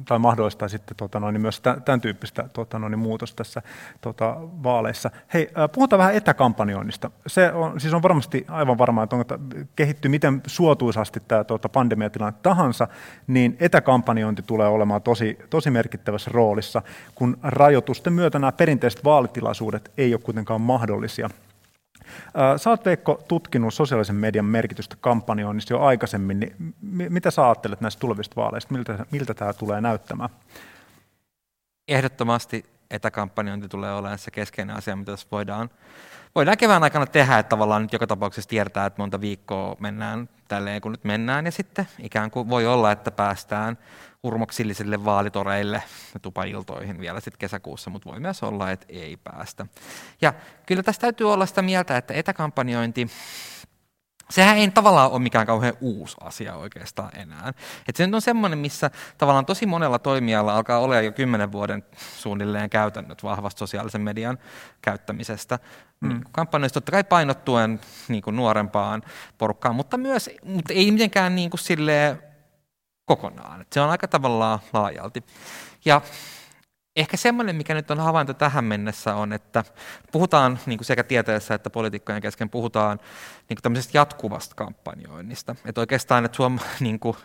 tai 0.08 0.20
mahdollistaa 0.20 0.68
sitten 0.68 0.98
tuota 0.98 1.20
noin, 1.20 1.42
myös 1.42 1.62
tämän 1.86 2.02
tyyppistä 2.02 2.50
tuota 2.54 2.80
noin, 2.80 3.00
muutosta 3.00 3.36
tässä 3.36 3.62
tuota, 4.02 4.36
vaaleissa. 4.40 5.12
Hei, 5.34 5.50
puhutaan 5.74 5.98
vähän 5.98 6.16
etäkampanjoinnista. 6.16 7.12
Se 7.28 7.52
on, 7.52 7.80
siis 7.80 7.94
on 7.94 8.04
varmasti 8.04 8.46
aivan 8.48 8.78
varmaa, 8.78 9.04
että, 9.04 9.16
on, 9.16 9.22
että 9.22 9.40
kehittyy 9.76 10.10
miten 10.10 10.42
suotuisasti 10.48 11.20
tämä 11.28 11.44
tuota, 11.44 11.70
pandemiatilanne 11.70 12.40
tahansa, 12.44 12.88
niin 13.28 13.58
etäkampanjointi 13.60 14.42
tulee 14.42 14.68
olemaan 14.68 15.02
tosi, 15.02 15.40
tosi 15.50 15.72
merkittävässä 15.72 16.32
roolissa, 16.34 16.82
kun 17.16 17.38
rajoitusten 17.44 18.14
myötä 18.14 18.40
nämä 18.40 18.52
perinteiset 18.52 19.04
vaalitilaisuudet 19.04 19.92
ei 19.98 20.14
ole 20.14 20.22
kuitenkaan 20.22 20.55
on 20.56 20.62
mahdollisia. 20.62 21.30
Sä 22.58 22.70
oot 22.70 22.86
Veikko 22.86 23.24
tutkinut 23.28 23.74
sosiaalisen 23.74 24.16
median 24.16 24.46
merkitystä 24.46 24.96
kampanjoinnissa 25.02 25.74
jo 25.74 25.82
aikaisemmin, 25.82 26.40
niin 26.40 26.56
mitä 27.10 27.32
sä 27.32 27.46
ajattelet 27.46 27.82
näistä 27.82 28.00
tulevista 28.00 28.36
vaaleista, 28.36 28.74
miltä, 28.74 29.06
miltä 29.12 29.34
tämä 29.34 29.54
tulee 29.54 29.82
näyttämään? 29.82 30.30
Ehdottomasti 31.88 32.66
etäkampanjointi 32.92 33.68
tulee 33.68 33.94
olemaan 33.94 34.20
se 34.20 34.32
keskeinen 34.32 34.76
asia, 34.76 34.96
mitä 34.96 35.12
tässä 35.12 35.28
voidaan, 35.32 35.70
voidaan 36.36 36.58
kevään 36.58 36.84
aikana 36.84 37.06
tehdä, 37.06 37.40
että 37.40 37.50
tavallaan 37.50 37.82
nyt 37.82 37.94
joka 37.94 38.08
tapauksessa 38.08 38.50
tiedetään, 38.50 38.88
että 38.88 39.02
monta 39.02 39.22
viikkoa 39.22 39.76
mennään 39.80 40.30
tälleen, 40.48 40.82
kun 40.82 40.92
nyt 40.92 41.04
mennään, 41.04 41.46
ja 41.46 41.52
sitten 41.52 41.88
ikään 42.00 42.32
kuin 42.32 42.50
voi 42.50 42.68
olla, 42.68 42.92
että 42.92 43.12
päästään 43.12 43.78
urmoksillisille 44.26 45.06
vaalitoreille 45.06 45.84
ja 46.14 46.20
tupailtoihin 46.20 47.00
vielä 47.00 47.20
sitten 47.20 47.40
kesäkuussa, 47.40 47.90
mutta 47.90 48.10
voi 48.10 48.20
myös 48.20 48.44
olla, 48.44 48.72
että 48.72 48.86
ei 48.90 49.18
päästä. 49.18 49.66
Ja 50.22 50.34
kyllä 50.66 50.84
tästä 50.84 51.02
täytyy 51.02 51.34
olla 51.34 51.46
sitä 51.46 51.62
mieltä, 51.62 51.98
että 51.98 52.14
etäkampanjointi, 52.14 53.08
sehän 54.30 54.58
ei 54.58 54.72
tavallaan 54.72 55.12
ole 55.12 55.20
mikään 55.20 55.46
kauhean 55.46 55.74
uusi 55.82 56.18
asia 56.22 56.56
oikeastaan 56.56 57.10
enää. 57.16 57.54
Et 57.90 57.96
se 57.96 58.06
nyt 58.06 58.16
on 58.16 58.22
semmoinen, 58.22 58.60
missä 58.60 58.92
tavallaan 59.18 59.46
tosi 59.46 59.66
monella 59.66 60.00
toimijalla 60.00 60.56
alkaa 60.56 60.80
olla 60.80 61.02
jo 61.02 61.12
kymmenen 61.12 61.52
vuoden 61.52 61.84
suunnilleen 62.18 62.70
käytännöt 62.70 63.24
vahvasta 63.24 63.60
sosiaalisen 63.60 64.02
median 64.02 64.38
käyttämisestä. 64.82 65.60
Mm. 66.00 66.10
Niin 66.10 66.24
kampanjoista 66.32 66.82
totta 66.82 66.92
kai 66.92 67.04
painottuen 67.04 67.80
niin 68.08 68.22
kuin 68.22 68.36
nuorempaan 68.36 69.04
porukkaan, 69.38 69.76
mutta 69.76 69.98
myös, 69.98 70.30
mutta 70.44 70.74
ei 70.74 70.92
mitenkään 70.92 71.36
niin 71.36 71.50
kuin 71.50 71.60
silleen 71.60 72.35
kokonaan. 73.06 73.66
Se 73.74 73.82
on 73.82 73.90
aika 73.90 74.08
tavallaan 74.08 74.60
laajalti. 74.74 75.24
Ja 75.86 76.02
ehkä 76.96 77.18
semmoinen, 77.18 77.56
mikä 77.56 77.74
nyt 77.74 77.92
on 77.92 78.00
havainto 78.00 78.34
tähän 78.34 78.64
mennessä 78.64 79.16
on, 79.16 79.34
että 79.34 79.64
puhutaan 80.12 80.60
niin 80.66 80.78
kuin 80.78 80.86
sekä 80.86 81.04
tieteessä 81.04 81.54
että 81.54 81.70
poliitikkojen 81.70 82.22
kesken 82.22 82.50
puhutaan 82.50 83.00
niin 83.50 83.58
kuin 83.58 83.64
tämmöisestä 83.64 83.98
jatkuvasta 83.98 84.56
kampanjoinnista. 84.56 85.56
Että 85.66 85.82
oikeastaan, 85.82 86.26
että 86.26 86.36
suom, 86.36 86.60
niin 86.80 87.00
kuin, 87.00 87.18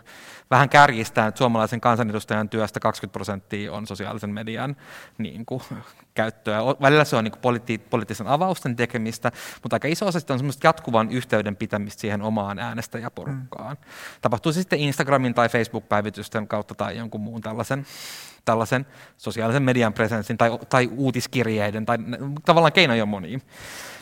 vähän 0.50 0.68
kärjistää, 0.68 1.26
että 1.26 1.38
suomalaisen 1.38 1.80
kansanedustajan 1.80 2.48
työstä 2.48 2.80
20 2.80 3.12
prosenttia 3.12 3.72
on 3.72 3.87
sosiaalisen 3.87 4.30
median 4.30 4.76
niin 5.18 5.46
kuin, 5.46 5.62
käyttöä. 6.14 6.59
Välillä 6.80 7.04
se 7.04 7.16
on 7.16 7.24
niin 7.24 7.33
kuin 7.33 7.40
politi- 7.40 7.87
poliittisen 7.90 8.26
avausten 8.26 8.76
tekemistä, 8.76 9.33
mutta 9.62 9.76
aika 9.76 9.88
iso 9.88 10.06
osa 10.06 10.18
on 10.30 10.38
semmoista 10.38 10.66
jatkuvan 10.66 11.11
yhteyden 11.11 11.56
pitämistä 11.56 12.00
siihen 12.00 12.22
omaan 12.22 12.59
äänestäjäporukkaan. 12.59 13.76
Mm. 13.76 13.85
Tapahtuu 14.20 14.52
se 14.52 14.61
sitten 14.61 14.78
Instagramin 14.78 15.35
tai 15.35 15.48
Facebook-päivitysten 15.48 16.48
kautta 16.48 16.74
tai 16.74 16.96
jonkun 16.96 17.20
muun 17.20 17.40
tällaisen, 17.40 17.87
tällaisen 18.44 18.87
sosiaalisen 19.16 19.62
median 19.62 19.92
presenssin 19.92 20.38
tai, 20.38 20.50
tai 20.68 20.90
uutiskirjeiden, 20.96 21.87
tai 21.87 21.98
tavallaan 22.44 22.73
keinoja 22.73 23.06
moniin. 23.06 23.42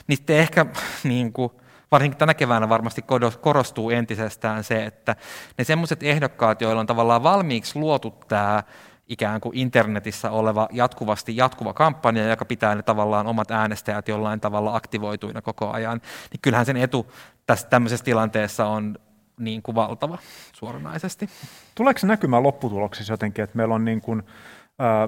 Niin 0.07 0.17
sitten 0.17 0.37
ehkä 0.37 0.67
niin 1.05 1.33
kuin, 1.33 1.53
varsinkin 1.91 2.19
tänä 2.19 2.35
keväänä 2.35 2.69
varmasti 2.69 3.05
korostuu 3.41 3.91
entisestään 3.91 4.65
se, 4.65 4.85
että 4.85 5.17
ne 5.59 5.65
semmoiset 5.65 6.03
ehdokkaat, 6.03 6.61
joilla 6.61 6.81
on 6.81 6.87
tavallaan 6.87 7.23
valmiiksi 7.23 7.79
luotu 7.79 8.11
tämä 8.29 8.63
ikään 9.09 9.41
kuin 9.41 9.57
internetissä 9.59 10.31
oleva 10.31 10.69
jatkuvasti 10.73 11.37
jatkuva 11.37 11.75
kampanja, 11.75 12.29
joka 12.29 12.45
pitää 12.45 12.75
ne 12.75 12.83
tavallaan 12.83 13.27
omat 13.27 13.51
äänestäjät 13.51 14.09
jollain 14.09 14.41
tavalla 14.41 14.77
aktivoituina 14.77 15.43
koko 15.43 15.71
ajan, 15.71 16.01
niin 16.31 16.41
kyllähän 16.43 16.67
sen 16.67 16.77
etu 16.77 17.13
tässä 17.47 17.69
tämmöisessä 17.69 18.05
tilanteessa 18.05 18.67
on 18.67 18.99
niin 19.39 19.63
kuin 19.63 19.75
valtava 19.75 20.19
suoranaisesti. 20.53 21.29
Tuleeko 21.75 21.99
se 21.99 22.07
näkymään 22.07 22.43
lopputuloksissa 22.43 23.13
jotenkin, 23.13 23.45
että 23.45 23.57
meillä 23.57 23.75
on 23.75 23.85
niin 23.85 24.01
kuin, 24.01 24.23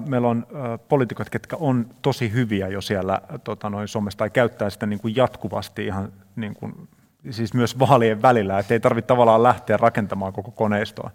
meillä 0.07 0.27
on 0.27 0.47
poliitikot, 0.87 1.29
ketkä 1.29 1.55
on 1.59 1.85
tosi 2.01 2.31
hyviä 2.31 2.67
jo 2.67 2.81
siellä 2.81 3.21
tota 3.43 3.69
noin 3.69 3.87
somessa 3.87 4.17
tai 4.17 4.29
käyttää 4.29 4.69
sitä 4.69 4.85
niin 4.85 4.99
kuin 4.99 5.15
jatkuvasti 5.15 5.85
ihan 5.85 6.13
niin 6.35 6.53
kuin 6.53 6.89
siis 7.29 7.53
myös 7.53 7.79
vaalien 7.79 8.21
välillä, 8.21 8.59
että 8.59 8.73
ei 8.73 8.79
tarvitse 8.79 9.07
tavallaan 9.07 9.43
lähteä 9.43 9.77
rakentamaan 9.77 10.33
koko 10.33 10.51
koneistoa 10.51 11.11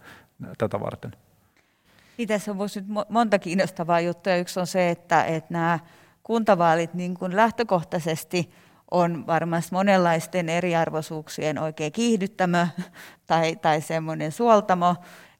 tätä 0.58 0.80
varten. 0.80 1.12
Niin 2.18 2.28
tässä 2.28 2.50
on 2.50 2.58
nyt 2.74 2.84
monta 3.08 3.38
kiinnostavaa 3.38 4.00
juttua. 4.00 4.34
Yksi 4.34 4.60
on 4.60 4.66
se, 4.66 4.90
että, 4.90 5.24
että 5.24 5.54
nämä 5.54 5.78
kuntavaalit 6.22 6.94
niin 6.94 7.14
kuin 7.14 7.36
lähtökohtaisesti 7.36 8.50
on 8.90 9.26
varmasti 9.26 9.72
monenlaisten 9.72 10.48
eriarvoisuuksien 10.48 11.58
oikein 11.58 11.92
kiihdyttämö 11.92 12.66
tai, 13.26 13.56
tai 13.56 13.80
semmoinen 13.80 14.32
suoltamo. 14.32 14.96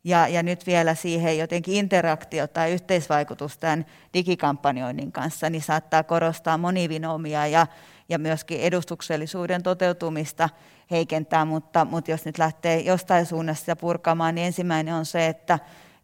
Ja, 0.07 0.29
ja 0.29 0.43
nyt 0.43 0.67
vielä 0.67 0.95
siihen 0.95 1.39
jotenkin 1.39 1.75
interaktio 1.75 2.47
tai 2.47 2.73
yhteisvaikutus 2.73 3.59
tämän 3.59 3.87
digikampanjoinnin 4.15 5.13
kanssa, 5.13 5.51
niin 5.51 5.63
saattaa 5.63 6.03
korostaa 6.03 6.59
monivinomia 6.59 7.47
ja, 7.47 7.67
ja 8.09 8.19
myöskin 8.19 8.61
edustuksellisuuden 8.61 9.63
toteutumista 9.63 10.49
heikentää, 10.91 11.45
mutta, 11.45 11.85
mutta 11.85 12.11
jos 12.11 12.25
nyt 12.25 12.39
lähtee 12.39 12.81
jostain 12.81 13.27
suunnasta 13.27 13.77
purkamaan, 13.77 14.35
niin 14.35 14.47
ensimmäinen 14.47 14.95
on 14.95 15.07
se, 15.07 15.27
että 15.27 15.59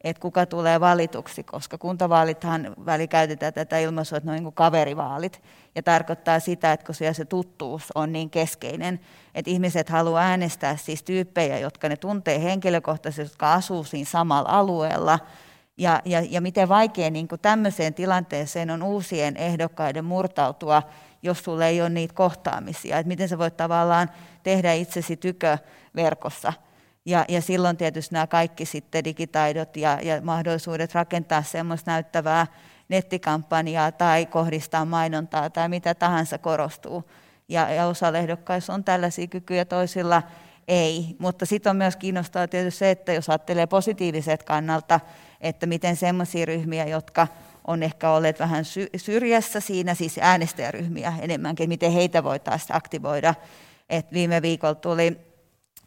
että 0.04 0.20
kuka 0.20 0.46
tulee 0.46 0.80
valituksi, 0.80 1.44
koska 1.44 1.78
kuntavaalithan 1.78 2.74
välikäytetään 2.86 3.52
tätä 3.52 3.78
ilmaisua, 3.78 4.18
että 4.18 4.26
ne 4.26 4.30
on 4.30 4.36
niin 4.36 4.44
kuin 4.44 4.54
kaverivaalit. 4.54 5.42
Ja 5.74 5.82
tarkoittaa 5.82 6.40
sitä, 6.40 6.72
että 6.72 6.86
kun 6.86 6.94
se 6.94 7.24
tuttuus 7.24 7.84
on 7.94 8.12
niin 8.12 8.30
keskeinen, 8.30 9.00
että 9.34 9.50
ihmiset 9.50 9.88
haluaa 9.88 10.22
äänestää 10.22 10.76
siis 10.76 11.02
tyyppejä, 11.02 11.58
jotka 11.58 11.88
ne 11.88 11.96
tuntee 11.96 12.42
henkilökohtaisesti, 12.42 13.32
jotka 13.32 13.52
asuu 13.52 13.84
siinä 13.84 14.10
samalla 14.10 14.48
alueella. 14.48 15.18
Ja, 15.76 16.02
ja, 16.04 16.22
ja 16.30 16.40
miten 16.40 16.68
vaikea 16.68 17.10
niin 17.10 17.28
kuin 17.28 17.40
tämmöiseen 17.40 17.94
tilanteeseen 17.94 18.70
on 18.70 18.82
uusien 18.82 19.36
ehdokkaiden 19.36 20.04
murtautua, 20.04 20.82
jos 21.22 21.44
sulle 21.44 21.68
ei 21.68 21.80
ole 21.80 21.88
niitä 21.88 22.14
kohtaamisia. 22.14 22.98
Että 22.98 23.08
miten 23.08 23.28
sä 23.28 23.38
voit 23.38 23.56
tavallaan 23.56 24.10
tehdä 24.42 24.72
itsesi 24.72 25.16
tykö 25.16 25.58
verkossa– 25.94 26.52
ja, 27.06 27.24
ja 27.28 27.42
silloin 27.42 27.76
tietysti 27.76 28.14
nämä 28.14 28.26
kaikki 28.26 28.64
sitten 28.66 29.04
digitaidot 29.04 29.76
ja, 29.76 29.98
ja 30.02 30.20
mahdollisuudet 30.20 30.94
rakentaa 30.94 31.42
semmoista 31.42 31.90
näyttävää 31.90 32.46
nettikampanjaa 32.88 33.92
tai 33.92 34.26
kohdistaa 34.26 34.84
mainontaa 34.84 35.50
tai 35.50 35.68
mitä 35.68 35.94
tahansa 35.94 36.38
korostuu. 36.38 37.10
Ja, 37.48 37.70
ja 37.70 37.86
osa 37.86 38.08
ehdokkaissa 38.08 38.74
on 38.74 38.84
tällaisia 38.84 39.26
kykyjä, 39.26 39.64
toisilla 39.64 40.22
ei. 40.68 41.16
Mutta 41.18 41.46
sitten 41.46 41.70
on 41.70 41.76
myös 41.76 41.96
kiinnostavaa 41.96 42.48
tietysti 42.48 42.78
se, 42.78 42.90
että 42.90 43.12
jos 43.12 43.28
ajattelee 43.28 43.66
positiiviset 43.66 44.42
kannalta, 44.42 45.00
että 45.40 45.66
miten 45.66 45.96
semmoisia 45.96 46.46
ryhmiä, 46.46 46.86
jotka 46.86 47.26
on 47.66 47.82
ehkä 47.82 48.10
olleet 48.10 48.38
vähän 48.38 48.64
syrjässä 48.96 49.60
siinä, 49.60 49.94
siis 49.94 50.18
äänestäjäryhmiä 50.20 51.12
enemmänkin, 51.20 51.68
miten 51.68 51.92
heitä 51.92 52.24
voitaisiin 52.24 52.76
aktivoida. 52.76 53.34
Et 53.90 54.12
viime 54.12 54.42
viikolla 54.42 54.74
tuli 54.74 55.31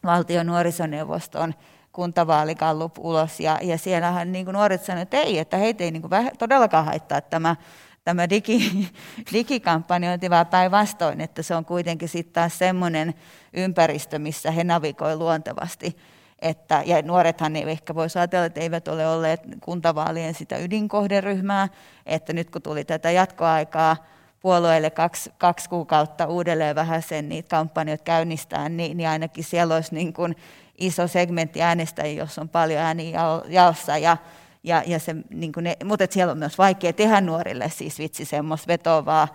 valtion 0.06 0.46
nuorisoneuvoston 0.46 1.54
kuntavaalikallup 1.92 2.98
ulos, 2.98 3.40
ja, 3.40 3.58
ja 3.62 3.78
siellähän 3.78 4.32
niin 4.32 4.46
nuoret 4.46 4.84
sanoivat, 4.84 5.14
että 5.14 5.16
ei, 5.16 5.38
että 5.38 5.56
heitä 5.56 5.84
ei 5.84 5.90
niin 5.90 6.02
kuin 6.02 6.12
todellakaan 6.38 6.84
haittaa 6.84 7.20
tämä, 7.20 7.56
tämä 8.04 8.30
digi, 8.30 8.88
digikampanjointi, 9.32 10.30
vaan 10.30 10.46
päinvastoin, 10.46 11.20
että 11.20 11.42
se 11.42 11.54
on 11.54 11.64
kuitenkin 11.64 12.08
sitten 12.08 12.32
taas 12.32 12.58
semmoinen 12.58 13.14
ympäristö, 13.52 14.18
missä 14.18 14.50
he 14.50 14.64
navigoivat 14.64 15.18
luontevasti. 15.18 15.96
Että, 16.38 16.82
ja 16.86 17.02
nuorethan 17.02 17.56
ei 17.56 17.70
ehkä 17.70 17.94
voisi 17.94 18.18
ajatella, 18.18 18.46
että 18.46 18.60
eivät 18.60 18.88
ole 18.88 19.08
olleet 19.08 19.40
kuntavaalien 19.60 20.34
sitä 20.34 20.58
ydinkohderyhmää, 20.58 21.68
että 22.06 22.32
nyt 22.32 22.50
kun 22.50 22.62
tuli 22.62 22.84
tätä 22.84 23.10
jatkoaikaa, 23.10 23.96
puolueille 24.40 24.90
kaksi, 24.90 25.30
kaksi 25.38 25.68
kuukautta 25.68 26.26
uudelleen 26.26 26.76
vähän 26.76 27.02
sen 27.02 27.28
niitä 27.28 27.48
kampanjoita 27.48 28.04
käynnistää, 28.04 28.68
niin, 28.68 28.96
niin 28.96 29.08
ainakin 29.08 29.44
siellä 29.44 29.74
olisi 29.74 29.94
niin 29.94 30.12
kuin 30.12 30.36
iso 30.78 31.08
segmentti 31.08 31.62
äänestäjiä, 31.62 32.22
jos 32.22 32.38
on 32.38 32.48
paljon 32.48 32.80
ääniä 32.80 33.20
jaossa. 33.48 33.98
Ja, 33.98 34.16
ja, 34.64 34.82
ja 34.86 34.98
se, 34.98 35.16
niin 35.30 35.52
kuin 35.52 35.64
ne, 35.64 35.76
mutta 35.84 36.06
siellä 36.10 36.30
on 36.30 36.38
myös 36.38 36.58
vaikea 36.58 36.92
tehdä 36.92 37.20
nuorille 37.20 37.70
siis 37.70 37.98
vitsi 37.98 38.24
semmoista 38.24 38.68
vetovaa 38.68 39.28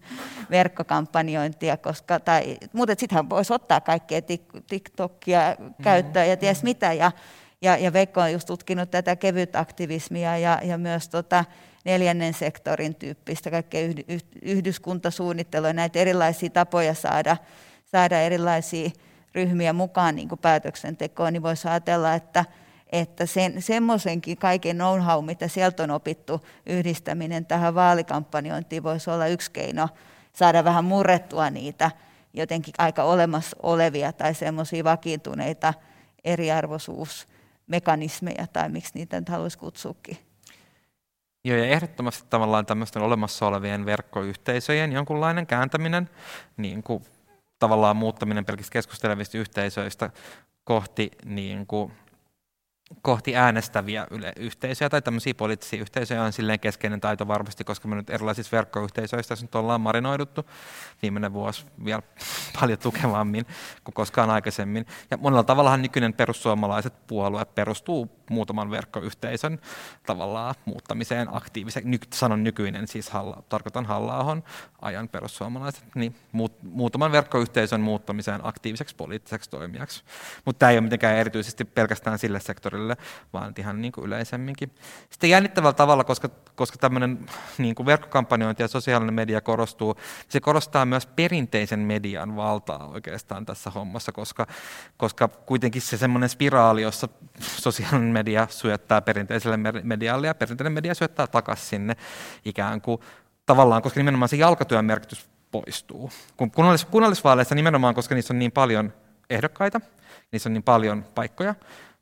verkkokampanjointia, 0.50 1.76
koska, 1.76 2.20
tai, 2.20 2.56
mutta 2.72 2.94
sittenhän 2.98 3.30
voisi 3.30 3.52
ottaa 3.52 3.80
kaikkea 3.80 4.20
TikTokia 4.68 5.56
käyttöön 5.82 6.28
ja 6.28 6.36
ties 6.36 6.62
mitä. 6.62 6.92
Ja, 6.92 7.12
ja, 7.62 7.76
ja 7.76 7.92
Veikko 7.92 8.20
on 8.20 8.32
just 8.32 8.46
tutkinut 8.46 8.90
tätä 8.90 9.16
kevytaktivismia 9.16 10.38
ja, 10.38 10.60
ja 10.64 10.78
myös 10.78 11.08
tota, 11.08 11.44
neljännen 11.84 12.34
sektorin 12.34 12.94
tyyppistä 12.94 13.50
kaikkea 13.50 13.94
yhdyskuntasuunnittelua, 14.42 15.72
näitä 15.72 15.98
erilaisia 15.98 16.50
tapoja 16.50 16.94
saada, 16.94 17.36
saada 17.92 18.20
erilaisia 18.20 18.90
ryhmiä 19.34 19.72
mukaan 19.72 20.16
niin 20.16 20.28
kuin 20.28 20.38
päätöksentekoon, 20.38 21.32
niin 21.32 21.42
voisi 21.42 21.68
ajatella, 21.68 22.14
että, 22.14 22.44
että 22.92 23.26
sen, 23.26 23.62
semmoisenkin 23.62 24.36
kaiken 24.36 24.76
know-how, 24.76 25.24
mitä 25.24 25.48
sieltä 25.48 25.82
on 25.82 25.90
opittu, 25.90 26.46
yhdistäminen 26.66 27.46
tähän 27.46 27.74
vaalikampanjointiin 27.74 28.82
voisi 28.82 29.10
olla 29.10 29.26
yksi 29.26 29.50
keino 29.50 29.88
saada 30.32 30.64
vähän 30.64 30.84
murrettua 30.84 31.50
niitä 31.50 31.90
jotenkin 32.34 32.74
aika 32.78 33.02
olemassa 33.02 33.56
olevia 33.62 34.12
tai 34.12 34.34
semmoisia 34.34 34.84
vakiintuneita 34.84 35.74
eriarvoisuusmekanismeja, 36.24 38.46
tai 38.52 38.68
miksi 38.68 38.92
niitä 38.94 39.20
nyt 39.20 39.28
haluaisi 39.28 39.58
kutsuakin. 39.58 40.29
Joo, 41.44 41.56
ja 41.58 41.64
ehdottomasti 41.64 42.26
tavallaan 42.30 42.66
tämmöisten 42.66 43.02
olemassa 43.02 43.46
olevien 43.46 43.86
verkkoyhteisöjen 43.86 44.92
jonkunlainen 44.92 45.46
kääntäminen, 45.46 46.10
niin 46.56 46.82
kuin 46.82 47.04
tavallaan 47.58 47.96
muuttaminen 47.96 48.44
pelkistä 48.44 48.72
keskustelevista 48.72 49.38
yhteisöistä 49.38 50.10
kohti 50.64 51.10
niin 51.24 51.66
kuin 51.66 51.92
kohti 53.02 53.36
äänestäviä 53.36 54.06
yhteisöjä 54.36 54.88
tai 54.88 55.02
tämmöisiä 55.02 55.34
poliittisia 55.34 55.80
yhteisöjä 55.80 56.22
on 56.22 56.32
silleen 56.32 56.60
keskeinen 56.60 57.00
taito 57.00 57.28
varmasti, 57.28 57.64
koska 57.64 57.88
me 57.88 57.96
nyt 57.96 58.10
erilaisissa 58.10 58.56
verkkoyhteisöissä 58.56 59.34
nyt 59.42 59.54
ollaan 59.54 59.80
marinoiduttu 59.80 60.46
viimeinen 61.02 61.32
vuosi 61.32 61.66
vielä 61.84 62.02
paljon 62.60 62.78
tukevammin 62.78 63.46
kuin 63.84 63.94
koskaan 63.94 64.30
aikaisemmin. 64.30 64.86
Ja 65.10 65.16
monella 65.16 65.42
tavallahan 65.42 65.82
nykyinen 65.82 66.14
perussuomalaiset 66.14 67.06
puolue 67.06 67.44
perustuu 67.44 68.10
muutaman 68.30 68.70
verkkoyhteisön 68.70 69.60
tavallaan 70.06 70.54
muuttamiseen 70.64 71.28
aktiivisen, 71.36 71.82
ny, 71.90 71.98
sanon 72.14 72.44
nykyinen, 72.44 72.88
siis 72.88 73.10
halla, 73.10 73.42
tarkoitan 73.48 73.86
halla 73.86 74.36
ajan 74.82 75.08
perussuomalaiset, 75.08 75.84
niin 75.94 76.14
muut, 76.32 76.62
muutaman 76.62 77.12
verkkoyhteisön 77.12 77.80
muuttamiseen 77.80 78.40
aktiiviseksi 78.42 78.96
poliittiseksi 78.96 79.50
toimijaksi. 79.50 80.02
Mutta 80.44 80.58
tämä 80.58 80.70
ei 80.70 80.76
ole 80.76 80.84
mitenkään 80.84 81.16
erityisesti 81.16 81.64
pelkästään 81.64 82.18
sille 82.18 82.40
sektorille, 82.40 82.79
vaan 83.32 83.52
ihan 83.58 83.80
niin 83.80 83.92
kuin 83.92 84.06
yleisemminkin. 84.06 84.74
Sitten 85.10 85.30
jännittävällä 85.30 85.72
tavalla, 85.72 86.04
koska, 86.04 86.28
koska 86.54 86.78
tämmöinen 86.78 87.26
niin 87.58 87.74
kuin 87.74 87.86
verkkokampanjointi 87.86 88.62
ja 88.62 88.68
sosiaalinen 88.68 89.14
media 89.14 89.40
korostuu, 89.40 89.96
se 90.28 90.40
korostaa 90.40 90.86
myös 90.86 91.06
perinteisen 91.06 91.80
median 91.80 92.36
valtaa 92.36 92.86
oikeastaan 92.86 93.46
tässä 93.46 93.70
hommassa, 93.70 94.12
koska, 94.12 94.46
koska 94.96 95.28
kuitenkin 95.28 95.82
se 95.82 95.96
semmoinen 95.96 96.28
spiraali, 96.28 96.82
jossa 96.82 97.08
sosiaalinen 97.40 98.12
media 98.12 98.46
syöttää 98.50 99.00
perinteiselle 99.00 99.56
medialle 99.82 100.26
ja 100.26 100.34
perinteinen 100.34 100.72
media 100.72 100.94
syöttää 100.94 101.26
takaisin 101.26 101.66
sinne 101.68 101.96
ikään 102.44 102.80
kuin 102.80 103.00
tavallaan, 103.46 103.82
koska 103.82 104.00
nimenomaan 104.00 104.28
se 104.28 104.36
jalkatyön 104.36 104.84
merkitys 104.84 105.28
poistuu. 105.50 106.10
Kun 106.36 106.50
kunnallis- 106.50 106.86
kunnallisvaaleissa 106.90 107.54
nimenomaan, 107.54 107.94
koska 107.94 108.14
niissä 108.14 108.34
on 108.34 108.38
niin 108.38 108.52
paljon 108.52 108.92
ehdokkaita, 109.30 109.80
niissä 110.32 110.48
on 110.48 110.52
niin 110.52 110.62
paljon 110.62 111.04
paikkoja, 111.14 111.54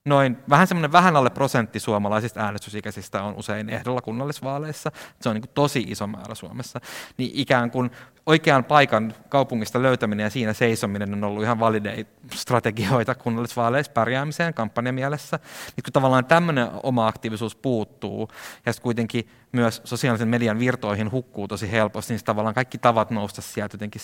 noin 0.08 0.36
vähän 0.48 0.66
semmoinen 0.66 0.92
vähän 0.92 1.16
alle 1.16 1.30
prosentti 1.30 1.80
suomalaisista 1.80 2.40
äänestysikäisistä 2.40 3.22
on 3.22 3.34
usein 3.36 3.70
ehdolla 3.70 4.00
kunnallisvaaleissa. 4.00 4.92
Se 5.20 5.28
on 5.28 5.34
niin 5.34 5.42
kuin 5.42 5.54
tosi 5.54 5.84
iso 5.88 6.06
määrä 6.06 6.34
Suomessa. 6.34 6.80
Niin 7.16 7.30
ikään 7.34 7.70
kuin 7.70 7.90
oikean 8.26 8.64
paikan 8.64 9.14
kaupungista 9.28 9.82
löytäminen 9.82 10.24
ja 10.24 10.30
siinä 10.30 10.52
seisominen 10.52 11.14
on 11.14 11.24
ollut 11.24 11.42
ihan 11.42 11.60
valideita 11.60 12.10
strategioita 12.34 13.14
kunnallisvaaleissa 13.14 13.92
pärjäämiseen 13.92 14.54
kampanjamielessä. 14.54 15.38
Niin 15.76 15.84
kun 15.84 15.92
tavallaan 15.92 16.24
tämmöinen 16.24 16.68
oma 16.82 17.06
aktiivisuus 17.06 17.56
puuttuu 17.56 18.28
ja 18.66 18.72
sitten 18.72 18.82
kuitenkin 18.82 19.28
myös 19.52 19.80
sosiaalisen 19.84 20.28
median 20.28 20.58
virtoihin 20.58 21.12
hukkuu 21.12 21.48
tosi 21.48 21.72
helposti, 21.72 22.14
niin 22.14 22.24
tavallaan 22.24 22.54
kaikki 22.54 22.78
tavat 22.78 23.10
nousta 23.10 23.42
sieltä 23.42 23.74
jotenkin 23.74 24.02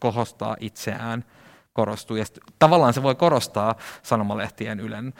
kohostaa 0.00 0.56
itseään 0.60 1.24
korostuu. 1.72 2.16
Ja 2.16 2.24
tavallaan 2.58 2.94
se 2.94 3.02
voi 3.02 3.14
korostaa 3.14 3.74
sanomalehtien 4.02 4.80
Ylen 4.80 5.14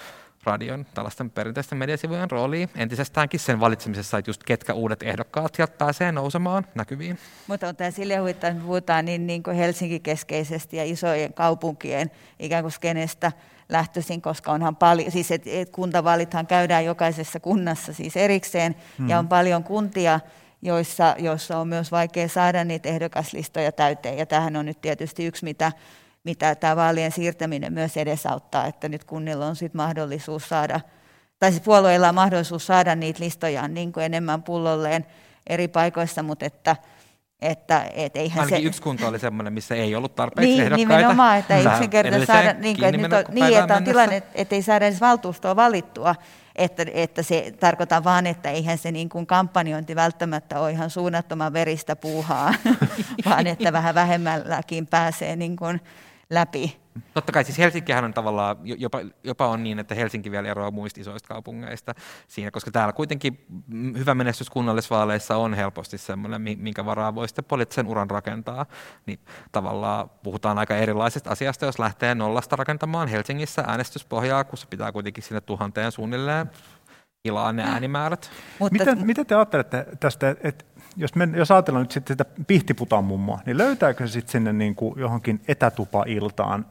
radion, 0.45 0.87
tällaisten 0.95 1.31
perinteisten 1.31 1.79
mediasivujen 1.79 2.31
roolia 2.31 2.69
entisestäänkin 2.77 3.41
sen 3.41 3.61
valitsemisessa, 3.61 4.19
että 4.19 4.29
just 4.29 4.45
ketkä 4.45 4.75
uudet 4.75 5.03
ehdokkaat 5.03 5.55
sieltä 5.55 5.77
pääsee 5.79 6.13
nousemaan 6.13 6.67
näkyviin. 6.75 7.19
Mutta 7.47 7.69
on 7.69 7.77
tämä 7.77 7.91
sille 7.91 8.17
huittaa, 8.17 8.51
että 8.51 8.63
puhutaan 8.63 9.05
niin, 9.05 9.27
niin 9.27 9.43
kuin 9.43 9.57
Helsinki-keskeisesti 9.57 10.77
ja 10.77 10.85
isojen 10.85 11.35
kaupunkien 11.35 12.11
ikään 12.39 12.65
kuin 12.65 12.73
skenestä 12.73 13.33
lähtöisin, 13.69 14.23
koska 14.23 14.53
onhan 14.53 14.77
paljon, 14.77 15.13
siis 15.13 15.31
et, 15.31 15.43
et 15.47 15.71
kuntavalithan 15.71 16.47
käydään 16.47 16.85
jokaisessa 16.85 17.41
kunnassa 17.41 17.93
siis 17.93 18.17
erikseen 18.17 18.77
hmm. 18.99 19.09
ja 19.09 19.19
on 19.19 19.29
paljon 19.29 19.65
kuntia, 19.65 20.21
joissa, 20.63 21.15
joissa 21.19 21.59
on 21.59 21.69
myös 21.69 21.93
vaikea 21.93 22.29
saada 22.29 22.65
niitä 22.65 22.89
ehdokaslistoja 22.89 23.73
täyteen 23.73 24.19
ja 24.19 24.27
tähän 24.27 24.57
on 24.57 24.67
nyt 24.67 24.81
tietysti 24.81 25.27
yksi, 25.27 25.45
mitä 25.45 25.73
mitä 26.25 26.55
tämä 26.55 26.77
vaalien 26.77 27.13
siirtäminen 27.13 27.73
myös 27.73 27.97
edesauttaa, 27.97 28.67
että 28.67 28.89
nyt 28.89 29.05
kunnilla 29.05 29.47
on 29.47 29.57
sitten 29.57 29.81
mahdollisuus 29.81 30.49
saada, 30.49 30.81
tai 31.39 31.51
siis 31.51 31.63
puolueilla 31.63 32.09
on 32.09 32.15
mahdollisuus 32.15 32.67
saada 32.67 32.95
niitä 32.95 33.25
listojaan 33.25 33.75
niin 33.75 33.93
kuin 33.93 34.05
enemmän 34.05 34.43
pullolleen 34.43 35.07
eri 35.47 35.69
paikoissa, 35.69 36.23
mutta 36.23 36.47
että 36.47 36.77
että, 37.43 37.91
et 37.95 38.17
eihän 38.17 38.41
Ainakin 38.41 38.63
se... 38.63 38.69
yksi 38.69 38.83
kunta 38.83 39.09
oli 39.09 39.19
semmoinen, 39.19 39.53
missä 39.53 39.75
ei 39.75 39.95
ollut 39.95 40.15
tarpeeksi 40.15 40.51
niin, 40.51 40.63
ehdokkaita. 40.63 40.97
Nimenomaan, 40.97 41.39
että 41.39 41.57
ei 41.57 41.65
yksinkertaisesti 41.65 42.27
saada, 42.27 42.53
niin, 42.53 42.77
kuin, 42.77 42.95
että, 42.95 43.03
nyt 43.03 43.13
on, 43.13 43.35
niin, 43.35 43.59
että 43.59 43.77
on 43.77 43.85
tilanne, 43.85 44.23
että 44.35 44.55
ei 44.55 44.63
saada 44.63 44.87
edes 44.87 45.01
valtuustoa 45.01 45.57
valittua, 45.57 46.15
että, 46.57 46.87
että 46.95 47.23
se 47.23 47.53
tarkoittaa 47.61 48.05
vaan, 48.05 48.27
että 48.27 48.51
eihän 48.51 48.79
se 48.79 48.93
niin 48.93 49.09
kuin 49.09 49.27
kampanjointi 49.27 49.97
välttämättä 49.97 50.61
ole 50.61 50.71
ihan 50.71 50.91
suunnattoman 50.91 51.53
veristä 51.53 51.97
puuhaa, 51.97 52.55
vaan 53.27 53.47
että 53.47 53.73
vähän 53.73 53.95
vähemmälläkin 53.95 54.87
pääsee 54.87 55.37
niin 55.37 55.57
kuin 55.57 55.81
läpi. 56.31 56.81
Totta 57.15 57.33
kai 57.33 57.45
siis 57.45 57.59
Helsinkihän 57.59 58.05
on 58.05 58.15
tavallaan, 58.15 58.57
jopa, 58.65 59.01
jopa 59.25 59.49
on 59.49 59.63
niin, 59.63 59.79
että 59.79 59.95
Helsinki 59.95 60.31
vielä 60.31 60.49
eroaa 60.49 60.71
muista 60.71 61.01
isoista 61.01 61.29
kaupungeista 61.29 61.95
siinä, 62.29 62.51
koska 62.51 62.71
täällä 62.71 62.93
kuitenkin 62.93 63.47
hyvä 63.99 64.15
menestys 64.15 64.51
kunnallisvaaleissa 64.51 65.37
on 65.37 65.55
helposti 65.55 65.99
semmoinen, 65.99 66.43
minkä 66.43 66.85
varaa 66.85 67.15
voi 67.15 67.29
sitten 67.29 67.45
poliittisen 67.45 67.87
uran 67.87 68.11
rakentaa. 68.11 68.67
Niin 69.07 69.19
tavallaan 69.53 70.11
puhutaan 70.23 70.59
aika 70.59 70.77
erilaisesta 70.77 71.31
asiasta, 71.31 71.67
jos 71.67 71.79
lähtee 71.79 72.15
nollasta 72.15 72.57
rakentamaan 72.57 73.09
Helsingissä 73.09 73.65
äänestyspohjaa, 73.67 74.45
kun 74.45 74.59
se 74.59 74.67
pitää 74.67 74.93
kuitenkin 74.93 75.25
sinne 75.25 75.41
tuhanteen 75.41 75.93
suunnilleen 75.93 76.51
ilaa 77.25 77.53
ne 77.53 77.63
äänimäärät. 77.63 78.31
Mutta, 78.59 78.79
miten, 78.79 79.07
miten 79.07 79.27
te 79.27 79.35
ajattelette 79.35 79.87
tästä, 80.01 80.37
että 80.41 80.65
jos, 80.97 81.15
men, 81.15 81.35
jos 81.35 81.51
ajatellaan 81.51 81.83
nyt 81.83 81.91
sitten 81.91 82.15
sitä 82.15 82.25
pihtiputan 82.47 83.05
mummoa, 83.05 83.41
niin 83.47 83.59
löytääkö 83.59 84.07
se 84.07 84.13
sitten 84.13 84.33
sinne 84.33 84.53
niin 84.53 84.75
kuin 84.75 85.01
johonkin 85.01 85.41
etätupailtaan 85.49 86.67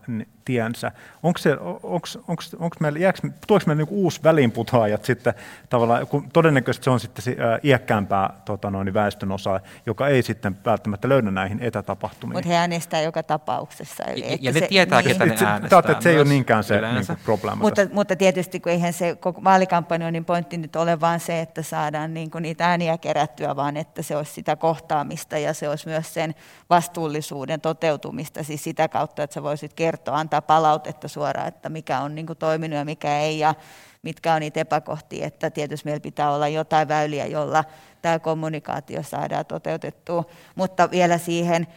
tiensä? 0.46 0.92
Onko 1.24 1.38
se, 1.38 1.58
onks, 1.84 2.20
onks, 2.28 2.56
onks 2.60 2.80
meillä, 2.80 3.00
jääks, 3.00 3.22
tuoks 3.48 3.66
meillä 3.66 3.84
niin 3.84 3.94
uusi 3.94 4.20
väliinputoajat 4.24 5.06
sitten 5.06 5.34
tavallaan, 5.70 6.08
kun 6.08 6.30
todennäköisesti 6.34 6.84
se 6.84 6.90
on 6.90 7.00
sitten 7.00 7.36
iäkkäämpää 7.64 8.34
tota 8.46 8.72
noin, 8.72 8.94
väestön 8.94 9.32
osa, 9.32 9.60
joka 9.86 10.08
ei 10.08 10.24
sitten 10.24 10.58
välttämättä 10.66 11.10
löydä 11.10 11.32
näihin 11.32 11.60
etätapahtumiin. 11.62 12.36
Mutta 12.36 12.50
he 12.50 12.56
äänestää 12.56 13.02
joka 13.02 13.24
tapauksessa. 13.24 14.04
Ja, 14.04 14.38
ja 14.42 14.52
ne 14.52 14.60
se, 14.60 14.68
tietää, 14.68 15.02
niin, 15.02 15.12
ketä 15.12 15.26
ne 15.26 15.46
äänestää. 15.46 15.80
Että 15.80 16.02
se 16.02 16.10
ei 16.10 16.20
ole 16.20 16.30
niinkään 16.30 16.64
se 16.64 16.82
niin 16.82 17.08
kuin 17.08 17.20
probleema. 17.26 17.62
Mutta, 17.62 17.82
mutta 17.94 18.16
tietysti 18.16 18.60
kun 18.60 18.72
eihän 18.72 18.94
se 18.94 19.16
koko 19.16 19.44
vaalikampanjoinnin 19.44 20.26
pointti 20.26 20.58
nyt 20.58 20.76
ole 20.76 21.02
vaan 21.02 21.20
se, 21.20 21.42
että 21.42 21.64
saadaan 21.64 22.14
niin 22.14 22.32
kuin 22.32 22.42
niitä 22.42 22.68
ääniä 22.68 22.98
kerättyä, 22.98 23.56
vaan 23.56 23.78
että 23.78 24.02
se 24.10 24.16
olisi 24.16 24.34
sitä 24.34 24.56
kohtaamista 24.56 25.38
ja 25.38 25.54
se 25.54 25.70
olisi 25.70 25.88
myös 25.88 26.14
sen 26.14 26.36
vastuullisuuden 26.70 27.62
toteutumista, 27.62 28.44
siis 28.44 28.64
sitä 28.64 28.88
kautta, 28.88 29.24
että 29.24 29.34
sä 29.34 29.44
voisit 29.44 29.74
kertoa, 29.74 30.20
antaa 30.20 30.42
palautetta 30.42 31.08
suoraan, 31.08 31.48
että 31.48 31.70
mikä 31.70 32.00
on 32.00 32.16
niin 32.16 32.26
kuin 32.26 32.38
toiminut 32.38 32.78
ja 32.78 32.86
mikä 32.86 33.20
ei 33.20 33.40
ja 33.40 33.56
mitkä 34.02 34.34
on 34.34 34.40
niitä 34.40 34.60
epäkohtia, 34.60 35.28
että 35.28 35.50
tietysti 35.50 35.86
meillä 35.86 36.00
pitää 36.00 36.32
olla 36.32 36.48
jotain 36.48 36.88
väyliä, 36.88 37.26
jolla 37.26 37.64
tämä 38.02 38.20
kommunikaatio 38.20 39.04
saadaan 39.04 39.46
toteutettua, 39.46 40.24
mutta 40.56 40.92
vielä 40.92 41.18
siihen 41.18 41.68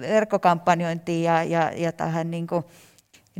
verkkokampanjointiin 0.00 1.22
ja, 1.22 1.42
ja, 1.42 1.72
ja 1.76 1.92
tähän 1.92 2.30
niin 2.30 2.46
kuin 2.46 2.64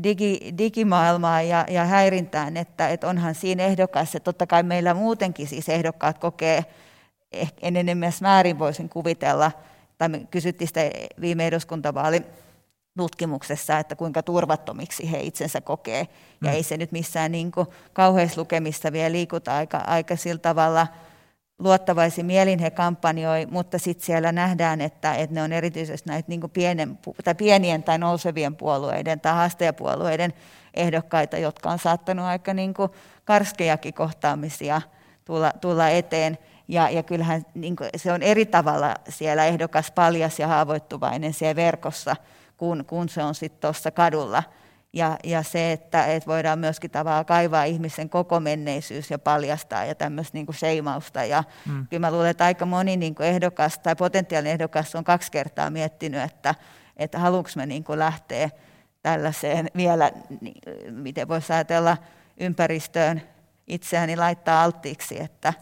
digi, 0.02 0.54
digimaailmaan 0.58 1.48
ja, 1.48 1.66
ja 1.70 1.84
häirintään, 1.84 2.56
että, 2.56 2.88
että 2.88 3.08
onhan 3.08 3.34
siinä 3.34 3.62
ehdokas, 3.62 4.14
että 4.14 4.24
totta 4.24 4.46
kai 4.46 4.62
meillä 4.62 4.94
muutenkin 4.94 5.46
siis 5.46 5.68
ehdokkaat 5.68 6.18
kokee 6.18 6.64
enenemässä 7.62 8.24
määrin 8.24 8.58
voisin 8.58 8.88
kuvitella, 8.88 9.52
tai 9.98 10.08
me 10.08 10.26
kysyttiin 10.30 10.68
sitä 10.68 10.80
viime 11.20 11.46
eduskuntavaali 11.46 12.22
tutkimuksessa, 12.96 13.78
että 13.78 13.96
kuinka 13.96 14.22
turvattomiksi 14.22 15.12
he 15.12 15.20
itsensä 15.20 15.60
kokee. 15.60 16.08
Ja 16.40 16.48
mm. 16.48 16.54
ei 16.54 16.62
se 16.62 16.76
nyt 16.76 16.92
missään 16.92 17.32
niin 17.32 17.52
kauheislukemissa 17.92 18.92
vielä 18.92 19.12
liikuta 19.12 19.56
aika, 19.56 19.76
aika 19.76 20.16
sillä 20.16 20.38
tavalla 20.38 20.86
luottavaisin 21.58 22.26
mielin 22.26 22.58
he 22.58 22.70
kampanjoi, 22.70 23.46
mutta 23.46 23.78
sitten 23.78 24.06
siellä 24.06 24.32
nähdään, 24.32 24.80
että, 24.80 25.14
että 25.14 25.34
ne 25.34 25.42
on 25.42 25.52
erityisesti 25.52 26.10
näitä 26.10 26.28
niin 26.28 26.50
pienen, 26.52 26.98
tai 27.24 27.34
pienien 27.34 27.82
tai 27.82 27.98
nousevien 27.98 28.56
puolueiden 28.56 29.20
tai 29.20 29.32
haastajapuolueiden 29.32 30.32
ehdokkaita, 30.74 31.38
jotka 31.38 31.70
on 31.70 31.78
saattanut 31.78 32.26
aika 32.26 32.54
niin 32.54 32.74
karskejakin 33.24 33.94
kohtaamisia 33.94 34.82
tulla, 35.24 35.52
tulla 35.60 35.88
eteen. 35.88 36.38
Ja, 36.68 36.90
ja 36.90 37.02
kyllähän 37.02 37.42
niin 37.54 37.76
se 37.96 38.12
on 38.12 38.22
eri 38.22 38.46
tavalla 38.46 38.94
siellä 39.08 39.44
ehdokas 39.44 39.90
paljas 39.90 40.38
ja 40.38 40.46
haavoittuvainen 40.46 41.32
siellä 41.32 41.56
verkossa, 41.56 42.16
kun, 42.56 42.84
kun 42.86 43.08
se 43.08 43.22
on 43.22 43.34
sitten 43.34 43.60
tuossa 43.60 43.90
kadulla. 43.90 44.42
Ja, 44.92 45.16
ja 45.24 45.42
se, 45.42 45.72
että, 45.72 46.06
että 46.06 46.26
voidaan 46.26 46.58
myöskin 46.58 46.90
tavallaan 46.90 47.26
kaivaa 47.26 47.64
ihmisen 47.64 48.10
koko 48.10 48.40
menneisyys 48.40 49.10
ja 49.10 49.18
paljastaa 49.18 49.84
ja 49.84 49.94
tämmöistä 49.94 50.38
niin 50.38 50.46
seimausta. 50.50 51.24
Ja 51.24 51.44
mm. 51.66 51.86
kyllä 51.86 52.06
mä 52.06 52.10
luulen, 52.10 52.30
että 52.30 52.44
aika 52.44 52.66
moni 52.66 52.96
niin 52.96 53.14
ehdokas 53.20 53.78
tai 53.78 53.96
potentiaalinen 53.96 54.52
ehdokas 54.52 54.94
on 54.94 55.04
kaksi 55.04 55.32
kertaa 55.32 55.70
miettinyt, 55.70 56.22
että, 56.22 56.54
että 56.96 57.18
haluanko 57.18 57.50
mä 57.56 57.66
niin 57.66 57.84
lähteä 57.94 58.50
tällaiseen 59.02 59.70
vielä, 59.76 60.10
miten 60.90 61.28
voisi 61.28 61.52
ajatella 61.52 61.96
ympäristöön 62.40 63.22
itseäni 63.66 64.16
laittaa 64.16 64.62
alttiiksi, 64.62 65.22
että, 65.22 65.52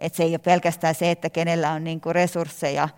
että 0.00 0.16
se 0.16 0.22
ei 0.22 0.30
ole 0.30 0.38
pelkästään 0.38 0.94
se, 0.94 1.10
että 1.10 1.30
kenellä 1.30 1.70
on 1.72 1.84
niin 1.84 2.00
kuin 2.00 2.14
resursseja 2.14 2.88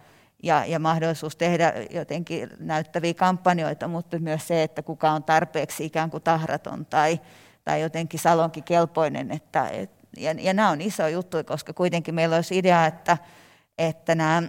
ja, 0.42 0.64
ja 0.66 0.78
mahdollisuus 0.78 1.36
tehdä 1.36 1.72
jotenkin 1.90 2.48
näyttäviä 2.58 3.14
kampanjoita, 3.14 3.88
mutta 3.88 4.18
myös 4.18 4.46
se, 4.46 4.62
että 4.62 4.82
kuka 4.82 5.10
on 5.10 5.24
tarpeeksi 5.24 5.84
ikään 5.84 6.10
kuin 6.10 6.22
tahraton 6.22 6.86
tai, 6.86 7.20
tai 7.64 7.80
jotenkin 7.80 8.20
salonkikelpoinen. 8.20 9.30
Että, 9.30 9.68
et, 9.68 9.90
ja, 10.16 10.34
ja 10.38 10.54
nämä 10.54 10.70
on 10.70 10.80
iso 10.80 11.08
juttu, 11.08 11.36
koska 11.44 11.72
kuitenkin 11.72 12.14
meillä 12.14 12.36
olisi 12.36 12.58
idea, 12.58 12.86
että, 12.86 13.18
että 13.78 14.14
nämä 14.14 14.42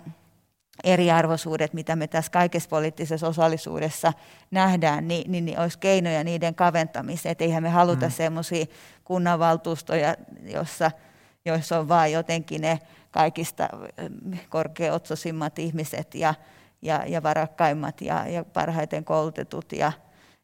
eriarvoisuudet, 0.84 1.74
mitä 1.74 1.96
me 1.96 2.08
tässä 2.08 2.32
kaikessa 2.32 2.70
poliittisessa 2.70 3.28
osallisuudessa 3.28 4.14
nähdään, 4.52 5.08
niin, 5.08 5.32
niin, 5.32 5.46
niin 5.46 5.60
olisi 5.60 5.80
keinoja 5.80 6.24
niiden 6.24 6.56
kaventamiseen. 6.56 7.32
Että 7.32 7.44
eihän 7.44 7.64
me 7.64 7.70
haluta 7.70 8.06
mm. 8.06 8.12
semmoisia 8.12 8.66
kunnanvaltuustoja, 9.04 10.16
jossa– 10.44 10.92
joissa 11.46 11.80
on 11.80 11.88
vain 11.88 12.14
jotenkin 12.14 12.62
ne 12.62 12.80
kaikista 13.12 13.70
mm, 14.02 14.38
korkeotsosimmat 14.50 15.60
ihmiset 15.60 16.16
ja, 16.16 16.34
ja, 16.82 17.04
ja 17.08 17.24
varakkaimmat 17.24 18.02
ja, 18.02 18.28
ja 18.28 18.44
parhaiten 18.44 19.06
koulutetut 19.06 19.72
ja, 19.72 19.92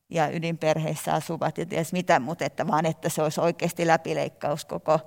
ja 0.09 0.29
ydinperheissä 0.29 1.13
asuvat 1.13 1.57
ja 1.57 1.65
ties 1.65 1.93
mitä, 1.93 2.19
mutta 2.19 2.45
että 2.45 2.67
vaan 2.67 2.85
että 2.85 3.09
se 3.09 3.21
olisi 3.21 3.41
oikeasti 3.41 3.87
läpileikkaus 3.87 4.65
koko, 4.65 4.99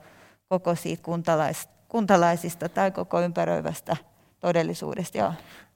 koko 0.49 0.75
siitä 0.75 1.03
kuntalais, 1.03 1.69
kuntalaisista 1.89 2.69
tai 2.69 2.91
koko 2.91 3.21
ympäröivästä 3.21 3.97
todellisuudesta. 4.41 5.19
Joo. 5.19 5.33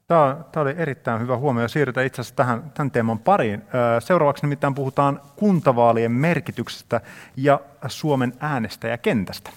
Tämä, 0.06 0.36
tämä 0.52 0.62
oli 0.62 0.74
erittäin 0.76 1.20
hyvä 1.20 1.36
huomio. 1.36 1.68
Siirrytään 1.68 2.06
itse 2.06 2.20
asiassa 2.20 2.36
tähän, 2.36 2.72
tämän 2.74 2.90
teeman 2.90 3.18
pariin. 3.18 3.62
Seuraavaksi 3.98 4.42
nimittäin 4.42 4.74
puhutaan 4.74 5.20
kuntavaalien 5.36 6.12
merkityksestä 6.12 7.00
ja 7.36 7.60
Suomen 7.86 8.32
äänestäjäkentästä. 8.40 9.50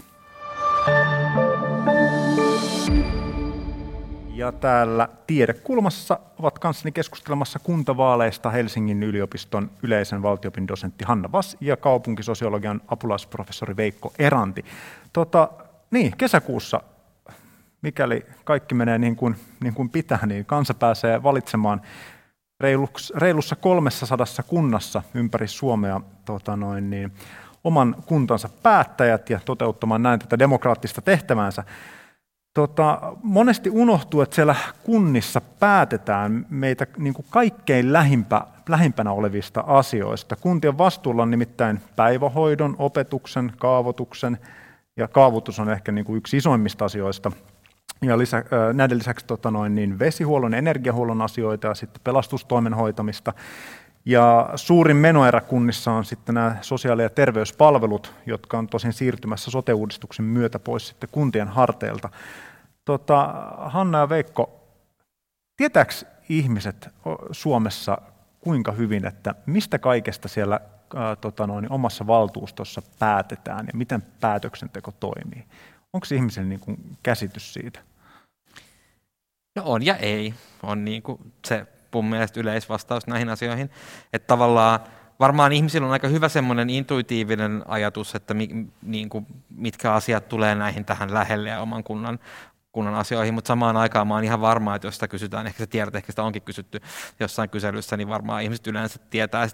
Ja 4.40 4.52
täällä 4.52 5.10
tiedekulmassa 5.28 6.20
ovat 6.40 6.60
kanssani 6.60 6.92
keskustelemassa 6.92 7.60
kuntavaaleista 7.60 8.50
Helsingin 8.50 9.04
yliopiston 9.04 9.72
yleisen 9.84 10.22
valtiopin 10.22 10.68
dosentti 10.68 11.06
Hanna 11.06 11.32
Vass 11.32 11.58
ja 11.62 11.78
kaupunkisosiologian 11.78 12.82
apulaisprofessori 12.88 13.76
Veikko 13.76 14.14
Eranti. 14.20 14.66
Tota, 15.14 15.50
niin, 15.92 16.18
kesäkuussa, 16.18 16.82
mikäli 17.82 18.26
kaikki 18.44 18.76
menee 18.76 18.98
niin 18.98 19.16
kuin, 19.16 19.36
niin 19.64 19.74
kuin 19.74 19.90
pitää, 19.90 20.26
niin 20.26 20.46
kansa 20.46 20.74
pääsee 20.74 21.24
valitsemaan 21.24 21.82
reilussa 23.16 23.56
300 23.56 24.18
kunnassa 24.48 25.04
ympäri 25.14 25.48
Suomea 25.48 26.02
tota 26.26 26.56
noin, 26.56 26.90
niin, 26.90 27.12
oman 27.64 27.96
kuntansa 28.06 28.50
päättäjät 28.64 29.30
ja 29.30 29.40
toteuttamaan 29.46 30.04
näin 30.04 30.20
tätä 30.20 30.40
demokraattista 30.40 31.02
tehtäväänsä. 31.02 31.64
Tota, 32.54 33.16
monesti 33.24 33.70
unohtuu, 33.70 34.22
että 34.22 34.36
siellä 34.36 34.56
kunnissa 34.84 35.42
päätetään 35.42 36.46
meitä 36.50 36.88
niin 36.98 37.14
kuin 37.14 37.26
kaikkein 37.30 37.94
lähimpä, 37.94 38.42
lähimpänä 38.70 39.12
olevista 39.12 39.64
asioista. 39.68 40.36
Kuntien 40.36 40.78
vastuulla 40.78 41.24
on 41.24 41.32
nimittäin 41.32 41.82
päivähoidon, 41.96 42.76
opetuksen, 42.80 43.52
kaavoituksen, 43.58 44.38
ja 44.98 45.08
kaavoitus 45.08 45.60
on 45.60 45.70
ehkä 45.70 45.92
niin 45.92 46.06
kuin 46.06 46.18
yksi 46.18 46.38
isoimmista 46.38 46.86
asioista. 46.86 47.32
Ja 48.02 48.18
lisä, 48.18 48.44
näiden 48.74 48.98
lisäksi 48.98 49.26
tota 49.26 49.52
noin, 49.52 49.76
niin 49.76 50.00
vesihuollon 50.00 50.54
energiahuollon 50.54 51.22
asioita 51.22 51.68
ja 51.68 51.76
sitten 51.76 52.02
pelastustoimen 52.04 52.74
hoitamista. 52.74 53.34
Ja 54.10 54.50
suurin 54.56 54.98
menoerä 54.98 55.42
kunnissa 55.42 55.92
on 55.92 56.06
sitten 56.06 56.36
nämä 56.36 56.56
sosiaali- 56.62 57.04
ja 57.04 57.10
terveyspalvelut, 57.10 58.14
jotka 58.26 58.58
on 58.58 58.68
tosin 58.68 58.94
siirtymässä 58.94 59.52
sote-uudistuksen 59.52 60.26
myötä 60.26 60.60
pois 60.60 60.88
sitten 60.88 61.10
kuntien 61.12 61.48
harteilta. 61.48 62.10
Tota, 62.86 63.34
Hanna 63.58 63.98
ja 63.98 64.10
Veikko, 64.10 64.68
tietääkö 65.58 65.94
ihmiset 66.30 66.90
Suomessa 67.32 67.98
kuinka 68.40 68.72
hyvin, 68.72 69.06
että 69.06 69.36
mistä 69.46 69.80
kaikesta 69.80 70.28
siellä 70.28 70.60
ää, 70.96 71.16
tota 71.16 71.48
noin, 71.48 71.72
omassa 71.72 72.08
valtuustossa 72.08 72.82
päätetään 73.00 73.68
ja 73.68 73.74
miten 73.74 74.02
päätöksenteko 74.22 74.92
toimii? 74.92 75.46
Onko 75.94 76.08
ihmisellä 76.16 76.50
niin 76.50 76.60
kuin 76.60 76.98
käsitys 77.04 77.54
siitä? 77.54 77.80
No 79.56 79.64
on 79.66 79.86
ja 79.86 79.96
ei. 79.96 80.34
On 80.64 80.86
niin 80.86 81.04
kuin 81.04 81.34
se 81.48 81.68
mun 81.94 82.06
mielestä 82.06 82.40
yleisvastaus 82.40 83.08
näihin 83.08 83.30
asioihin. 83.30 83.70
Että 84.14 84.28
tavallaan 84.28 84.80
varmaan 85.20 85.52
ihmisillä 85.52 85.88
on 85.88 85.94
aika 85.94 86.08
hyvä 86.08 86.30
semmoinen 86.30 86.70
intuitiivinen 86.70 87.64
ajatus, 87.68 88.16
että 88.16 88.34
mi, 88.34 88.50
niin 88.82 89.10
kuin, 89.10 89.28
mitkä 89.50 89.94
asiat 89.94 90.30
tulee 90.30 90.56
näihin 90.56 90.86
tähän 90.86 91.14
lähelle 91.14 91.50
ja 91.50 91.62
oman 91.62 91.84
kunnan, 91.84 92.20
kunnan 92.72 92.96
asioihin, 92.96 93.34
mutta 93.34 93.48
samaan 93.48 93.78
aikaan 93.78 94.08
mä 94.08 94.14
oon 94.14 94.24
ihan 94.24 94.42
varma, 94.42 94.76
että 94.76 94.88
jos 94.88 94.94
sitä 94.94 95.08
kysytään, 95.08 95.48
ehkä 95.48 95.64
sä 95.64 95.68
tiedät, 95.68 95.96
ehkä 95.96 96.12
sitä 96.12 96.24
onkin 96.24 96.42
kysytty 96.42 96.80
jossain 97.20 97.50
kyselyssä, 97.50 97.98
niin 97.98 98.10
varmaan 98.10 98.44
ihmiset 98.44 98.68
yleensä 98.68 99.00
tietää 99.10 99.48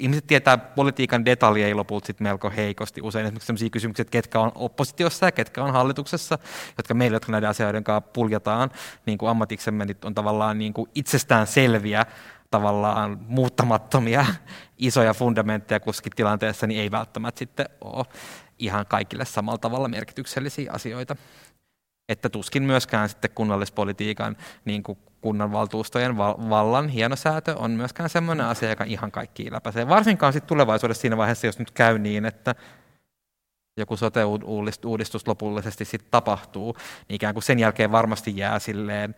ihmiset 0.00 0.26
tietää 0.26 0.58
politiikan 0.58 1.24
detaljeja 1.24 1.76
lopulta 1.76 2.06
sit 2.06 2.20
melko 2.20 2.50
heikosti. 2.56 3.02
Usein 3.02 3.26
esimerkiksi 3.26 3.46
sellaisia 3.46 3.70
kysymyksiä, 3.70 4.02
että 4.02 4.10
ketkä 4.10 4.40
on 4.40 4.52
oppositiossa 4.54 5.26
ja 5.26 5.32
ketkä 5.32 5.64
on 5.64 5.72
hallituksessa, 5.72 6.38
jotka 6.76 6.94
meillä, 6.94 7.16
jotka 7.16 7.32
näiden 7.32 7.50
asioiden 7.50 7.84
kanssa 7.84 8.10
puljataan 8.12 8.70
niin 9.06 9.18
kuin 9.18 9.30
ammatiksemme, 9.30 9.84
niin 9.84 9.96
on 10.04 10.14
tavallaan 10.14 10.58
niin 10.58 10.72
kuin 10.72 10.90
itsestään 10.94 11.46
selviä, 11.46 12.06
tavallaan 12.50 13.18
muuttamattomia 13.20 14.26
isoja 14.78 15.14
fundamentteja 15.14 15.80
kussakin 15.80 16.12
tilanteessa, 16.16 16.66
niin 16.66 16.80
ei 16.80 16.90
välttämättä 16.90 17.38
sitten 17.38 17.68
ole 17.80 18.06
ihan 18.58 18.86
kaikille 18.86 19.24
samalla 19.24 19.58
tavalla 19.58 19.88
merkityksellisiä 19.88 20.72
asioita. 20.72 21.16
Että 22.08 22.28
tuskin 22.28 22.62
myöskään 22.62 23.08
sitten 23.08 23.30
kunnallispolitiikan 23.34 24.36
niin 24.64 24.82
kuin 24.82 24.98
kunnanvaltuustojen 25.26 26.16
vallan 26.16 26.88
hienosäätö 26.88 27.56
on 27.56 27.70
myöskään 27.70 28.10
sellainen 28.10 28.46
asia, 28.46 28.68
joka 28.68 28.84
ihan 28.84 29.10
kaikki 29.10 29.52
läpäisee. 29.52 29.88
Varsinkaan 29.88 30.32
sitten 30.32 30.48
tulevaisuudessa 30.48 31.00
siinä 31.00 31.16
vaiheessa, 31.16 31.46
jos 31.46 31.58
nyt 31.58 31.70
käy 31.70 31.98
niin, 31.98 32.24
että 32.24 32.54
joku 33.76 33.96
sote-uudistus 33.96 35.26
lopullisesti 35.26 35.84
sitten 35.84 36.10
tapahtuu, 36.10 36.76
niin 37.08 37.14
ikään 37.14 37.34
kuin 37.34 37.42
sen 37.42 37.58
jälkeen 37.58 37.92
varmasti 37.92 38.36
jää 38.36 38.58
silleen, 38.58 39.14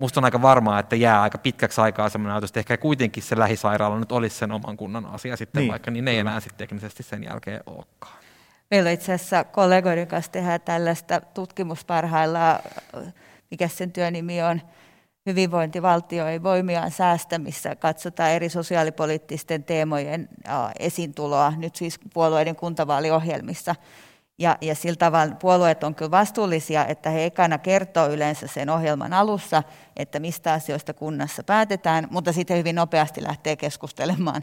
musta 0.00 0.20
on 0.20 0.24
aika 0.24 0.42
varmaa, 0.42 0.78
että 0.78 0.96
jää 0.96 1.22
aika 1.22 1.38
pitkäksi 1.38 1.80
aikaa 1.80 2.08
semmoinen 2.08 2.34
ajatus, 2.34 2.50
että 2.50 2.60
ehkä 2.60 2.76
kuitenkin 2.76 3.22
se 3.22 3.38
lähisairaala 3.38 3.98
nyt 3.98 4.12
olisi 4.12 4.36
sen 4.36 4.52
oman 4.52 4.76
kunnan 4.76 5.06
asia 5.06 5.36
sitten 5.36 5.60
niin. 5.60 5.70
vaikka, 5.70 5.90
niin 5.90 6.04
ne 6.04 6.10
ei 6.10 6.18
enää 6.18 6.40
sitten 6.40 6.58
teknisesti 6.58 7.02
sen 7.02 7.24
jälkeen 7.24 7.60
olekaan. 7.66 8.18
Meillä 8.70 8.90
itse 8.90 9.12
asiassa 9.12 9.44
kollegoiden 9.44 10.06
kanssa 10.06 10.32
tehdään 10.32 10.60
tällaista 10.60 11.20
tutkimusparhailla, 11.20 12.60
mikä 13.50 13.68
sen 13.68 13.92
työnimi 13.92 14.42
on, 14.42 14.60
hyvinvointivaltio 15.28 16.26
ei 16.26 16.42
voimiaan 16.42 16.90
säästä, 16.90 17.38
missä 17.38 17.76
katsotaan 17.76 18.30
eri 18.30 18.48
sosiaalipoliittisten 18.48 19.64
teemojen 19.64 20.28
esiintuloa, 20.78 21.52
nyt 21.56 21.76
siis 21.76 22.00
puolueiden 22.14 22.56
kuntavaaliohjelmissa. 22.56 23.74
Ja, 24.38 24.58
ja 24.60 24.74
sillä 24.74 24.96
tavalla 24.96 25.34
puolueet 25.34 25.84
on 25.84 25.94
kyllä 25.94 26.10
vastuullisia, 26.10 26.86
että 26.86 27.10
he 27.10 27.24
ekana 27.24 27.58
kertoo 27.58 28.08
yleensä 28.08 28.46
sen 28.46 28.70
ohjelman 28.70 29.12
alussa, 29.12 29.62
että 29.96 30.20
mistä 30.20 30.52
asioista 30.52 30.94
kunnassa 30.94 31.42
päätetään, 31.42 32.08
mutta 32.10 32.32
sitten 32.32 32.58
hyvin 32.58 32.76
nopeasti 32.76 33.22
lähtee 33.22 33.56
keskustelemaan 33.56 34.42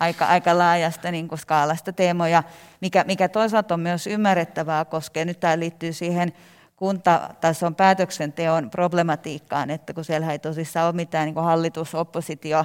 aika, 0.00 0.24
aika 0.24 0.58
laajasta 0.58 1.10
niin 1.10 1.28
kuin 1.28 1.38
skaalasta 1.38 1.92
teemoja, 1.92 2.42
mikä, 2.80 3.04
mikä 3.06 3.28
toisaalta 3.28 3.74
on 3.74 3.80
myös 3.80 4.06
ymmärrettävää, 4.06 4.84
koska 4.84 5.24
nyt 5.24 5.40
tämä 5.40 5.58
liittyy 5.58 5.92
siihen 5.92 6.32
kuntatason 6.76 7.74
päätöksenteon 7.74 8.70
problematiikkaan, 8.70 9.70
että 9.70 9.94
kun 9.94 10.04
siellä 10.04 10.32
ei 10.32 10.38
tosissaan 10.38 10.86
ole 10.86 10.94
mitään 10.94 11.26
niin 11.26 11.44
hallitus-oppositio 11.44 12.64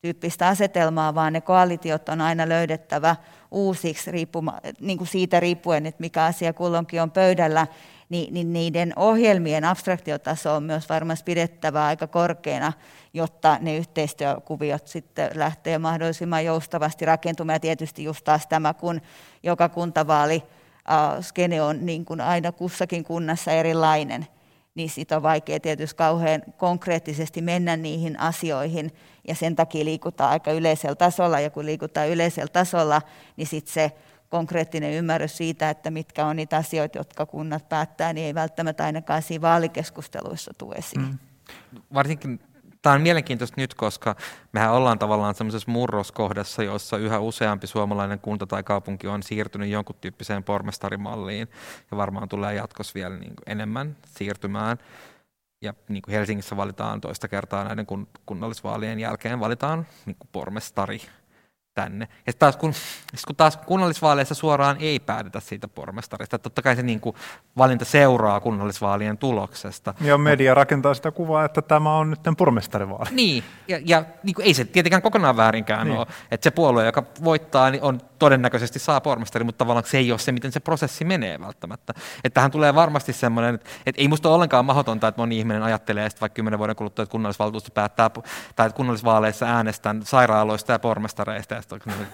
tyyppistä 0.00 0.48
asetelmaa, 0.48 1.14
vaan 1.14 1.32
ne 1.32 1.40
koalitiot 1.40 2.08
on 2.08 2.20
aina 2.20 2.48
löydettävä 2.48 3.16
uusiksi 3.50 4.10
riippuma, 4.10 4.60
niin 4.80 4.98
kuin 4.98 5.08
siitä 5.08 5.40
riippuen, 5.40 5.86
että 5.86 6.00
mikä 6.00 6.24
asia 6.24 6.52
kulloinkin 6.52 7.02
on 7.02 7.10
pöydällä, 7.10 7.66
niin, 8.08 8.34
niin 8.34 8.52
niiden 8.52 8.92
ohjelmien 8.96 9.64
abstraktiotaso 9.64 10.54
on 10.54 10.62
myös 10.62 10.88
varmasti 10.88 11.24
pidettävä 11.24 11.86
aika 11.86 12.06
korkeana, 12.06 12.72
jotta 13.14 13.58
ne 13.60 13.76
yhteistyökuviot 13.76 14.86
sitten 14.86 15.30
lähtee 15.34 15.78
mahdollisimman 15.78 16.44
joustavasti 16.44 17.04
rakentumaan. 17.04 17.54
Ja 17.54 17.60
tietysti 17.60 18.04
just 18.04 18.24
taas 18.24 18.46
tämä, 18.46 18.74
kun 18.74 19.00
joka 19.42 19.68
kuntavaali 19.68 20.42
skene 21.20 21.62
on 21.62 21.86
niin 21.86 22.04
kuin 22.04 22.20
aina 22.20 22.52
kussakin 22.52 23.04
kunnassa 23.04 23.52
erilainen, 23.52 24.26
niin 24.74 24.90
siitä 24.90 25.16
on 25.16 25.22
vaikea 25.22 25.60
tietysti 25.60 25.96
kauhean 25.96 26.42
konkreettisesti 26.56 27.42
mennä 27.42 27.76
niihin 27.76 28.20
asioihin, 28.20 28.92
ja 29.28 29.34
sen 29.34 29.56
takia 29.56 29.84
liikutaan 29.84 30.30
aika 30.30 30.52
yleisellä 30.52 30.94
tasolla, 30.94 31.40
ja 31.40 31.50
kun 31.50 31.66
liikutaan 31.66 32.08
yleisellä 32.08 32.48
tasolla, 32.48 33.02
niin 33.36 33.46
sitten 33.46 33.74
se 33.74 33.92
konkreettinen 34.28 34.92
ymmärrys 34.92 35.36
siitä, 35.36 35.70
että 35.70 35.90
mitkä 35.90 36.26
on 36.26 36.36
niitä 36.36 36.56
asioita, 36.56 36.98
jotka 36.98 37.26
kunnat 37.26 37.68
päättää, 37.68 38.12
niin 38.12 38.26
ei 38.26 38.34
välttämättä 38.34 38.84
ainakaan 38.84 39.22
siinä 39.22 39.42
vaalikeskusteluissa 39.42 40.54
tule 40.58 40.74
esiin. 40.74 41.02
Mm. 41.02 41.18
Varsinkin 41.94 42.40
Tämä 42.82 42.94
on 42.94 43.02
mielenkiintoista 43.02 43.60
nyt, 43.60 43.74
koska 43.74 44.16
mehän 44.52 44.72
ollaan 44.72 44.98
tavallaan 44.98 45.34
semmoisessa 45.34 45.70
murroskohdassa, 45.70 46.62
jossa 46.62 46.96
yhä 46.96 47.18
useampi 47.18 47.66
suomalainen 47.66 48.18
kunta 48.18 48.46
tai 48.46 48.62
kaupunki 48.62 49.06
on 49.06 49.22
siirtynyt 49.22 49.68
jonkun 49.68 49.96
tyyppiseen 50.00 50.44
pormestarimalliin 50.44 51.48
ja 51.90 51.96
varmaan 51.96 52.28
tulee 52.28 52.54
jatkossa 52.54 52.94
vielä 52.94 53.16
niin 53.16 53.36
kuin 53.36 53.44
enemmän 53.46 53.96
siirtymään. 54.06 54.78
Ja 55.62 55.74
niin 55.88 56.02
kuin 56.02 56.12
Helsingissä 56.12 56.56
valitaan 56.56 57.00
toista 57.00 57.28
kertaa 57.28 57.64
näiden 57.64 57.86
kunnallisvaalien 58.26 59.00
jälkeen 59.00 59.40
valitaan 59.40 59.86
niin 60.06 60.16
kuin 60.18 60.28
pormestari 60.32 61.00
tänne. 61.78 62.08
Ja 62.26 62.32
taas 62.32 62.56
kun, 62.56 62.72
kun 63.26 63.36
taas 63.36 63.56
kunnallisvaaleissa 63.56 64.34
suoraan 64.34 64.76
ei 64.80 65.00
päätetä 65.00 65.40
siitä 65.40 65.68
pormestarista, 65.68 66.36
että 66.36 66.42
totta 66.42 66.62
kai 66.62 66.76
se 66.76 66.82
niin 66.82 67.00
kuin 67.00 67.16
valinta 67.58 67.84
seuraa 67.84 68.40
kunnallisvaalien 68.40 69.18
tuloksesta. 69.18 69.94
Ja 70.00 70.18
media 70.18 70.54
rakentaa 70.54 70.94
sitä 70.94 71.10
kuvaa, 71.10 71.44
että 71.44 71.62
tämä 71.62 71.96
on 71.96 72.10
nyt 72.10 72.20
pormestarivaali. 72.38 73.10
Niin, 73.10 73.44
ja, 73.68 73.80
ja 73.84 74.04
niin 74.22 74.34
kuin 74.34 74.46
ei 74.46 74.54
se 74.54 74.64
tietenkään 74.64 75.02
kokonaan 75.02 75.36
väärinkään 75.36 75.86
niin. 75.86 75.98
ole, 75.98 76.06
että 76.30 76.44
se 76.44 76.50
puolue, 76.50 76.86
joka 76.86 77.02
voittaa, 77.24 77.70
niin 77.70 77.82
on 77.82 78.00
todennäköisesti 78.18 78.78
saa 78.78 79.00
pormestari, 79.00 79.44
mutta 79.44 79.58
tavallaan 79.58 79.86
se 79.86 79.98
ei 79.98 80.12
ole 80.12 80.18
se, 80.18 80.32
miten 80.32 80.52
se 80.52 80.60
prosessi 80.60 81.04
menee 81.04 81.40
välttämättä. 81.40 81.94
Että 82.24 82.34
tähän 82.34 82.50
tulee 82.50 82.74
varmasti 82.74 83.12
semmoinen, 83.12 83.54
että, 83.54 83.70
että 83.86 84.02
ei 84.02 84.08
musta 84.08 84.28
ole 84.28 84.34
ollenkaan 84.34 84.64
mahdotonta, 84.64 85.08
että 85.08 85.22
moni 85.22 85.38
ihminen 85.38 85.62
ajattelee 85.62 86.06
että 86.06 86.20
vaikka 86.20 86.34
kymmenen 86.34 86.58
vuoden 86.58 86.76
kuluttua, 86.76 87.02
että 87.02 87.10
kunnallisvaltuusto 87.10 87.70
päättää, 87.74 88.10
tai 88.56 88.66
että 88.66 88.76
kunnallisvaaleissa 88.76 89.46
äänestän 89.46 90.02
sairaaloista 90.04 90.72
ja 90.72 90.78
pormestareista, 90.78 91.54
ja 91.54 91.62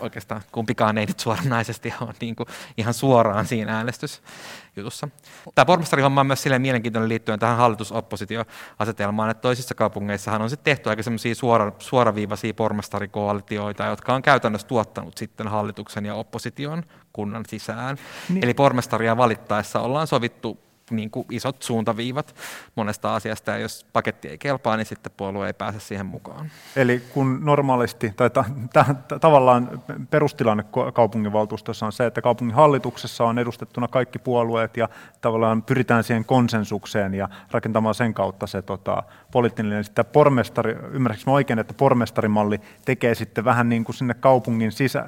oikeastaan 0.01 0.43
kumpikaan 0.53 0.99
ei 0.99 1.07
nyt 1.07 1.21
suoranaisesti 1.21 1.95
ole 2.01 2.15
niin 2.21 2.37
kuin 2.37 2.47
ihan 2.77 2.95
suoraan 2.95 3.47
siinä 3.47 3.77
äänestysjutussa. 3.77 5.09
Tämä 5.55 5.65
pormestarihomma 5.65 6.21
on 6.21 6.27
myös 6.27 6.43
silleen 6.43 6.63
mielenkiintoinen 6.63 7.09
liittyen 7.09 7.39
tähän 7.39 7.57
hallitusoppositioasetelmaan, 7.57 9.31
että 9.31 9.41
toisissa 9.41 9.75
kaupungeissahan 9.75 10.43
on 10.43 10.51
sitten 10.51 10.65
tehty 10.65 10.91
aika 10.91 11.03
semmoisia 11.03 11.35
suora, 11.35 11.73
suoraviivaisia 11.79 12.55
pormestarikoalitioita, 12.55 13.85
jotka 13.85 14.15
on 14.15 14.23
käytännössä 14.23 14.67
tuottanut 14.67 15.19
sitten 15.19 15.49
hallituksen 15.49 16.07
ja 16.07 16.15
opposition 16.15 16.83
kunnan 17.13 17.45
sisään. 17.49 17.99
Niin. 18.29 18.45
Eli 18.45 18.55
pormestaria 18.55 19.17
valittaessa 19.17 19.81
ollaan 19.81 20.07
sovittu 20.07 20.64
niin 20.91 21.11
kuin 21.11 21.27
isot 21.31 21.63
suuntaviivat 21.63 22.35
monesta 22.75 23.15
asiasta, 23.15 23.51
ja 23.51 23.59
jos 23.59 23.87
paketti 23.93 24.29
ei 24.29 24.39
kelpaa, 24.39 24.77
niin 24.77 24.87
sitten 24.87 25.13
puolue 25.17 25.47
ei 25.47 25.53
pääse 25.53 25.81
siihen 25.81 26.07
mukaan. 26.07 26.51
Eli 26.77 27.03
kun 27.15 27.41
normaalisti, 27.45 28.13
tai 28.17 28.31
ta, 28.31 28.45
ta, 28.73 28.95
ta, 29.09 29.19
tavallaan 29.19 29.83
perustilanne 30.11 30.65
kaupunginvaltuustossa 30.95 31.87
on 31.87 31.93
se, 31.93 32.07
että 32.07 32.23
kaupungin 32.23 32.55
hallituksessa 32.55 33.25
on 33.25 33.39
edustettuna 33.39 33.89
kaikki 33.89 34.19
puolueet, 34.19 34.77
ja 34.77 34.89
tavallaan 35.21 35.63
pyritään 35.63 36.05
siihen 36.05 36.25
konsensukseen 36.25 37.15
ja 37.15 37.29
rakentamaan 37.51 37.95
sen 37.95 38.15
kautta 38.15 38.47
se 38.47 38.63
tota, 38.63 39.03
poliittinen. 39.35 39.85
Sitten 39.85 40.05
pormestari, 40.05 40.77
ymmärrätkö 40.93 41.31
oikein, 41.31 41.59
että 41.59 41.75
pormestarimalli 41.75 42.61
tekee 42.85 43.15
sitten 43.15 43.45
vähän 43.45 43.69
niin 43.69 43.85
kuin 43.85 43.97
sinne 43.97 44.15
kaupungin 44.15 44.73
sisä, 44.73 45.05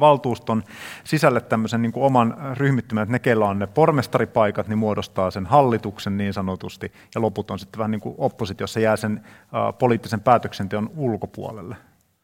valtuuston 0.00 0.62
sisälle 1.04 1.40
tämmöisen 1.40 1.82
niin 1.82 1.92
kuin 1.92 2.04
oman 2.04 2.36
ryhmittymän, 2.54 3.02
että 3.02 3.12
ne, 3.12 3.18
keillä 3.18 3.48
on 3.48 3.58
ne 3.58 3.66
pormestaripaikat, 3.66 4.68
niin 4.68 4.78
muodostaa 4.78 5.30
sen 5.30 5.46
hallituksen 5.46 6.16
niin 6.16 6.32
sanotusti, 6.32 6.92
ja 7.14 7.20
loput 7.20 7.50
on 7.50 7.58
sitten 7.58 7.78
vähän 7.78 7.90
niin 7.90 8.00
kuin 8.00 8.14
oppositiossa 8.18 8.80
jää 8.80 8.96
sen 8.96 9.20
uh, 9.24 9.78
poliittisen 9.78 10.20
päätöksenteon 10.20 10.90
ulkopuolelle. 10.96 11.76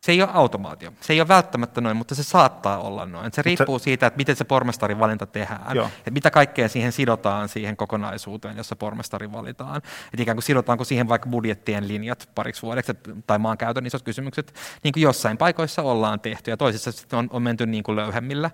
Se 0.08 0.12
ei 0.12 0.22
ole 0.22 0.30
automaatio. 0.32 0.92
Se 1.00 1.12
ei 1.12 1.20
ole 1.20 1.28
välttämättä 1.28 1.80
noin, 1.80 1.96
mutta 1.96 2.14
se 2.14 2.22
saattaa 2.22 2.78
olla 2.78 3.06
noin. 3.06 3.32
Se 3.32 3.42
riippuu 3.42 3.78
siitä, 3.78 4.06
että 4.06 4.16
miten 4.16 4.36
se 4.36 4.44
pormestarin 4.44 4.98
valinta 4.98 5.26
tehdään. 5.26 5.76
Joo. 5.76 5.86
Että 5.98 6.10
mitä 6.10 6.30
kaikkea 6.30 6.68
siihen 6.68 6.92
sidotaan 6.92 7.48
siihen 7.48 7.76
kokonaisuuteen, 7.76 8.56
jossa 8.56 8.76
pormestari 8.76 9.32
valitaan. 9.32 9.76
Että 9.76 10.22
ikään 10.22 10.36
kuin 10.36 10.42
sidotaanko 10.42 10.84
siihen 10.84 11.08
vaikka 11.08 11.28
budjettien 11.28 11.88
linjat 11.88 12.28
pariksi 12.34 12.62
vuodeksi 12.62 12.92
tai 13.26 13.38
maankäytön 13.38 13.86
isot 13.86 14.02
kysymykset, 14.02 14.54
niin 14.84 14.92
kuin 14.92 15.02
jossain 15.02 15.38
paikoissa 15.38 15.82
ollaan 15.82 16.20
tehty 16.20 16.50
ja 16.50 16.56
toisissa 16.56 16.92
sitten 16.92 17.18
on, 17.18 17.28
on 17.32 17.42
menty 17.42 17.66
niin 17.66 17.82
kuin 17.82 17.96
löyhemmillä, 17.96 18.50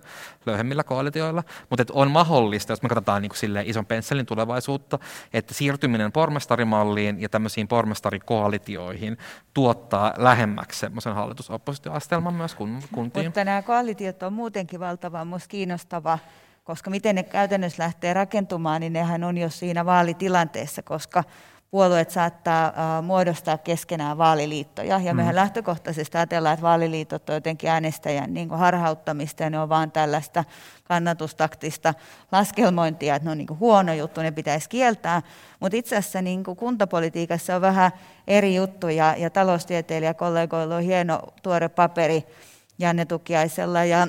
löyhemmillä 0.47 0.85
koalitioilla. 0.85 1.43
Mutta 1.71 1.85
on 1.93 2.11
mahdollista, 2.11 2.73
jos 2.73 2.83
me 2.83 2.89
katsotaan 2.89 3.23
niin 3.23 3.33
kuin 3.41 3.67
ison 3.67 3.87
pensselin 3.87 4.27
tulevaisuutta, 4.27 4.99
että 5.33 5.55
siirtyminen 5.55 6.13
pormestarimalliin 6.13 7.21
ja 7.21 7.29
tämmöisiin 7.29 7.69
pormestarikoalitioihin 7.69 9.19
tuottaa 9.55 10.15
lähemmäksi 10.17 10.81
semmoisen 10.81 11.15
hallitus 11.15 11.44
hallitus-oppositioastelma 11.49 12.31
myös 12.31 12.55
kuntiin. 12.55 13.27
Mutta 13.27 13.45
nämä 13.45 13.63
koalitiot 13.63 14.23
on 14.23 14.33
muutenkin 14.33 14.81
valtavan 14.81 15.27
musta 15.27 15.49
kiinnostava, 15.49 16.19
koska 16.65 16.91
miten 16.91 17.15
ne 17.15 17.23
käytännössä 17.23 17.83
lähtee 17.83 18.15
rakentumaan, 18.15 18.81
niin 18.81 18.93
nehän 18.93 19.25
on 19.25 19.39
jo 19.39 19.51
siinä 19.51 19.85
vaalitilanteessa, 19.85 20.83
koska 20.83 21.25
puolueet 21.71 22.11
saattaa 22.11 23.03
muodostaa 23.03 23.59
keskenään 23.59 24.19
vaaliliittoja. 24.19 24.99
Ja 24.99 25.15
mehän 25.15 25.35
mm. 25.35 25.37
lähtökohtaisesti 25.37 26.19
ajatellaan, 26.19 26.53
että 26.53 26.63
vaaliliitot 26.63 27.29
on 27.29 27.35
jotenkin 27.35 27.71
äänestäjän 27.71 28.35
niin 28.35 28.51
harhauttamista 28.51 29.43
ja 29.43 29.51
ne 29.51 29.61
on 29.61 29.69
vaan 29.69 29.93
tällaista 29.93 30.45
kannatustaktista 30.85 31.95
laskelmointia, 32.33 33.15
että 33.15 33.27
ne 33.27 33.31
on 33.31 33.39
niin 33.39 33.59
huono 33.61 33.95
juttu, 33.95 34.21
ne 34.21 34.31
pitäisi 34.31 34.69
kieltää. 34.69 35.23
Mutta 35.61 35.77
itse 35.77 35.97
asiassa 35.97 36.23
niin 36.23 36.45
kuntapolitiikassa 36.45 37.57
on 37.57 37.61
vähän 37.61 37.93
eri 38.27 38.55
juttu 38.55 38.89
ja, 38.89 39.15
ja 39.19 39.31
taloustieteilijäkollegoilla 39.31 40.77
on 40.77 40.83
hieno 40.83 41.23
tuore 41.43 41.69
paperi 41.69 42.25
Janne 42.79 43.05
Tukiaisella 43.05 43.85
ja, 43.85 44.09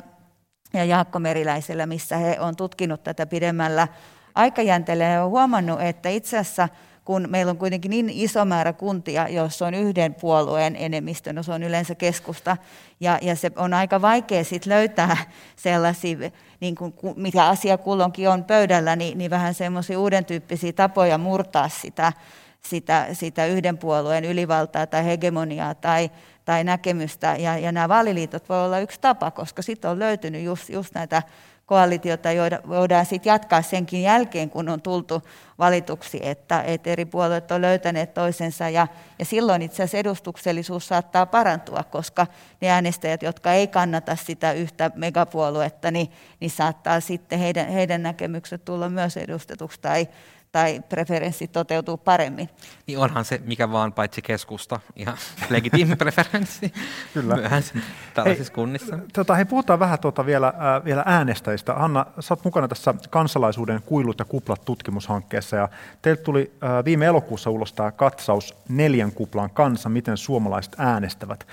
ja 0.74 0.86
Jaakko 0.86 1.20
Meriläisellä, 1.20 1.86
missä 1.86 2.18
he 2.18 2.38
on 2.39 2.56
tutkinut 2.56 3.03
tätä 3.03 3.26
pidemmällä 3.26 3.88
aikajänteellä 4.36 5.03
ja 5.03 5.24
on 5.24 5.30
huomannut, 5.30 5.82
että 5.82 6.10
itse 6.10 6.38
asiassa– 6.38 6.70
kun 7.06 7.28
meillä 7.30 7.49
on 7.49 7.58
kuitenkin 7.58 7.89
niin 7.89 8.10
iso 8.10 8.45
määrä 8.45 8.74
kuntia, 8.74 9.30
joissa 9.30 9.68
on 9.68 9.74
yhden 9.74 10.14
puolueen 10.14 10.76
enemmistö, 10.76 11.34
no 11.34 11.43
se 11.43 11.51
on 11.51 11.64
yleensä 11.64 11.95
keskusta, 11.95 12.58
ja, 12.99 13.20
ja 13.22 13.36
se 13.36 13.51
on 13.56 13.74
aika 13.74 14.01
vaikea 14.01 14.43
sit 14.43 14.66
löytää 14.66 15.18
sellaisia, 15.56 16.18
niin 16.60 16.76
kuin, 16.76 16.93
mikä 17.16 17.45
asia 17.45 17.78
kulloinkin 17.78 18.30
on 18.30 18.43
pöydällä, 18.43 18.95
niin, 18.95 19.18
niin 19.18 19.32
vähän 19.32 19.53
semmoisia 19.53 19.99
uuden 19.99 20.26
tyyppisiä 20.26 20.74
tapoja 20.74 21.18
murtaa 21.18 21.70
sitä, 21.70 22.14
sitä, 22.62 23.08
sitä 23.14 23.45
yhden 23.45 23.78
puolueen 23.78 24.26
ylivaltaa 24.26 24.88
tai 24.88 25.06
hegemoniaa 25.06 25.76
tai, 25.76 26.12
tai 26.45 26.64
näkemystä. 26.64 27.36
Ja, 27.39 27.58
ja 27.58 27.72
nämä 27.72 27.89
vaaliliitot 27.89 28.49
voi 28.49 28.66
olla 28.66 28.80
yksi 28.80 28.99
tapa, 29.01 29.32
koska 29.32 29.62
sitten 29.62 29.91
on 29.91 29.99
löytynyt 29.99 30.43
just, 30.43 30.70
just 30.70 30.93
näitä 30.93 31.24
koalitiota 31.66 32.30
voidaan 32.68 33.05
sitten 33.05 33.30
jatkaa 33.30 33.61
senkin 33.61 34.01
jälkeen, 34.01 34.49
kun 34.49 34.70
on 34.70 34.82
tultu 34.82 35.22
valituksi, 35.59 36.20
että, 36.24 36.61
että 36.61 36.89
eri 36.89 37.05
puolueet 37.05 37.51
on 37.51 37.61
löytäneet 37.61 38.13
toisensa. 38.13 38.70
Ja, 38.70 38.88
ja 39.20 39.26
silloin 39.26 39.61
itse 39.61 39.84
asiassa 39.84 39.97
edustuksellisuus 39.97 40.88
saattaa 40.88 41.26
parantua, 41.26 41.84
koska 41.84 42.28
ne 42.61 42.70
äänestäjät, 42.70 43.24
jotka 43.24 43.53
ei 43.53 43.68
kannata 43.68 44.16
sitä 44.16 44.51
yhtä 44.51 44.91
megapuoluetta, 44.95 45.91
niin, 45.91 46.11
niin 46.39 46.51
saattaa 46.51 46.99
sitten 46.99 47.39
heidän, 47.39 47.68
heidän 47.68 48.03
näkemykset 48.03 48.66
tulla 48.66 48.89
myös 48.89 49.18
edustetuksi 49.18 49.82
tai, 49.82 50.07
tai 50.56 50.82
preferenssi 50.89 51.47
toteutuu 51.47 51.97
paremmin. 51.97 52.49
Niin 52.88 52.99
onhan 52.99 53.26
se 53.26 53.41
mikä 53.45 53.72
vaan 53.72 53.93
paitsi 53.93 54.22
keskusta 54.22 54.80
ihan 54.95 55.18
legitiimi 55.49 55.95
preferenssi 55.95 56.74
Kyllä. 57.14 57.36
myös 57.36 57.74
tällaisissa 58.14 58.51
hei, 58.51 58.56
kunnissa. 58.56 58.99
Tota, 59.14 59.36
hei, 59.36 59.45
puhutaan 59.45 59.80
vähän 59.80 59.99
tuota 59.99 60.26
vielä, 60.26 60.47
äh, 60.47 60.86
vielä 60.86 61.03
äänestäjistä. 61.06 61.74
Hanna, 61.74 62.06
sä 62.20 62.34
oot 62.34 62.43
mukana 62.43 62.68
tässä 62.68 62.93
kansalaisuuden 63.10 63.82
kuilut 63.86 64.20
ja 64.20 64.26
kuplat 64.26 64.66
tutkimushankkeessa 64.66 65.56
ja 65.56 65.70
teiltä 66.01 66.24
tuli 66.24 66.51
äh, 66.64 66.86
viime 66.86 67.06
elokuussa 67.06 67.49
ulos 67.49 67.74
tämä 67.74 67.91
katsaus 67.91 68.56
neljän 68.70 69.12
kuplan 69.12 69.49
kanssa, 69.49 69.89
miten 69.89 70.18
suomalaiset 70.18 70.76
äänestävät. 70.78 71.47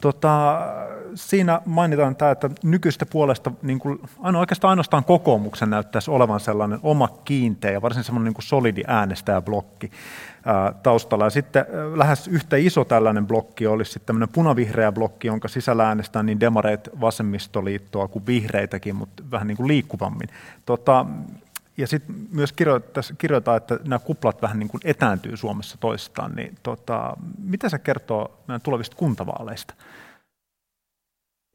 Tota, 0.00 0.60
siinä 1.16 1.60
mainitaan 1.64 2.16
tämä, 2.16 2.30
että 2.30 2.50
nykyistä 2.62 3.06
puolesta 3.06 3.52
niin 3.62 3.78
kuin, 3.78 3.98
oikeastaan 4.38 4.70
ainoastaan 4.70 5.04
kokoomuksen 5.04 5.70
näyttäisi 5.70 6.10
olevan 6.10 6.40
sellainen 6.40 6.78
oma 6.82 7.08
kiinteä 7.24 7.70
ja 7.70 7.82
varsin 7.82 8.04
semmoinen 8.04 8.24
niin 8.24 8.34
kuin 8.34 8.44
solidi 8.44 8.82
äänestäjäblokki 8.86 9.90
ää, 10.44 10.72
taustalla. 10.82 11.24
Ja 11.24 11.30
sitten 11.30 11.66
ää, 11.68 11.98
lähes 11.98 12.28
yhtä 12.28 12.56
iso 12.56 12.84
tällainen 12.84 13.26
blokki 13.26 13.66
olisi 13.66 13.92
sitten 13.92 14.06
tämmöinen 14.06 14.28
punavihreä 14.28 14.92
blokki, 14.92 15.26
jonka 15.26 15.48
sisällä 15.48 15.88
äänestää 15.88 16.22
niin 16.22 16.40
demareit 16.40 16.88
vasemmistoliittoa 17.00 18.08
kuin 18.08 18.26
vihreitäkin, 18.26 18.96
mutta 18.96 19.22
vähän 19.30 19.46
niin 19.46 19.56
kuin 19.56 19.68
liikkuvammin. 19.68 20.28
Tota, 20.66 21.06
ja 21.76 21.86
sitten 21.86 22.16
myös 22.32 22.52
kirjoitetaan, 23.18 23.56
että 23.56 23.78
nämä 23.84 23.98
kuplat 23.98 24.42
vähän 24.42 24.58
niin 24.58 24.68
kuin 24.68 24.80
etääntyy 24.84 25.36
Suomessa 25.36 25.76
toistaan, 25.80 26.36
niin 26.36 26.54
tota, 26.62 27.16
mitä 27.38 27.68
se 27.68 27.78
kertoo 27.78 28.38
meidän 28.48 28.60
tulevista 28.60 28.96
kuntavaaleista? 28.96 29.74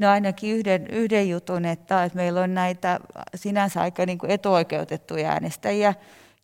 No 0.01 0.09
ainakin 0.09 0.55
yhden, 0.55 0.87
yhden 0.87 1.29
jutun, 1.29 1.65
että, 1.65 2.03
että 2.03 2.15
meillä 2.15 2.41
on 2.41 2.53
näitä 2.53 2.99
sinänsä 3.35 3.81
aika 3.81 4.05
niin 4.05 4.17
kuin 4.17 4.31
etuoikeutettuja 4.31 5.29
äänestäjiä, 5.29 5.93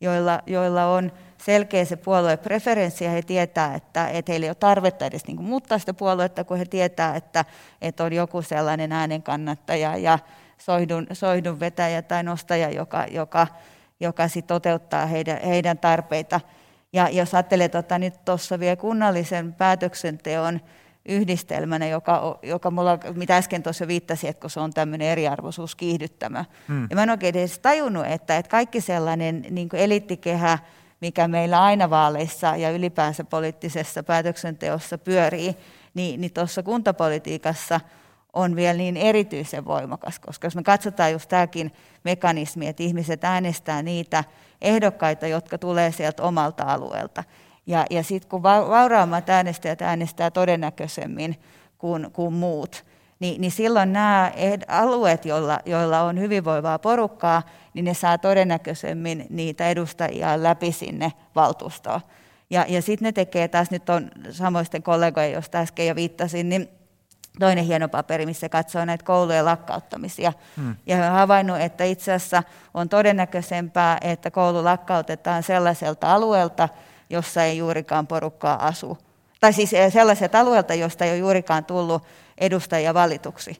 joilla, 0.00 0.42
joilla 0.46 0.86
on 0.86 1.12
selkeä 1.42 1.84
se 1.84 1.96
puoluepreferenssi 1.96 3.04
ja 3.04 3.10
he 3.10 3.22
tietää, 3.22 3.74
että, 3.74 4.08
että 4.08 4.32
heillä 4.32 4.44
ei 4.44 4.50
ole 4.50 4.54
tarvetta 4.54 5.06
edes 5.06 5.26
niin 5.26 5.36
kuin 5.36 5.46
muuttaa 5.46 5.78
sitä 5.78 5.94
puoluetta, 5.94 6.44
kun 6.44 6.56
he 6.56 6.64
tietää, 6.64 7.16
että, 7.16 7.44
että 7.82 8.04
on 8.04 8.12
joku 8.12 8.42
sellainen 8.42 8.92
äänen 8.92 9.22
kannattaja 9.22 9.96
ja 9.96 10.18
soihdun, 10.58 11.06
soihdun 11.12 11.60
vetäjä 11.60 12.02
tai 12.02 12.22
nostaja, 12.22 12.70
joka, 12.70 13.06
joka, 13.10 13.46
joka 14.00 14.28
sit 14.28 14.46
toteuttaa 14.46 15.06
heidän, 15.06 15.40
heidän 15.42 15.78
tarpeita. 15.78 16.40
Ja 16.92 17.08
jos 17.08 17.34
ajattelee 17.34 17.68
tota, 17.68 17.98
nyt 17.98 18.24
tuossa 18.24 18.60
vielä 18.60 18.76
kunnallisen 18.76 19.54
päätöksenteon 19.54 20.60
yhdistelmänä, 21.08 21.86
joka, 21.86 22.38
joka 22.42 22.70
mulla, 22.70 22.98
mitä 23.14 23.36
äsken 23.36 23.62
tuossa 23.62 23.88
viittasi, 23.88 24.28
että 24.28 24.40
kun 24.40 24.50
se 24.50 24.60
on 24.60 24.72
tämmöinen 24.72 25.08
eriarvoisuus 25.08 25.74
kiihdyttämä. 25.74 26.44
Hmm. 26.68 26.86
Ja 26.90 26.96
mä 26.96 27.02
en 27.02 27.10
oikein 27.10 27.36
edes 27.36 27.58
tajunnut, 27.58 28.06
että, 28.06 28.36
että 28.36 28.50
kaikki 28.50 28.80
sellainen 28.80 29.46
niin 29.50 29.68
eliittikehä, 29.72 30.58
mikä 31.00 31.28
meillä 31.28 31.62
aina 31.62 31.90
vaaleissa 31.90 32.56
ja 32.56 32.70
ylipäänsä 32.70 33.24
poliittisessa 33.24 34.02
päätöksenteossa 34.02 34.98
pyörii, 34.98 35.56
niin, 35.94 36.20
niin 36.20 36.32
tuossa 36.32 36.62
kuntapolitiikassa– 36.62 37.80
on 38.32 38.56
vielä 38.56 38.78
niin 38.78 38.96
erityisen 38.96 39.64
voimakas, 39.64 40.18
koska 40.18 40.46
jos 40.46 40.56
me 40.56 40.62
katsotaan 40.62 41.12
just 41.12 41.28
tämäkin 41.28 41.72
mekanismi, 42.04 42.66
että 42.66 42.82
ihmiset 42.82 43.24
äänestää 43.24 43.82
niitä 43.82 44.24
ehdokkaita, 44.60 45.26
jotka 45.26 45.58
tulee 45.58 45.92
sieltä 45.92 46.22
omalta 46.22 46.64
alueelta. 46.64 47.24
Ja, 47.68 47.86
ja 47.90 48.02
sitten 48.02 48.30
kun 48.30 48.42
vauraammat 48.42 49.30
äänestäjät 49.30 49.82
äänestää 49.82 50.30
todennäköisemmin 50.30 51.36
kuin, 51.78 52.12
kuin 52.12 52.34
muut, 52.34 52.84
niin, 53.20 53.40
niin 53.40 53.50
silloin 53.50 53.92
nämä 53.92 54.32
alueet, 54.68 55.24
joilla, 55.24 55.60
joilla 55.66 56.00
on 56.00 56.20
hyvinvoivaa 56.20 56.78
porukkaa, 56.78 57.42
niin 57.74 57.84
ne 57.84 57.94
saa 57.94 58.18
todennäköisemmin 58.18 59.26
niitä 59.30 59.68
edustajia 59.68 60.42
läpi 60.42 60.72
sinne 60.72 61.12
valtuustoon. 61.34 62.00
Ja, 62.50 62.64
ja 62.68 62.82
sitten 62.82 63.06
ne 63.06 63.12
tekee 63.12 63.48
taas, 63.48 63.70
nyt 63.70 63.90
on 63.90 64.10
samoisten 64.30 64.82
kollegojen, 64.82 65.32
joista 65.32 65.58
äsken 65.58 65.86
jo 65.86 65.94
viittasin, 65.94 66.48
niin 66.48 66.68
toinen 67.38 67.64
hieno 67.64 67.88
paperi, 67.88 68.26
missä 68.26 68.48
katsoo 68.48 68.84
näitä 68.84 69.04
koulujen 69.04 69.44
lakkauttamisia. 69.44 70.32
Hmm. 70.56 70.76
Ja 70.86 70.96
he 70.96 71.02
havainnut, 71.02 71.60
että 71.60 71.84
itse 71.84 72.12
asiassa 72.12 72.42
on 72.74 72.88
todennäköisempää, 72.88 73.98
että 74.00 74.30
koulu 74.30 74.64
lakkautetaan 74.64 75.42
sellaiselta 75.42 76.14
alueelta, 76.14 76.68
jossa 77.10 77.44
ei 77.44 77.58
juurikaan 77.58 78.06
porukkaa 78.06 78.66
asu. 78.66 78.98
Tai 79.40 79.52
siis 79.52 79.72
eh, 79.72 79.92
sellaiselta 79.92 80.40
alueelta, 80.40 80.74
josta 80.74 81.04
ei 81.04 81.10
ole 81.10 81.18
juurikaan 81.18 81.64
tullut 81.64 82.02
edustajia 82.38 82.94
valituksi. 82.94 83.56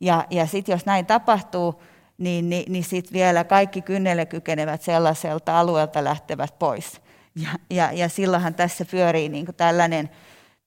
Ja, 0.00 0.24
ja 0.30 0.46
sitten 0.46 0.72
jos 0.72 0.86
näin 0.86 1.06
tapahtuu, 1.06 1.82
niin, 2.18 2.50
niin, 2.50 2.72
niin 2.72 2.84
sitten 2.84 3.12
vielä 3.12 3.44
kaikki 3.44 3.82
kynnelle 3.82 4.26
kykenevät 4.26 4.82
sellaiselta 4.82 5.60
alueelta 5.60 6.04
lähtevät 6.04 6.58
pois. 6.58 7.00
Ja, 7.36 7.48
ja, 7.70 7.92
ja 7.92 8.08
silloinhan 8.08 8.54
tässä 8.54 8.84
pyörii 8.84 9.28
niin 9.28 9.46
tällainen, 9.56 10.10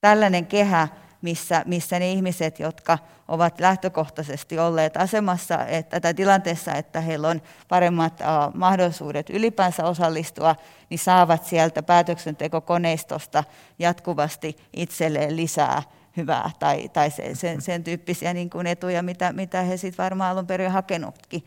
tällainen 0.00 0.46
kehä, 0.46 0.88
missä, 1.22 1.62
missä 1.66 1.98
ne 1.98 2.12
ihmiset, 2.12 2.60
jotka 2.60 2.98
ovat 3.28 3.60
lähtökohtaisesti 3.60 4.58
olleet 4.58 4.96
asemassa 4.96 5.66
että, 5.66 6.00
tai 6.00 6.14
tilanteessa, 6.14 6.74
että 6.74 7.00
heillä 7.00 7.28
on 7.28 7.42
paremmat 7.68 8.20
uh, 8.20 8.54
mahdollisuudet 8.54 9.30
ylipäänsä 9.30 9.84
osallistua, 9.84 10.56
niin 10.90 10.98
saavat 10.98 11.44
sieltä 11.44 11.82
päätöksentekokoneistosta 11.82 13.44
jatkuvasti 13.78 14.56
itselleen 14.76 15.36
lisää 15.36 15.82
hyvää 16.16 16.50
tai, 16.58 16.88
tai 16.88 17.10
sen, 17.10 17.36
sen, 17.36 17.60
sen 17.60 17.84
tyyppisiä 17.84 18.34
niin 18.34 18.50
kuin 18.50 18.66
etuja, 18.66 19.02
mitä, 19.02 19.32
mitä 19.32 19.62
he 19.62 19.76
sitten 19.76 20.04
varmaan 20.04 20.30
alun 20.30 20.46
perin 20.46 20.70
hakenutkin. 20.70 21.44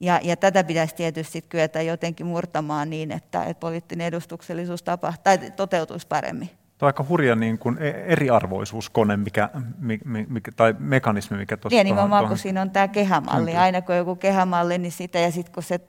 Ja, 0.00 0.20
ja 0.22 0.36
tätä 0.36 0.64
pitäisi 0.64 0.94
tietysti 0.94 1.42
kyetä 1.42 1.82
jotenkin 1.82 2.26
murtamaan 2.26 2.90
niin, 2.90 3.12
että, 3.12 3.44
että 3.44 3.60
poliittinen 3.60 4.06
edustuksellisuus 4.06 4.82
tapahtuu 4.82 5.22
tai 5.24 5.38
toteutuisi 5.50 6.06
paremmin. 6.06 6.50
Tämä 6.78 6.86
on 6.86 6.88
aika 6.88 7.04
hurja 7.08 7.36
niin 7.36 7.58
kuin 7.58 7.78
e- 7.78 8.04
eriarvoisuuskone 8.06 9.16
mikä, 9.16 9.50
mikä, 10.28 10.52
tai 10.56 10.74
mekanismi, 10.78 11.36
mikä 11.36 11.56
tuossa... 11.56 11.76
Niin, 11.76 11.84
nimenomaan 11.84 12.28
kun 12.28 12.38
siinä 12.38 12.62
on 12.62 12.70
tämä 12.70 12.88
kehämalli. 12.88 13.50
Syntyy. 13.50 13.56
Aina 13.56 13.82
kun 13.82 13.92
on 13.92 13.98
joku 13.98 14.16
kehämalli, 14.16 14.78
niin 14.78 14.92
sitä 14.92 15.18
ja 15.18 15.30
sitten 15.30 15.54
kun 15.54 15.62
se 15.62 15.80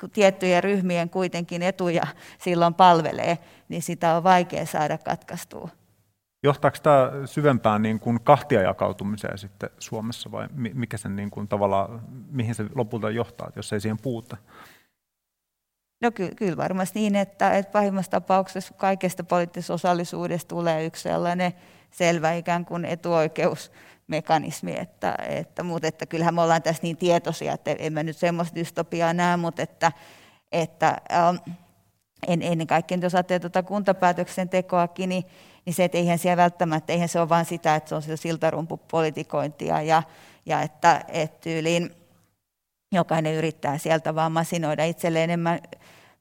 kun 0.00 0.10
tiettyjen 0.10 0.64
ryhmien 0.64 1.10
kuitenkin 1.10 1.62
etuja 1.62 2.02
silloin 2.38 2.74
palvelee, 2.74 3.38
niin 3.68 3.82
sitä 3.82 4.16
on 4.16 4.24
vaikea 4.24 4.66
saada 4.66 4.98
katkaistua. 4.98 5.68
Johtaako 6.42 6.76
tämä 6.82 7.10
syvempään 7.24 7.82
niin 7.82 8.00
kuin 8.00 8.20
kahtiajakautumiseen 8.20 9.38
sitten 9.38 9.70
Suomessa 9.78 10.32
vai 10.32 10.48
mikä 10.54 10.96
sen 10.96 11.16
niin 11.16 11.30
kuin 11.30 11.48
tavallaan, 11.48 12.00
mihin 12.30 12.54
se 12.54 12.64
lopulta 12.74 13.10
johtaa, 13.10 13.50
jos 13.56 13.72
ei 13.72 13.80
siihen 13.80 13.98
puuta? 13.98 14.36
No 16.04 16.10
ky- 16.10 16.34
kyllä 16.36 16.56
varmasti 16.56 17.00
niin, 17.00 17.16
että, 17.16 17.56
että 17.56 17.72
pahimmassa 17.72 18.10
tapauksessa 18.10 18.74
kaikesta 18.74 19.24
poliittisesta 19.24 19.74
osallisuudesta 19.74 20.48
tulee 20.48 20.84
yksi 20.84 21.02
sellainen 21.02 21.52
selvä 21.90 22.32
ikään 22.32 22.64
kuin 22.64 22.84
etuoikeusmekanismi, 22.84 24.74
että, 24.78 25.14
että, 25.28 25.62
mutta 25.62 25.88
että 25.88 26.06
kyllähän 26.06 26.34
me 26.34 26.42
ollaan 26.42 26.62
tässä 26.62 26.82
niin 26.82 26.96
tietoisia, 26.96 27.52
että 27.52 27.76
en 27.78 27.92
mä 27.92 28.02
nyt 28.02 28.16
semmoista 28.16 28.54
dystopiaa 28.54 29.12
näe, 29.12 29.36
mutta 29.36 29.62
että, 29.62 29.92
että 30.52 30.96
ähm, 31.12 31.36
en, 32.28 32.42
ennen 32.42 32.66
kaikkea, 32.66 32.98
jos 33.02 33.14
ajattelee 33.14 33.40
tuota 33.40 33.62
kuntapäätöksen 33.62 34.48
tekoakin, 34.48 35.08
niin, 35.08 35.24
niin 35.66 35.74
se, 35.74 35.84
että 35.84 35.98
eihän 35.98 36.18
siellä 36.18 36.42
välttämättä, 36.42 36.92
eihän 36.92 37.08
se 37.08 37.20
ole 37.20 37.28
vain 37.28 37.46
sitä, 37.46 37.74
että 37.74 37.88
se 37.88 37.94
on 37.94 38.02
sitä 38.02 38.16
siltarumpupolitikointia 38.16 39.82
ja, 39.82 40.02
ja 40.46 40.62
että, 40.62 41.04
että 41.08 41.40
tyyliin 41.40 41.90
jokainen 42.92 43.34
yrittää 43.34 43.78
sieltä 43.78 44.14
vaan 44.14 44.32
masinoida 44.32 44.84
itselleen 44.84 45.24
enemmän 45.24 45.60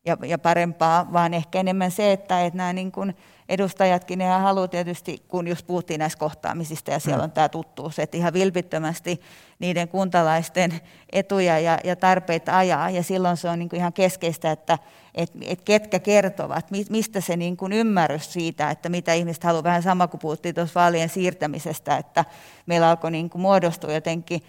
ja, 0.06 0.18
ja 0.26 0.38
parempaa, 0.38 1.14
vaan 1.14 1.34
ehkä 1.34 1.60
enemmän 1.60 1.92
se, 1.92 2.12
että, 2.12 2.46
että 2.46 2.58
nämä 2.58 2.74
niin 2.74 2.92
kuin 2.92 3.16
edustajatkin 3.50 4.20
ne 4.20 4.28
haluaa 4.28 4.68
tietysti, 4.68 5.24
kun 5.28 5.48
just 5.48 5.68
puhuttiin 5.68 6.00
näistä 6.00 6.20
kohtaamisista 6.20 6.92
ja 6.92 7.00
siellä 7.00 7.18
mm. 7.18 7.24
on 7.24 7.32
tämä 7.32 7.50
tuttuus, 7.50 8.00
että 8.00 8.18
ihan 8.18 8.34
vilpittömästi 8.34 9.22
niiden 9.60 9.88
kuntalaisten 9.88 10.82
etuja 11.12 11.60
ja, 11.60 11.80
ja 11.84 11.96
tarpeita 11.96 12.58
ajaa 12.58 12.90
ja 12.90 13.04
silloin 13.04 13.38
se 13.38 13.50
on 13.50 13.60
niin 13.60 13.70
kuin 13.70 13.80
ihan 13.80 13.94
keskeistä, 13.94 14.52
että 14.52 14.78
et, 15.16 15.32
et 15.42 15.62
ketkä 15.62 16.00
kertovat, 16.00 16.72
mistä 16.90 17.22
se 17.22 17.38
niin 17.38 17.58
kuin 17.58 17.74
ymmärrys 17.74 18.34
siitä, 18.34 18.72
että 18.72 18.90
mitä 18.90 19.14
ihmiset 19.14 19.44
haluaa, 19.44 19.64
vähän 19.64 19.84
sama 19.84 20.08
kuin 20.08 20.22
puhuttiin 20.22 20.56
tuossa 20.56 20.80
vaalien 20.80 21.10
siirtämisestä, 21.10 21.98
että 21.98 22.26
meillä 22.66 22.90
alkoi 22.90 23.12
niin 23.12 23.30
kuin 23.30 23.42
muodostua 23.42 23.94
jotenkin 23.94 24.42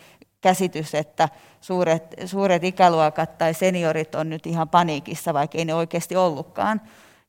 käsitys, 0.44 0.94
että 0.94 1.28
suuret, 1.60 2.14
suuret 2.26 2.64
ikäluokat 2.64 3.38
tai 3.38 3.54
seniorit 3.54 4.14
on 4.14 4.30
nyt 4.30 4.46
ihan 4.46 4.68
paniikissa, 4.68 5.34
vaikka 5.34 5.58
ei 5.58 5.64
ne 5.64 5.74
oikeasti 5.74 6.16
ollutkaan, 6.16 6.80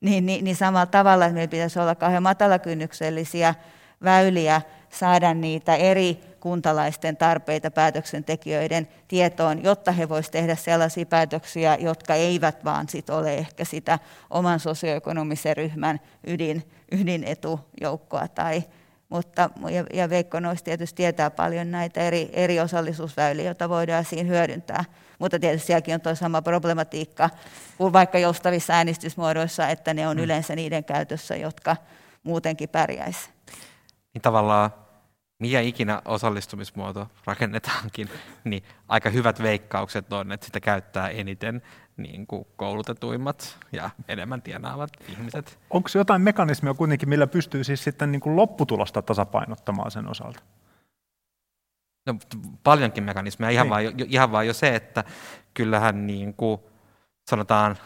niin, 0.01 0.25
niin, 0.25 0.43
niin 0.43 0.55
samalla 0.55 0.85
tavalla, 0.85 1.25
että 1.25 1.33
meillä 1.33 1.51
pitäisi 1.51 1.79
olla 1.79 1.95
kauhean 1.95 2.23
matalakynnyksellisiä 2.23 3.55
väyliä 4.03 4.61
saada 4.89 5.33
niitä 5.33 5.75
eri 5.75 6.19
kuntalaisten 6.39 7.17
tarpeita 7.17 7.71
päätöksentekijöiden 7.71 8.87
tietoon, 9.07 9.63
jotta 9.63 9.91
he 9.91 10.09
voisivat 10.09 10.31
tehdä 10.31 10.55
sellaisia 10.55 11.05
päätöksiä, 11.05 11.77
jotka 11.79 12.13
eivät 12.13 12.65
vaan 12.65 12.89
sit 12.89 13.09
ole 13.09 13.33
ehkä 13.33 13.65
sitä 13.65 13.99
oman 14.29 14.59
sosioekonomisen 14.59 15.57
ryhmän 15.57 15.99
ydin, 16.27 16.63
ydinetujoukkoa 16.91 18.27
tai, 18.27 18.63
mutta, 19.09 19.49
ja, 19.71 19.85
ja 19.93 20.09
Veikko 20.09 20.39
noista 20.39 20.65
tietysti 20.65 20.95
tietää 20.95 21.29
paljon 21.29 21.71
näitä 21.71 22.01
eri, 22.01 22.29
eri 22.33 22.59
osallisuusväyliä, 22.59 23.45
joita 23.45 23.69
voidaan 23.69 24.05
siinä 24.05 24.29
hyödyntää. 24.29 24.85
Mutta 25.19 25.39
tietysti 25.39 25.67
sielläkin 25.67 25.93
on 25.95 26.01
tuo 26.01 26.15
sama 26.15 26.41
problematiikka 26.41 27.29
kuin 27.77 27.93
vaikka 27.93 28.19
joustavissa 28.19 28.73
äänestysmuodoissa, 28.73 29.69
että 29.69 29.93
ne 29.93 30.07
on 30.07 30.17
mm. 30.17 30.23
yleensä 30.23 30.55
niiden 30.55 30.83
käytössä, 30.83 31.35
jotka 31.35 31.77
muutenkin 32.23 32.69
pärjäisi. 32.69 33.29
Niin 34.13 34.21
tavallaan 34.21 34.71
mikä 35.39 35.61
ikinä 35.61 36.01
osallistumismuoto 36.05 37.07
rakennetaankin, 37.25 38.09
niin 38.43 38.63
aika 38.87 39.09
hyvät 39.09 39.41
veikkaukset 39.41 40.13
on, 40.13 40.31
että 40.31 40.45
sitä 40.45 40.59
käyttää 40.59 41.09
eniten 41.09 41.61
niin 41.97 42.27
kuin 42.27 42.47
koulutetuimmat 42.55 43.57
ja 43.71 43.89
enemmän 44.07 44.41
tienaavat 44.41 44.89
ihmiset. 45.09 45.59
Onko 45.69 45.89
jotain 45.95 46.21
mekanismia 46.21 46.73
kuitenkin, 46.73 47.09
millä 47.09 47.27
pystyy 47.27 47.63
siis 47.63 47.83
sitten 47.83 48.11
niin 48.11 48.19
kuin 48.19 48.35
lopputulosta 48.35 49.01
tasapainottamaan 49.01 49.91
sen 49.91 50.07
osalta? 50.07 50.39
No, 52.05 52.15
paljonkin 52.63 53.03
mekanismeja, 53.03 53.49
ihan, 53.49 53.63
niin. 53.63 53.69
vaan, 53.69 53.83
jo, 53.83 54.05
ihan 54.09 54.31
vaan 54.31 54.47
jo 54.47 54.53
se, 54.53 54.75
että 54.75 55.03
kyllähän 55.53 56.07
niin 56.07 56.33
kuin, 56.33 56.61
sanotaan 57.29 57.77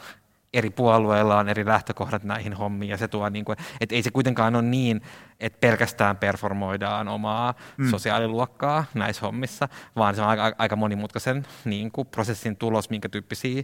eri 0.54 0.70
puolueilla 0.70 1.40
on 1.40 1.50
eri 1.50 1.66
lähtökohdat 1.66 2.24
näihin 2.24 2.54
hommiin, 2.54 2.90
ja 2.90 2.98
se 2.98 3.08
tuo, 3.08 3.30
niin 3.30 3.46
kuin, 3.46 3.58
että 3.82 3.96
ei 3.96 4.04
se 4.04 4.12
kuitenkaan 4.12 4.56
ole 4.56 4.64
niin, 4.64 5.02
että 5.40 5.60
pelkästään 5.60 6.18
performoidaan 6.18 7.08
omaa 7.08 7.54
mm. 7.78 7.90
sosiaaliluokkaa 7.90 8.86
näissä 8.94 9.22
hommissa, 9.22 9.70
vaan 9.96 10.16
se 10.16 10.22
on 10.22 10.28
aika, 10.28 10.52
aika 10.58 10.76
monimutkaisen 10.76 11.48
niin 11.66 11.92
kuin, 11.92 12.08
prosessin 12.08 12.58
tulos, 12.58 12.90
minkä 12.90 13.10
tyyppisiä, 13.10 13.64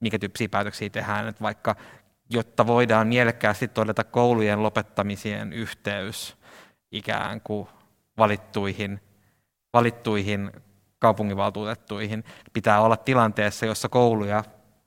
minkä 0.00 0.18
tyyppisiä 0.18 0.48
päätöksiä 0.48 0.90
tehdään, 0.90 1.28
että 1.28 1.42
vaikka 1.42 1.76
jotta 2.30 2.66
voidaan 2.66 3.06
mielekkäästi 3.06 3.68
todeta 3.68 4.04
koulujen 4.04 4.62
lopettamisien 4.62 5.52
yhteys 5.52 6.36
ikään 6.92 7.40
kuin 7.40 7.68
valittuihin, 8.18 9.00
valittuihin 9.72 10.50
kaupunginvaltuutettuihin, 10.98 12.24
pitää 12.52 12.80
olla 12.80 12.96
tilanteessa, 12.96 13.66
jossa 13.66 13.88
kouluja 13.88 14.44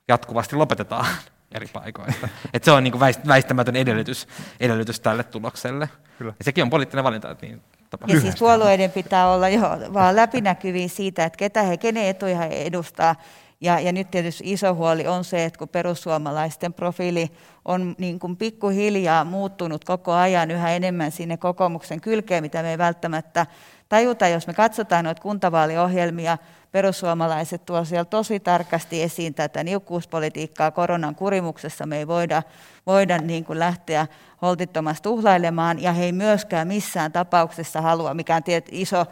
jatkuvasti 0.07 0.55
lopetetaan 0.55 1.05
eri 1.55 1.68
paikoista. 1.74 2.30
Et 2.53 2.64
se 2.64 2.72
on 2.72 2.84
niin 2.84 2.91
kuin 2.91 3.01
väistämätön 3.28 3.76
edellytys, 3.76 4.28
edellytys 4.60 4.99
tälle 4.99 5.24
tulokselle. 5.24 5.89
Kyllä. 6.18 6.34
Ja 6.39 6.45
sekin 6.45 6.64
on 6.64 6.70
poliittinen 6.70 7.03
valinta, 7.03 7.32
että 7.32 7.45
niin 7.45 7.62
tapahtuu. 7.89 8.16
Ja 8.16 8.22
siis 8.22 8.36
puolueiden 8.39 8.91
pitää 8.91 9.32
olla 9.32 9.49
jo 9.49 9.62
vaan 9.93 10.16
läpinäkyviä 10.16 10.88
siitä, 10.88 11.26
että 11.26 11.38
ketä 11.38 11.64
he, 11.64 11.78
kenen 11.78 12.05
etuja 12.05 12.38
he 12.38 12.45
edustaa. 12.45 13.16
Ja, 13.62 13.80
ja 13.80 13.91
nyt 13.91 14.12
tietysti 14.12 14.51
iso 14.51 14.76
huoli 14.76 15.07
on 15.07 15.24
se, 15.24 15.45
että 15.45 15.60
kun 15.60 15.70
perussuomalaisten 15.70 16.74
profiili 16.74 17.32
on 17.66 17.95
niin 17.97 18.20
kuin 18.20 18.38
pikkuhiljaa 18.38 19.24
muuttunut 19.24 19.86
koko 19.86 20.14
ajan 20.14 20.51
yhä 20.51 20.72
enemmän 20.72 21.12
sinne 21.12 21.38
kokoomuksen 21.38 22.01
kylkeen, 22.01 22.43
mitä 22.43 22.62
me 22.62 22.72
ei 22.72 22.78
välttämättä 22.78 23.45
tajuta, 23.89 24.28
jos 24.28 24.47
me 24.47 24.53
katsotaan 24.53 25.05
noita 25.05 25.22
kuntavaaliohjelmia, 25.22 26.38
perussuomalaiset 26.72 27.66
tuo 27.66 27.86
siellä 27.86 28.05
tosi 28.05 28.39
tarkasti 28.39 29.03
esiin 29.03 29.34
tätä 29.34 29.64
niukkuuspolitiikkaa 29.64 30.72
koronan 30.72 31.16
kurimuksessa. 31.16 31.86
Me 31.86 31.97
ei 31.97 32.07
voida, 32.07 32.43
voida 32.86 33.18
niin 33.18 33.45
kuin 33.45 33.60
lähteä 33.60 34.07
holtittomasti 34.41 35.03
tuhlailemaan 35.03 35.82
ja 35.82 35.93
he 35.93 36.03
ei 36.03 36.12
myöskään 36.12 36.68
missään 36.68 37.12
tapauksessa 37.12 37.82
halua, 37.82 38.14
mikä 38.14 38.36
on 38.36 38.43
tiet, 38.43 38.68
iso 38.72 39.05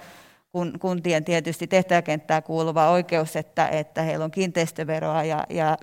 kun, 0.58 0.80
kuntien 0.80 1.24
tietysti 1.24 1.68
tehtäväkenttää 1.68 2.42
kuuluva 2.42 2.90
oikeus, 2.90 3.36
että, 3.36 3.68
että 3.68 4.02
heillä 4.02 4.26
on 4.26 4.32
kiinteistöveroa 4.32 5.24
ja, 5.24 5.44
ja, 5.50 5.78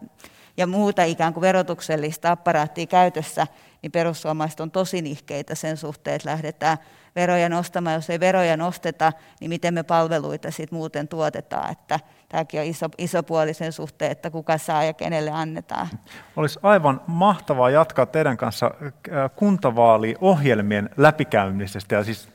ja 0.56 0.66
muuta 0.66 1.04
ikään 1.04 1.32
kuin 1.32 1.42
verotuksellista 1.42 2.30
apparaattia 2.30 2.86
käytössä, 2.86 3.46
niin 3.82 3.92
perussuomalaiset 3.92 4.60
on 4.60 4.70
tosi 4.70 5.02
nihkeitä 5.02 5.54
sen 5.54 5.76
suhteen, 5.76 6.16
että 6.16 6.30
lähdetään 6.30 6.78
veroja 7.16 7.48
nostamaan. 7.48 7.94
Jos 7.94 8.10
ei 8.10 8.20
veroja 8.20 8.56
nosteta, 8.56 9.12
niin 9.40 9.48
miten 9.48 9.74
me 9.74 9.82
palveluita 9.82 10.50
sitten 10.50 10.76
muuten 10.78 11.08
tuotetaan. 11.08 11.72
Että 11.72 12.00
tämäkin 12.28 12.60
on 12.60 12.66
iso, 12.66 12.86
iso 12.98 13.22
puoli 13.22 13.54
sen 13.54 13.72
suhteen, 13.72 14.12
että 14.12 14.30
kuka 14.30 14.58
saa 14.58 14.84
ja 14.84 14.92
kenelle 14.92 15.30
annetaan. 15.30 15.88
Olisi 16.36 16.58
aivan 16.62 17.00
mahtavaa 17.06 17.70
jatkaa 17.70 18.06
teidän 18.06 18.36
kanssa 18.36 18.66
äh, 18.66 19.30
kuntavaaliohjelmien 19.36 20.90
läpikäymisestä. 20.96 21.94
Ja 21.94 22.04
siis, 22.04 22.28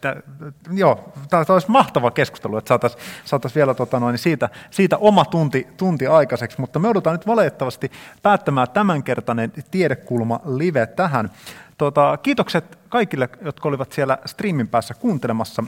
joo, 0.71 1.13
tämä 1.29 1.45
olisi 1.49 1.71
mahtava 1.71 2.11
keskustelu, 2.11 2.57
että 2.57 2.67
saataisiin 2.67 3.03
saatais 3.25 3.55
vielä 3.55 3.73
tota 3.73 3.99
noin, 3.99 4.17
siitä, 4.17 4.49
siitä 4.69 4.97
oma 4.97 5.25
tunti, 5.25 5.67
tunti 5.77 6.07
aikaiseksi, 6.07 6.61
mutta 6.61 6.79
me 6.79 6.87
joudutaan 6.87 7.13
nyt 7.13 7.27
valitettavasti 7.27 7.91
päättämään 8.21 8.67
tämänkertainen 8.73 9.51
tiedekulma 9.71 10.39
live 10.45 10.87
tähän. 10.87 11.29
Tota, 11.79 12.17
kiitokset 12.23 12.79
kaikille, 12.89 13.29
jotka 13.41 13.69
olivat 13.69 13.91
siellä 13.91 14.17
streamin 14.25 14.67
päässä 14.67 14.93
kuuntelemassa. 14.93 15.63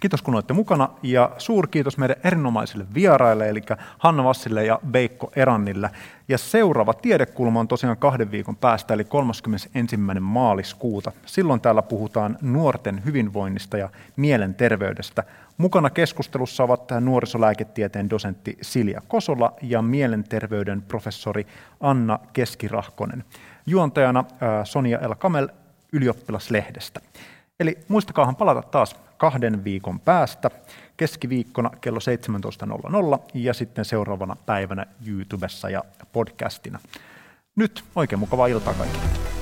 Kiitos 0.00 0.22
kun 0.22 0.34
olette 0.34 0.52
mukana 0.52 0.88
ja 1.02 1.30
suurkiitos 1.38 1.98
meidän 1.98 2.16
erinomaisille 2.24 2.86
vieraille, 2.94 3.48
eli 3.48 3.62
Hanna 3.98 4.24
Vassille 4.24 4.64
ja 4.64 4.80
Veikko 4.92 5.32
Erannille. 5.36 5.90
Ja 6.28 6.38
seuraava 6.38 6.94
tiedekulma 6.94 7.60
on 7.60 7.68
tosiaan 7.68 7.96
kahden 7.96 8.30
viikon 8.30 8.56
päästä, 8.56 8.94
eli 8.94 9.04
31. 9.04 9.96
maaliskuuta. 10.20 11.12
Silloin 11.26 11.60
täällä 11.60 11.82
puhutaan 11.82 12.38
nuorten 12.42 13.04
hyvinvoinnista 13.04 13.76
ja 13.76 13.88
mielenterveydestä. 14.16 15.24
Mukana 15.58 15.90
keskustelussa 15.90 16.64
ovat 16.64 16.90
nuorisolääketieteen 17.00 18.10
dosentti 18.10 18.58
Silja 18.62 19.00
Kosola 19.08 19.52
ja 19.62 19.82
mielenterveyden 19.82 20.82
professori 20.82 21.46
Anna 21.80 22.18
Keskirahkonen. 22.32 23.24
Juontajana 23.66 24.24
Sonia 24.64 24.98
El 24.98 25.14
Kamel 25.14 25.48
ylioppilaslehdestä. 25.92 27.00
Eli 27.60 27.78
muistakaahan 27.88 28.36
palata 28.36 28.62
taas 28.62 28.96
kahden 29.16 29.64
viikon 29.64 30.00
päästä 30.00 30.50
keskiviikkona 30.96 31.70
kello 31.80 31.98
17.00 33.16 33.22
ja 33.34 33.54
sitten 33.54 33.84
seuraavana 33.84 34.36
päivänä 34.46 34.86
YouTubessa 35.06 35.70
ja 35.70 35.84
podcastina. 36.12 36.78
Nyt 37.56 37.84
oikein 37.94 38.18
mukavaa 38.18 38.46
iltaa 38.46 38.74
kaikille. 38.74 39.35